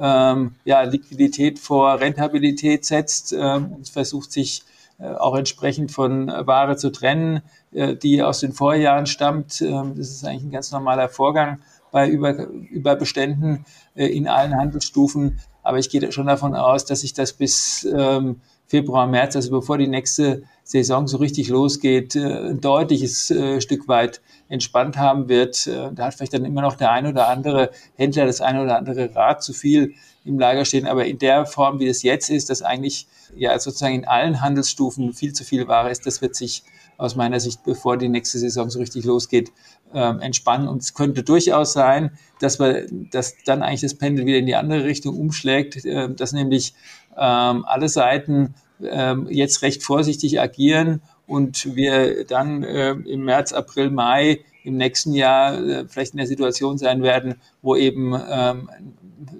ähm, 0.00 0.52
ja, 0.64 0.82
Liquidität 0.82 1.58
vor 1.58 2.00
Rentabilität 2.00 2.84
setzt 2.84 3.34
ähm, 3.38 3.72
und 3.72 3.88
versucht 3.88 4.32
sich 4.32 4.62
auch 4.98 5.36
entsprechend 5.36 5.92
von 5.92 6.26
Ware 6.28 6.76
zu 6.76 6.90
trennen, 6.90 7.42
äh, 7.72 7.94
die 7.94 8.22
aus 8.22 8.40
den 8.40 8.52
Vorjahren 8.52 9.06
stammt. 9.06 9.60
Ähm, 9.60 9.94
das 9.96 10.10
ist 10.10 10.24
eigentlich 10.24 10.44
ein 10.44 10.50
ganz 10.50 10.72
normaler 10.72 11.08
Vorgang 11.08 11.60
bei 11.90 12.08
Über 12.08 12.36
Überbeständen 12.46 13.64
äh, 13.94 14.06
in 14.06 14.26
allen 14.28 14.56
Handelsstufen. 14.56 15.38
Aber 15.62 15.78
ich 15.78 15.90
gehe 15.90 16.10
schon 16.12 16.26
davon 16.26 16.54
aus, 16.54 16.84
dass 16.84 17.00
sich 17.00 17.12
das 17.12 17.32
bis 17.32 17.86
ähm, 17.92 18.40
Februar, 18.68 19.06
März, 19.06 19.34
also 19.34 19.50
bevor 19.50 19.78
die 19.78 19.88
nächste 19.88 20.42
Saison 20.62 21.08
so 21.08 21.16
richtig 21.16 21.48
losgeht, 21.48 22.14
äh, 22.14 22.50
ein 22.50 22.60
deutliches 22.60 23.30
äh, 23.30 23.62
Stück 23.62 23.88
weit 23.88 24.20
entspannt 24.50 24.98
haben 24.98 25.28
wird. 25.28 25.66
Äh, 25.66 25.90
da 25.94 26.06
hat 26.06 26.14
vielleicht 26.14 26.34
dann 26.34 26.44
immer 26.44 26.60
noch 26.60 26.76
der 26.76 26.92
ein 26.92 27.06
oder 27.06 27.28
andere 27.28 27.70
Händler 27.96 28.26
das 28.26 28.42
eine 28.42 28.62
oder 28.62 28.76
andere 28.76 29.14
Rad 29.14 29.42
zu 29.42 29.54
viel 29.54 29.94
im 30.26 30.38
Lager 30.38 30.66
stehen. 30.66 30.86
Aber 30.86 31.06
in 31.06 31.18
der 31.18 31.46
Form, 31.46 31.80
wie 31.80 31.88
es 31.88 32.02
jetzt 32.02 32.28
ist, 32.28 32.50
dass 32.50 32.60
eigentlich 32.60 33.06
ja 33.34 33.58
sozusagen 33.58 33.94
in 33.94 34.04
allen 34.06 34.42
Handelsstufen 34.42 35.14
viel 35.14 35.32
zu 35.32 35.44
viel 35.44 35.66
Ware 35.66 35.90
ist, 35.90 36.06
das 36.06 36.20
wird 36.20 36.34
sich 36.34 36.62
aus 36.98 37.16
meiner 37.16 37.40
Sicht, 37.40 37.64
bevor 37.64 37.96
die 37.96 38.08
nächste 38.08 38.38
Saison 38.38 38.68
so 38.68 38.80
richtig 38.80 39.04
losgeht, 39.04 39.52
ähm, 39.94 40.20
entspannen. 40.20 40.68
Und 40.68 40.82
es 40.82 40.92
könnte 40.92 41.22
durchaus 41.22 41.72
sein, 41.72 42.10
dass 42.40 42.58
wir, 42.60 42.86
dass 43.10 43.36
dann 43.46 43.62
eigentlich 43.62 43.80
das 43.80 43.94
Pendel 43.94 44.26
wieder 44.26 44.38
in 44.38 44.46
die 44.46 44.56
andere 44.56 44.84
Richtung 44.84 45.16
umschlägt, 45.18 45.84
äh, 45.86 46.12
dass 46.12 46.32
nämlich 46.32 46.74
ähm, 47.16 47.64
alle 47.64 47.88
Seiten 47.88 48.54
ähm, 48.82 49.26
jetzt 49.30 49.62
recht 49.62 49.82
vorsichtig 49.82 50.40
agieren 50.40 51.00
und 51.26 51.76
wir 51.76 52.24
dann 52.24 52.64
äh, 52.64 52.90
im 52.90 53.24
März, 53.24 53.52
April, 53.52 53.90
Mai 53.90 54.40
im 54.68 54.76
nächsten 54.76 55.12
Jahr 55.12 55.58
äh, 55.58 55.84
vielleicht 55.88 56.12
in 56.12 56.18
der 56.18 56.26
Situation 56.26 56.78
sein 56.78 57.02
werden, 57.02 57.36
wo 57.62 57.74
eben 57.74 58.14
ähm, 58.30 58.68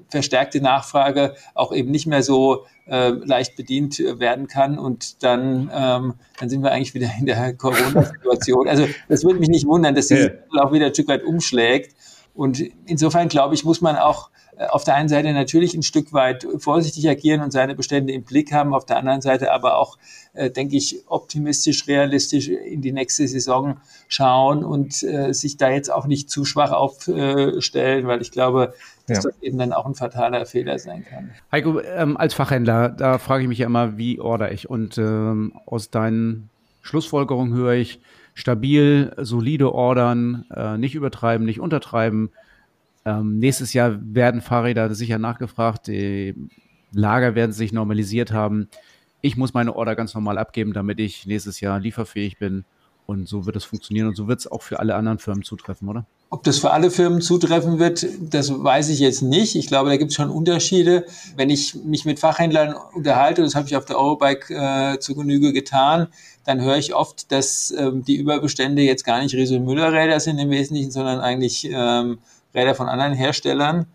verstärkte 0.09 0.61
Nachfrage 0.61 1.35
auch 1.55 1.73
eben 1.73 1.91
nicht 1.91 2.07
mehr 2.07 2.23
so 2.23 2.65
äh, 2.87 3.11
leicht 3.11 3.57
bedient 3.57 3.99
werden 3.99 4.49
kann 4.49 4.79
und 4.79 5.23
dann, 5.23 5.71
ähm, 5.73 6.15
dann 6.41 6.49
sind 6.49 6.63
wir 6.63 6.73
eigentlich 6.73 6.95
wieder 6.95 7.11
in 7.19 7.27
der 7.27 7.55
Corona-Situation. 7.55 8.69
Also 8.69 8.87
das 9.09 9.25
würde 9.25 9.39
mich 9.39 9.49
nicht 9.49 9.67
wundern, 9.67 9.95
dass 9.95 10.09
dieses 10.09 10.31
ja. 10.55 10.63
auch 10.63 10.73
wieder 10.73 10.87
ein 10.87 10.95
Stück 10.95 11.09
weit 11.09 11.23
umschlägt. 11.23 11.95
Und 12.39 12.63
insofern 12.87 13.27
glaube 13.27 13.57
ich, 13.57 13.65
muss 13.65 13.81
man 13.81 13.97
auch 13.97 14.31
äh, 14.57 14.67
auf 14.67 14.85
der 14.85 14.95
einen 14.95 15.09
Seite 15.09 15.33
natürlich 15.33 15.75
ein 15.75 15.83
Stück 15.83 16.13
weit 16.13 16.47
vorsichtig 16.59 17.09
agieren 17.09 17.41
und 17.41 17.51
seine 17.51 17.75
Bestände 17.75 18.13
im 18.13 18.23
Blick 18.23 18.53
haben, 18.53 18.75
auf 18.75 18.87
der 18.87 18.97
anderen 18.97 19.21
Seite 19.21 19.51
aber 19.51 19.77
auch, 19.77 19.99
äh, 20.35 20.49
denke 20.49 20.77
ich, 20.77 21.03
optimistisch, 21.09 21.89
realistisch 21.89 22.47
in 22.47 22.81
die 22.81 22.93
nächste 22.93 23.27
Saison 23.27 23.79
schauen 24.07 24.63
und 24.63 25.03
äh, 25.03 25.35
sich 25.35 25.57
da 25.57 25.69
jetzt 25.69 25.91
auch 25.91 26.07
nicht 26.07 26.31
zu 26.31 26.45
schwach 26.45 26.71
aufstellen, 26.71 28.07
weil 28.07 28.23
ich 28.23 28.31
glaube, 28.31 28.73
dass 29.09 29.25
ja. 29.25 29.31
das 29.31 29.43
eben 29.43 29.59
dann 29.59 29.73
auch 29.73 29.87
ein 29.87 29.97
fataler 29.97 30.47
Fehler 30.47 30.79
sein 30.79 31.05
kann. 31.05 31.33
Heiko, 31.51 31.81
ähm, 31.81 32.17
als 32.17 32.35
Fachhändler, 32.35 32.89
da 32.89 33.19
frage 33.19 33.43
ich 33.43 33.49
mich 33.49 33.59
ja 33.59 33.67
immer, 33.67 33.99
wie 33.99 34.21
order 34.21 34.53
ich? 34.53 34.71
Und 34.71 34.97
ähm, 34.97 35.55
aus 35.67 35.91
deinen 35.91 36.51
Schlussfolgerungen 36.83 37.53
höre 37.53 37.73
ich, 37.73 37.99
stabil, 38.39 39.13
solide 39.17 39.73
ordern, 39.73 40.45
äh, 40.55 40.79
nicht 40.79 40.95
übertreiben, 40.95 41.45
nicht 41.45 41.59
untertreiben, 41.59 42.31
ähm, 43.05 43.39
nächstes 43.39 43.73
Jahr 43.73 43.99
werden 44.01 44.41
Fahrräder 44.41 44.95
sicher 44.95 45.19
nachgefragt, 45.19 45.89
die 45.89 46.35
Lager 46.93 47.35
werden 47.35 47.53
sich 47.53 47.73
normalisiert 47.73 48.33
haben. 48.33 48.69
Ich 49.21 49.37
muss 49.37 49.55
meine 49.55 49.75
Order 49.75 49.97
ganz 49.97 50.15
normal 50.15 50.39
abgeben, 50.39 50.73
damit 50.73 51.01
ich 51.01 51.27
nächstes 51.27 51.61
Jahr 51.61 51.81
lieferfähig 51.81 52.39
bin. 52.39 52.65
Und 53.07 53.29
so 53.29 53.45
wird 53.45 53.57
es 53.57 53.65
funktionieren 53.65 54.09
und 54.09 54.15
so 54.15 54.29
wird 54.29 54.41
es 54.41 54.51
auch 54.51 54.63
für 54.63 54.79
alle 54.79 54.95
anderen 54.95 55.19
Firmen 55.19 55.43
zutreffen, 55.43 55.89
oder? 55.89 56.07
Ob 56.31 56.45
das 56.45 56.59
für 56.59 56.73
alle 56.73 56.91
Firmen 56.91 57.23
zutreffen 57.23 57.79
wird, 57.79 58.07
das 58.21 58.53
weiß 58.53 58.91
ich 58.91 58.99
jetzt 58.99 59.23
nicht. 59.23 59.57
Ich 59.57 59.67
glaube, 59.67 59.89
da 59.89 59.97
gibt 59.97 60.11
es 60.11 60.17
schon 60.17 60.29
Unterschiede. 60.29 61.07
Wenn 61.37 61.49
ich 61.49 61.75
mich 61.75 62.05
mit 62.05 62.19
Fachhändlern 62.21 62.75
unterhalte, 62.93 63.43
das 63.43 63.55
habe 63.55 63.67
ich 63.67 63.77
auf 63.77 63.87
der 63.87 63.99
Eurobike 63.99 64.55
äh, 64.55 64.99
zu 64.99 65.15
Genüge 65.15 65.55
getan, 65.55 66.09
dann 66.45 66.61
höre 66.61 66.77
ich 66.77 66.95
oft, 66.95 67.33
dass 67.33 67.71
ähm, 67.71 68.05
die 68.05 68.17
Überbestände 68.17 68.83
jetzt 68.83 69.05
gar 69.05 69.23
nicht 69.23 69.35
Riese 69.35 69.59
Müller 69.59 69.91
Räder 69.91 70.21
sind 70.21 70.39
im 70.39 70.51
Wesentlichen, 70.51 70.91
sondern 70.91 71.21
eigentlich 71.21 71.67
ähm, 71.71 72.19
Räder 72.55 72.75
von 72.75 72.89
anderen 72.89 73.15
Herstellern. 73.15 73.87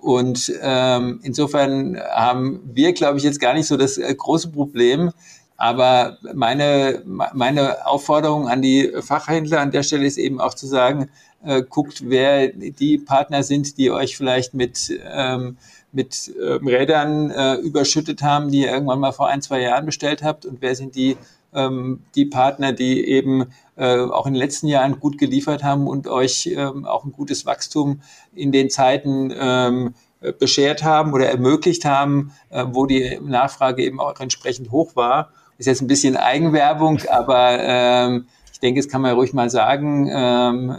Und 0.00 0.52
ähm, 0.60 1.20
insofern 1.22 2.00
haben 2.12 2.62
wir, 2.64 2.94
glaube 2.94 3.18
ich, 3.18 3.24
jetzt 3.24 3.40
gar 3.40 3.54
nicht 3.54 3.66
so 3.68 3.76
das 3.76 3.96
äh, 3.96 4.12
große 4.12 4.50
Problem. 4.50 5.12
Aber 5.56 6.18
meine, 6.34 7.02
meine 7.04 7.86
Aufforderung 7.86 8.48
an 8.48 8.60
die 8.60 8.92
Fachhändler 9.00 9.60
an 9.60 9.70
der 9.70 9.82
Stelle 9.82 10.04
ist 10.04 10.18
eben 10.18 10.40
auch 10.40 10.54
zu 10.54 10.66
sagen, 10.66 11.08
äh, 11.44 11.62
guckt, 11.62 12.02
wer 12.08 12.48
die 12.48 12.98
Partner 12.98 13.42
sind, 13.42 13.78
die 13.78 13.90
euch 13.90 14.16
vielleicht 14.16 14.54
mit, 14.54 14.92
ähm, 15.04 15.56
mit 15.92 16.32
ähm, 16.40 16.66
Rädern 16.66 17.30
äh, 17.30 17.54
überschüttet 17.56 18.22
haben, 18.22 18.50
die 18.50 18.62
ihr 18.62 18.72
irgendwann 18.72 19.00
mal 19.00 19.12
vor 19.12 19.28
ein, 19.28 19.42
zwei 19.42 19.60
Jahren 19.60 19.86
bestellt 19.86 20.22
habt 20.22 20.46
und 20.46 20.60
wer 20.60 20.74
sind 20.74 20.94
die 20.94 21.16
ähm, 21.54 22.02
die 22.14 22.26
Partner, 22.26 22.72
die 22.72 23.08
eben 23.08 23.46
äh, 23.76 23.98
auch 23.98 24.26
in 24.26 24.34
den 24.34 24.40
letzten 24.40 24.66
Jahren 24.66 25.00
gut 25.00 25.16
geliefert 25.16 25.64
haben 25.64 25.86
und 25.86 26.06
euch 26.06 26.46
ähm, 26.54 26.84
auch 26.84 27.04
ein 27.04 27.12
gutes 27.12 27.46
Wachstum 27.46 28.00
in 28.34 28.52
den 28.52 28.68
Zeiten 28.68 29.32
ähm, 29.38 29.94
beschert 30.38 30.82
haben 30.82 31.12
oder 31.12 31.28
ermöglicht 31.28 31.84
haben, 31.84 32.32
äh, 32.50 32.64
wo 32.68 32.86
die 32.86 33.18
Nachfrage 33.22 33.82
eben 33.82 34.00
auch 34.00 34.18
entsprechend 34.20 34.70
hoch 34.70 34.96
war. 34.96 35.30
Ist 35.58 35.66
jetzt 35.66 35.80
ein 35.80 35.86
bisschen 35.86 36.16
Eigenwerbung, 36.16 37.00
aber 37.08 37.58
ähm, 37.60 38.26
ich 38.56 38.60
denke, 38.60 38.80
es 38.80 38.88
kann 38.88 39.02
man 39.02 39.12
ruhig 39.12 39.34
mal 39.34 39.50
sagen, 39.50 40.08
ähm, 40.10 40.74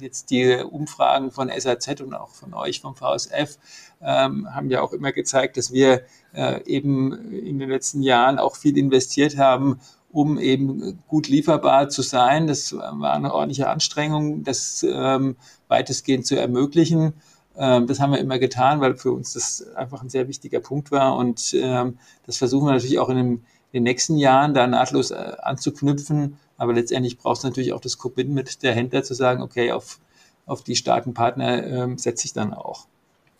jetzt 0.00 0.32
die 0.32 0.56
Umfragen 0.68 1.30
von 1.30 1.48
SAZ 1.48 2.00
und 2.00 2.12
auch 2.12 2.30
von 2.30 2.54
euch 2.54 2.80
vom 2.80 2.96
VSF 2.96 3.56
ähm, 4.02 4.52
haben 4.52 4.68
ja 4.68 4.82
auch 4.82 4.92
immer 4.92 5.12
gezeigt, 5.12 5.56
dass 5.56 5.72
wir 5.72 6.02
äh, 6.34 6.60
eben 6.64 7.30
in 7.30 7.60
den 7.60 7.70
letzten 7.70 8.02
Jahren 8.02 8.40
auch 8.40 8.56
viel 8.56 8.76
investiert 8.76 9.38
haben, 9.38 9.78
um 10.10 10.40
eben 10.40 10.98
gut 11.06 11.28
lieferbar 11.28 11.88
zu 11.88 12.02
sein. 12.02 12.48
Das 12.48 12.72
war 12.72 13.12
eine 13.12 13.32
ordentliche 13.32 13.68
Anstrengung, 13.68 14.42
das 14.42 14.84
ähm, 14.84 15.36
weitestgehend 15.68 16.26
zu 16.26 16.36
ermöglichen. 16.36 17.12
Ähm, 17.56 17.86
das 17.86 18.00
haben 18.00 18.10
wir 18.10 18.18
immer 18.18 18.40
getan, 18.40 18.80
weil 18.80 18.96
für 18.96 19.12
uns 19.12 19.34
das 19.34 19.64
einfach 19.76 20.02
ein 20.02 20.08
sehr 20.08 20.26
wichtiger 20.26 20.58
Punkt 20.58 20.90
war. 20.90 21.14
Und 21.14 21.54
ähm, 21.54 21.96
das 22.26 22.38
versuchen 22.38 22.66
wir 22.66 22.72
natürlich 22.72 22.98
auch 22.98 23.08
in, 23.08 23.16
dem, 23.16 23.28
in, 23.28 23.42
den 23.74 23.82
nächsten 23.84 24.16
Jahren 24.16 24.52
da 24.52 24.66
nahtlos 24.66 25.12
äh, 25.12 25.36
anzuknüpfen. 25.42 26.36
Aber 26.60 26.74
letztendlich 26.74 27.16
braucht 27.16 27.38
es 27.38 27.44
natürlich 27.44 27.72
auch 27.72 27.80
das 27.80 27.96
Commitment 27.96 28.62
der 28.62 28.74
Händler 28.74 29.02
zu 29.02 29.14
sagen, 29.14 29.40
okay, 29.40 29.72
auf, 29.72 29.98
auf 30.44 30.62
die 30.62 30.76
starken 30.76 31.14
Partner 31.14 31.66
ähm, 31.66 31.96
setze 31.96 32.26
ich 32.26 32.34
dann 32.34 32.52
auch. 32.52 32.86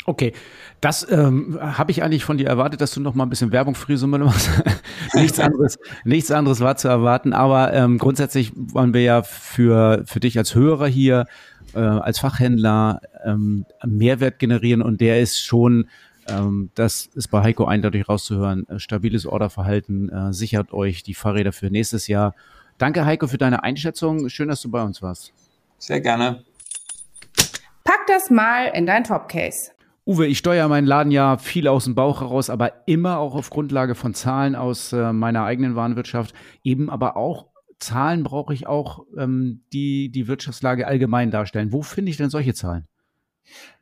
Okay, 0.07 0.33
das 0.81 1.07
ähm, 1.11 1.59
habe 1.61 1.91
ich 1.91 2.03
eigentlich 2.03 2.25
von 2.25 2.39
dir 2.39 2.47
erwartet, 2.47 2.81
dass 2.81 2.93
du 2.93 3.01
noch 3.01 3.14
mal 3.14 3.27
ein 3.27 3.29
bisschen 3.29 3.53
Werbung 3.53 3.75
für 3.75 3.99
Summe 3.99 4.18
machst. 4.21 4.49
nichts 5.14 5.39
anderes, 5.39 5.79
nichts 6.05 6.31
anderes 6.31 6.61
war 6.61 6.79
zu 6.79 6.89
erwarten. 6.89 7.35
Aber 7.35 7.75
ähm, 7.75 7.99
grundsätzlich 7.99 8.53
wollen 8.57 8.95
wir 8.95 9.03
ja 9.03 9.23
für 9.23 10.03
für 10.07 10.21
dich 10.21 10.39
als 10.39 10.55
Hörer 10.55 10.87
hier, 10.87 11.27
äh, 11.75 11.81
als 11.81 12.21
Fachhändler 12.21 13.03
ähm, 13.23 13.66
Mehrwert 13.85 14.39
generieren 14.39 14.81
und 14.81 15.03
der 15.03 15.21
ist 15.21 15.45
schon 15.45 15.89
Ähm, 16.29 16.71
das 16.75 17.07
ist 17.14 17.29
bei 17.29 17.43
Heiko 17.43 17.64
eindeutig 17.64 18.09
rauszuhören. 18.09 18.66
Äh, 18.68 18.79
stabiles 18.79 19.27
Orderverhalten 19.27 20.09
äh, 20.11 20.33
sichert 20.33 20.73
euch 20.73 21.03
die 21.03 21.14
Fahrräder 21.14 21.53
für 21.53 21.71
nächstes 21.71 22.07
Jahr. 22.07 22.35
Danke, 22.81 23.05
Heiko, 23.05 23.26
für 23.26 23.37
deine 23.37 23.62
Einschätzung. 23.62 24.31
Schön, 24.31 24.49
dass 24.49 24.62
du 24.62 24.70
bei 24.70 24.83
uns 24.83 25.03
warst. 25.03 25.35
Sehr 25.76 26.01
gerne. 26.01 26.45
Pack 27.85 28.07
das 28.07 28.31
mal 28.31 28.68
in 28.68 28.87
dein 28.87 29.05
Topcase. 29.05 29.72
Uwe, 30.07 30.26
ich 30.26 30.39
steuere 30.39 30.66
meinen 30.66 30.87
Laden 30.87 31.12
ja 31.12 31.37
viel 31.37 31.68
aus 31.68 31.85
dem 31.85 31.95
Bauch 31.95 32.22
heraus, 32.22 32.49
aber 32.49 32.72
immer 32.87 33.18
auch 33.18 33.35
auf 33.35 33.51
Grundlage 33.51 33.95
von 33.95 34.14
Zahlen 34.14 34.57
aus 34.57 34.95
äh, 34.95 35.12
meiner 35.12 35.45
eigenen 35.45 35.76
Warenwirtschaft. 35.76 36.35
Eben 36.64 36.89
aber 36.89 37.18
auch 37.18 37.49
Zahlen 37.81 38.22
brauche 38.22 38.55
ich 38.55 38.66
auch, 38.66 39.05
ähm, 39.14 39.62
die 39.74 40.11
die 40.11 40.26
Wirtschaftslage 40.26 40.87
allgemein 40.87 41.31
darstellen. 41.31 41.74
Wo 41.74 41.83
finde 41.83 42.11
ich 42.11 42.16
denn 42.16 42.31
solche 42.31 42.55
Zahlen? 42.55 42.87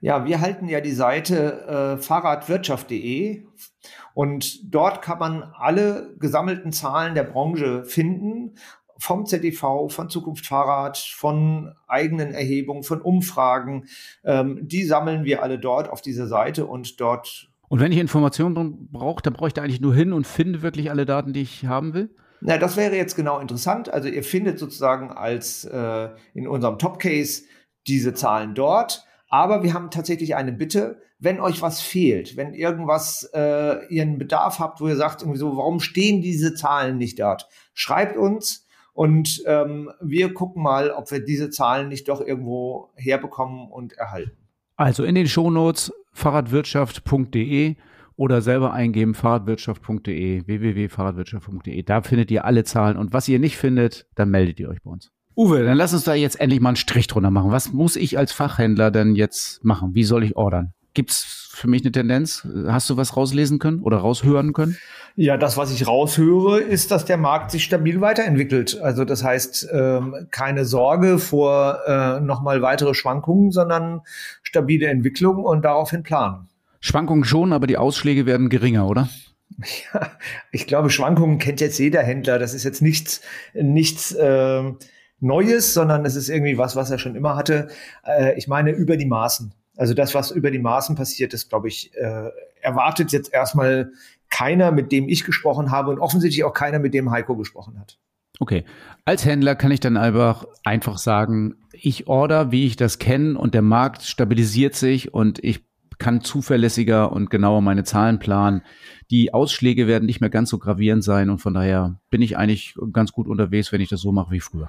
Ja, 0.00 0.24
wir 0.24 0.40
halten 0.40 0.68
ja 0.68 0.80
die 0.80 0.92
Seite 0.92 1.98
äh, 1.98 2.02
fahrradwirtschaft.de 2.02 3.44
und 4.14 4.74
dort 4.74 5.02
kann 5.02 5.18
man 5.18 5.42
alle 5.56 6.16
gesammelten 6.18 6.72
Zahlen 6.72 7.14
der 7.14 7.24
Branche 7.24 7.84
finden 7.84 8.56
vom 8.98 9.26
ZDV, 9.26 9.88
von 9.88 10.10
Zukunft 10.10 10.46
Fahrrad, 10.46 10.98
von 10.98 11.72
eigenen 11.86 12.34
Erhebungen, 12.34 12.82
von 12.82 13.00
Umfragen. 13.00 13.86
Ähm, 14.24 14.58
die 14.62 14.84
sammeln 14.84 15.24
wir 15.24 15.42
alle 15.42 15.58
dort 15.58 15.88
auf 15.88 16.02
dieser 16.02 16.26
Seite 16.26 16.66
und 16.66 17.00
dort. 17.00 17.48
Und 17.68 17.80
wenn 17.80 17.92
ich 17.92 17.98
Informationen 17.98 18.88
brauche, 18.90 19.22
dann 19.22 19.34
brauche 19.34 19.48
ich 19.48 19.54
da 19.54 19.62
eigentlich 19.62 19.80
nur 19.80 19.94
hin 19.94 20.12
und 20.12 20.26
finde 20.26 20.62
wirklich 20.62 20.90
alle 20.90 21.06
Daten, 21.06 21.32
die 21.32 21.42
ich 21.42 21.66
haben 21.66 21.94
will? 21.94 22.14
Na, 22.40 22.56
das 22.56 22.76
wäre 22.76 22.96
jetzt 22.96 23.16
genau 23.16 23.40
interessant. 23.40 23.88
Also 23.88 24.08
ihr 24.08 24.22
findet 24.22 24.58
sozusagen 24.58 25.10
als 25.10 25.64
äh, 25.64 26.08
in 26.34 26.46
unserem 26.46 26.78
Top 26.78 26.98
Case 26.98 27.42
diese 27.86 28.14
Zahlen 28.14 28.54
dort. 28.54 29.04
Aber 29.28 29.62
wir 29.62 29.74
haben 29.74 29.90
tatsächlich 29.90 30.36
eine 30.36 30.52
Bitte, 30.52 31.02
wenn 31.18 31.40
euch 31.40 31.60
was 31.62 31.80
fehlt, 31.80 32.36
wenn 32.36 32.54
irgendwas 32.54 33.28
äh, 33.34 33.86
ihr 33.88 34.02
einen 34.02 34.18
Bedarf 34.18 34.58
habt, 34.60 34.80
wo 34.80 34.88
ihr 34.88 34.96
sagt, 34.96 35.22
irgendwie 35.22 35.38
so, 35.38 35.56
warum 35.56 35.80
stehen 35.80 36.22
diese 36.22 36.54
Zahlen 36.54 36.96
nicht 36.96 37.18
dort? 37.18 37.48
Schreibt 37.74 38.16
uns 38.16 38.67
und 38.98 39.44
ähm, 39.46 39.92
wir 40.00 40.34
gucken 40.34 40.60
mal, 40.60 40.90
ob 40.90 41.12
wir 41.12 41.24
diese 41.24 41.50
Zahlen 41.50 41.86
nicht 41.86 42.08
doch 42.08 42.20
irgendwo 42.20 42.90
herbekommen 42.96 43.68
und 43.70 43.92
erhalten. 43.92 44.36
Also 44.74 45.04
in 45.04 45.14
den 45.14 45.28
Shownotes 45.28 45.92
fahrradwirtschaft.de 46.14 47.76
oder 48.16 48.42
selber 48.42 48.72
eingeben 48.72 49.14
fahrradwirtschaft.de, 49.14 50.48
www.fahrradwirtschaft.de. 50.48 51.80
Da 51.84 52.02
findet 52.02 52.32
ihr 52.32 52.44
alle 52.44 52.64
Zahlen 52.64 52.96
und 52.96 53.12
was 53.12 53.28
ihr 53.28 53.38
nicht 53.38 53.56
findet, 53.56 54.08
dann 54.16 54.30
meldet 54.30 54.58
ihr 54.58 54.68
euch 54.68 54.82
bei 54.82 54.90
uns. 54.90 55.12
Uwe, 55.36 55.62
dann 55.62 55.76
lass 55.76 55.94
uns 55.94 56.02
da 56.02 56.14
jetzt 56.14 56.40
endlich 56.40 56.60
mal 56.60 56.70
einen 56.70 56.76
Strich 56.76 57.06
drunter 57.06 57.30
machen. 57.30 57.52
Was 57.52 57.72
muss 57.72 57.94
ich 57.94 58.18
als 58.18 58.32
Fachhändler 58.32 58.90
denn 58.90 59.14
jetzt 59.14 59.64
machen? 59.64 59.94
Wie 59.94 60.02
soll 60.02 60.24
ich 60.24 60.34
ordern? 60.36 60.72
Gibt's 60.94 61.48
für 61.52 61.68
mich 61.68 61.82
eine 61.82 61.92
Tendenz? 61.92 62.46
Hast 62.66 62.88
du 62.88 62.96
was 62.96 63.16
rauslesen 63.16 63.58
können 63.58 63.82
oder 63.82 63.98
raushören 63.98 64.52
können? 64.52 64.76
Ja, 65.16 65.36
das, 65.36 65.56
was 65.56 65.72
ich 65.72 65.86
raushöre, 65.86 66.60
ist, 66.60 66.92
dass 66.92 67.04
der 67.04 67.16
Markt 67.16 67.50
sich 67.50 67.64
stabil 67.64 68.00
weiterentwickelt. 68.00 68.80
Also 68.80 69.04
das 69.04 69.24
heißt, 69.24 69.68
ähm, 69.72 70.28
keine 70.30 70.64
Sorge 70.64 71.18
vor 71.18 71.80
äh, 71.86 72.20
nochmal 72.20 72.62
weitere 72.62 72.94
Schwankungen, 72.94 73.50
sondern 73.50 74.02
stabile 74.42 74.86
Entwicklung 74.86 75.44
und 75.44 75.64
daraufhin 75.64 76.04
planen. 76.04 76.48
Schwankungen 76.80 77.24
schon, 77.24 77.52
aber 77.52 77.66
die 77.66 77.76
Ausschläge 77.76 78.26
werden 78.26 78.48
geringer, 78.48 78.86
oder? 78.86 79.08
Ja, 79.92 80.12
ich 80.52 80.68
glaube, 80.68 80.88
Schwankungen 80.88 81.38
kennt 81.38 81.60
jetzt 81.60 81.78
jeder 81.78 82.02
Händler. 82.02 82.38
Das 82.38 82.54
ist 82.54 82.62
jetzt 82.62 82.80
nichts, 82.80 83.22
nichts 83.54 84.12
äh, 84.12 84.62
Neues, 85.20 85.74
sondern 85.74 86.04
es 86.04 86.14
ist 86.14 86.28
irgendwie 86.28 86.58
was, 86.58 86.76
was 86.76 86.90
er 86.90 86.98
schon 86.98 87.16
immer 87.16 87.34
hatte. 87.34 87.66
Äh, 88.06 88.38
ich 88.38 88.46
meine, 88.46 88.70
über 88.70 88.96
die 88.96 89.06
Maßen. 89.06 89.52
Also 89.78 89.94
das, 89.94 90.14
was 90.14 90.32
über 90.32 90.50
die 90.50 90.58
Maßen 90.58 90.96
passiert 90.96 91.32
ist, 91.32 91.48
glaube 91.48 91.68
ich, 91.68 91.94
äh, 91.94 92.30
erwartet 92.60 93.12
jetzt 93.12 93.32
erstmal 93.32 93.92
keiner, 94.28 94.72
mit 94.72 94.90
dem 94.90 95.08
ich 95.08 95.24
gesprochen 95.24 95.70
habe 95.70 95.90
und 95.90 96.00
offensichtlich 96.00 96.44
auch 96.44 96.52
keiner, 96.52 96.80
mit 96.80 96.94
dem 96.94 97.10
Heiko 97.12 97.36
gesprochen 97.36 97.78
hat. 97.78 97.96
Okay. 98.40 98.64
Als 99.04 99.24
Händler 99.24 99.54
kann 99.54 99.70
ich 99.70 99.80
dann 99.80 99.96
einfach, 99.96 100.44
einfach 100.64 100.98
sagen, 100.98 101.54
ich 101.72 102.08
order, 102.08 102.50
wie 102.50 102.66
ich 102.66 102.74
das 102.74 102.98
kenne 102.98 103.38
und 103.38 103.54
der 103.54 103.62
Markt 103.62 104.02
stabilisiert 104.02 104.74
sich 104.74 105.14
und 105.14 105.42
ich 105.42 105.64
kann 105.98 106.22
zuverlässiger 106.22 107.12
und 107.12 107.30
genauer 107.30 107.60
meine 107.60 107.84
Zahlen 107.84 108.18
planen. 108.18 108.62
Die 109.10 109.32
Ausschläge 109.32 109.86
werden 109.86 110.06
nicht 110.06 110.20
mehr 110.20 110.30
ganz 110.30 110.50
so 110.50 110.58
gravierend 110.58 111.04
sein 111.04 111.30
und 111.30 111.38
von 111.38 111.54
daher 111.54 112.00
bin 112.10 112.20
ich 112.20 112.36
eigentlich 112.36 112.74
ganz 112.92 113.12
gut 113.12 113.28
unterwegs, 113.28 113.72
wenn 113.72 113.80
ich 113.80 113.88
das 113.88 114.00
so 114.00 114.10
mache 114.10 114.32
wie 114.32 114.40
früher. 114.40 114.68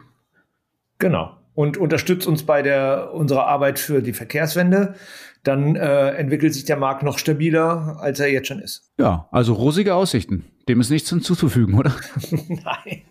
Genau. 1.00 1.39
Und 1.60 1.76
unterstützt 1.76 2.26
uns 2.26 2.44
bei 2.44 2.62
der, 2.62 3.14
unserer 3.14 3.46
Arbeit 3.48 3.80
für 3.80 4.02
die 4.02 4.14
Verkehrswende. 4.14 4.96
Dann 5.44 5.76
äh, 5.76 6.12
entwickelt 6.12 6.54
sich 6.54 6.64
der 6.64 6.78
Markt 6.78 7.04
noch 7.04 7.18
stabiler, 7.18 7.98
als 8.00 8.22
er 8.22 8.32
jetzt 8.32 8.48
schon 8.48 8.62
ist. 8.62 8.94
Ja, 8.98 9.28
also 9.30 9.52
rosige 9.56 9.94
Aussichten. 9.94 10.46
Dem 10.70 10.80
ist 10.80 10.90
nichts 10.90 11.10
hinzuzufügen, 11.10 11.78
oder? 11.78 11.94
Nein. 12.32 13.02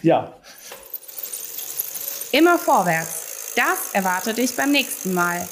ja. 0.00 0.32
Immer 2.32 2.56
vorwärts. 2.56 3.52
Das 3.56 3.92
erwartet 3.92 4.38
dich 4.38 4.56
beim 4.56 4.72
nächsten 4.72 5.12
Mal. 5.12 5.46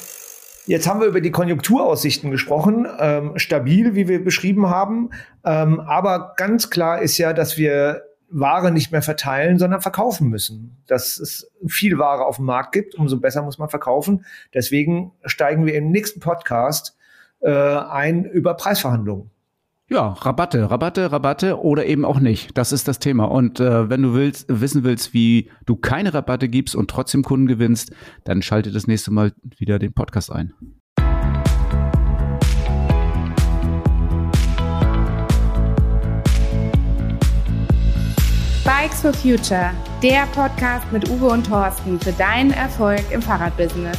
Jetzt 0.65 0.87
haben 0.87 0.99
wir 0.99 1.05
über 1.05 1.21
die 1.21 1.29
Konjunkturaussichten 1.29 2.31
gesprochen, 2.31 2.87
ähm, 2.97 3.33
stabil, 3.35 3.93
wie 3.93 4.07
wir 4.07 4.23
beschrieben 4.23 4.67
haben. 4.67 5.11
Ähm, 5.45 5.79
aber 5.81 6.33
ganz 6.37 6.71
klar 6.71 7.03
ist 7.03 7.19
ja, 7.19 7.33
dass 7.33 7.55
wir 7.55 8.01
Ware 8.33 8.71
nicht 8.71 8.91
mehr 8.91 9.01
verteilen, 9.01 9.59
sondern 9.59 9.81
verkaufen 9.81 10.27
müssen. 10.27 10.77
Dass 10.87 11.17
es 11.19 11.51
viel 11.67 11.97
Ware 11.99 12.25
auf 12.25 12.37
dem 12.37 12.45
Markt 12.45 12.71
gibt, 12.71 12.95
umso 12.95 13.19
besser 13.19 13.43
muss 13.43 13.59
man 13.59 13.69
verkaufen. 13.69 14.25
Deswegen 14.53 15.11
steigen 15.25 15.65
wir 15.65 15.75
im 15.75 15.91
nächsten 15.91 16.19
Podcast 16.19 16.97
äh, 17.41 17.51
ein 17.51 18.25
über 18.25 18.55
Preisverhandlungen. 18.55 19.29
Ja, 19.89 20.13
Rabatte, 20.13 20.71
Rabatte, 20.71 21.11
Rabatte 21.11 21.59
oder 21.59 21.85
eben 21.85 22.05
auch 22.05 22.19
nicht. 22.19 22.57
Das 22.57 22.71
ist 22.71 22.87
das 22.87 22.99
Thema. 22.99 23.25
Und 23.25 23.59
äh, 23.59 23.89
wenn 23.89 24.01
du 24.01 24.13
willst, 24.13 24.45
wissen 24.49 24.83
willst, 24.83 25.13
wie 25.13 25.51
du 25.65 25.75
keine 25.75 26.13
Rabatte 26.13 26.49
gibst 26.49 26.75
und 26.75 26.89
trotzdem 26.89 27.21
Kunden 27.21 27.47
gewinnst, 27.47 27.91
dann 28.23 28.41
schalte 28.41 28.71
das 28.71 28.87
nächste 28.87 29.11
Mal 29.11 29.33
wieder 29.57 29.77
den 29.77 29.93
Podcast 29.93 30.31
ein. 30.31 30.53
Bikes 38.83 38.99
for 38.99 39.13
Future, 39.13 39.71
der 40.01 40.25
Podcast 40.35 40.91
mit 40.91 41.09
Uwe 41.09 41.27
und 41.27 41.47
Thorsten 41.47 41.97
für 41.97 42.11
deinen 42.11 42.51
Erfolg 42.51 42.99
im 43.11 43.21
Fahrradbusiness. 43.21 43.97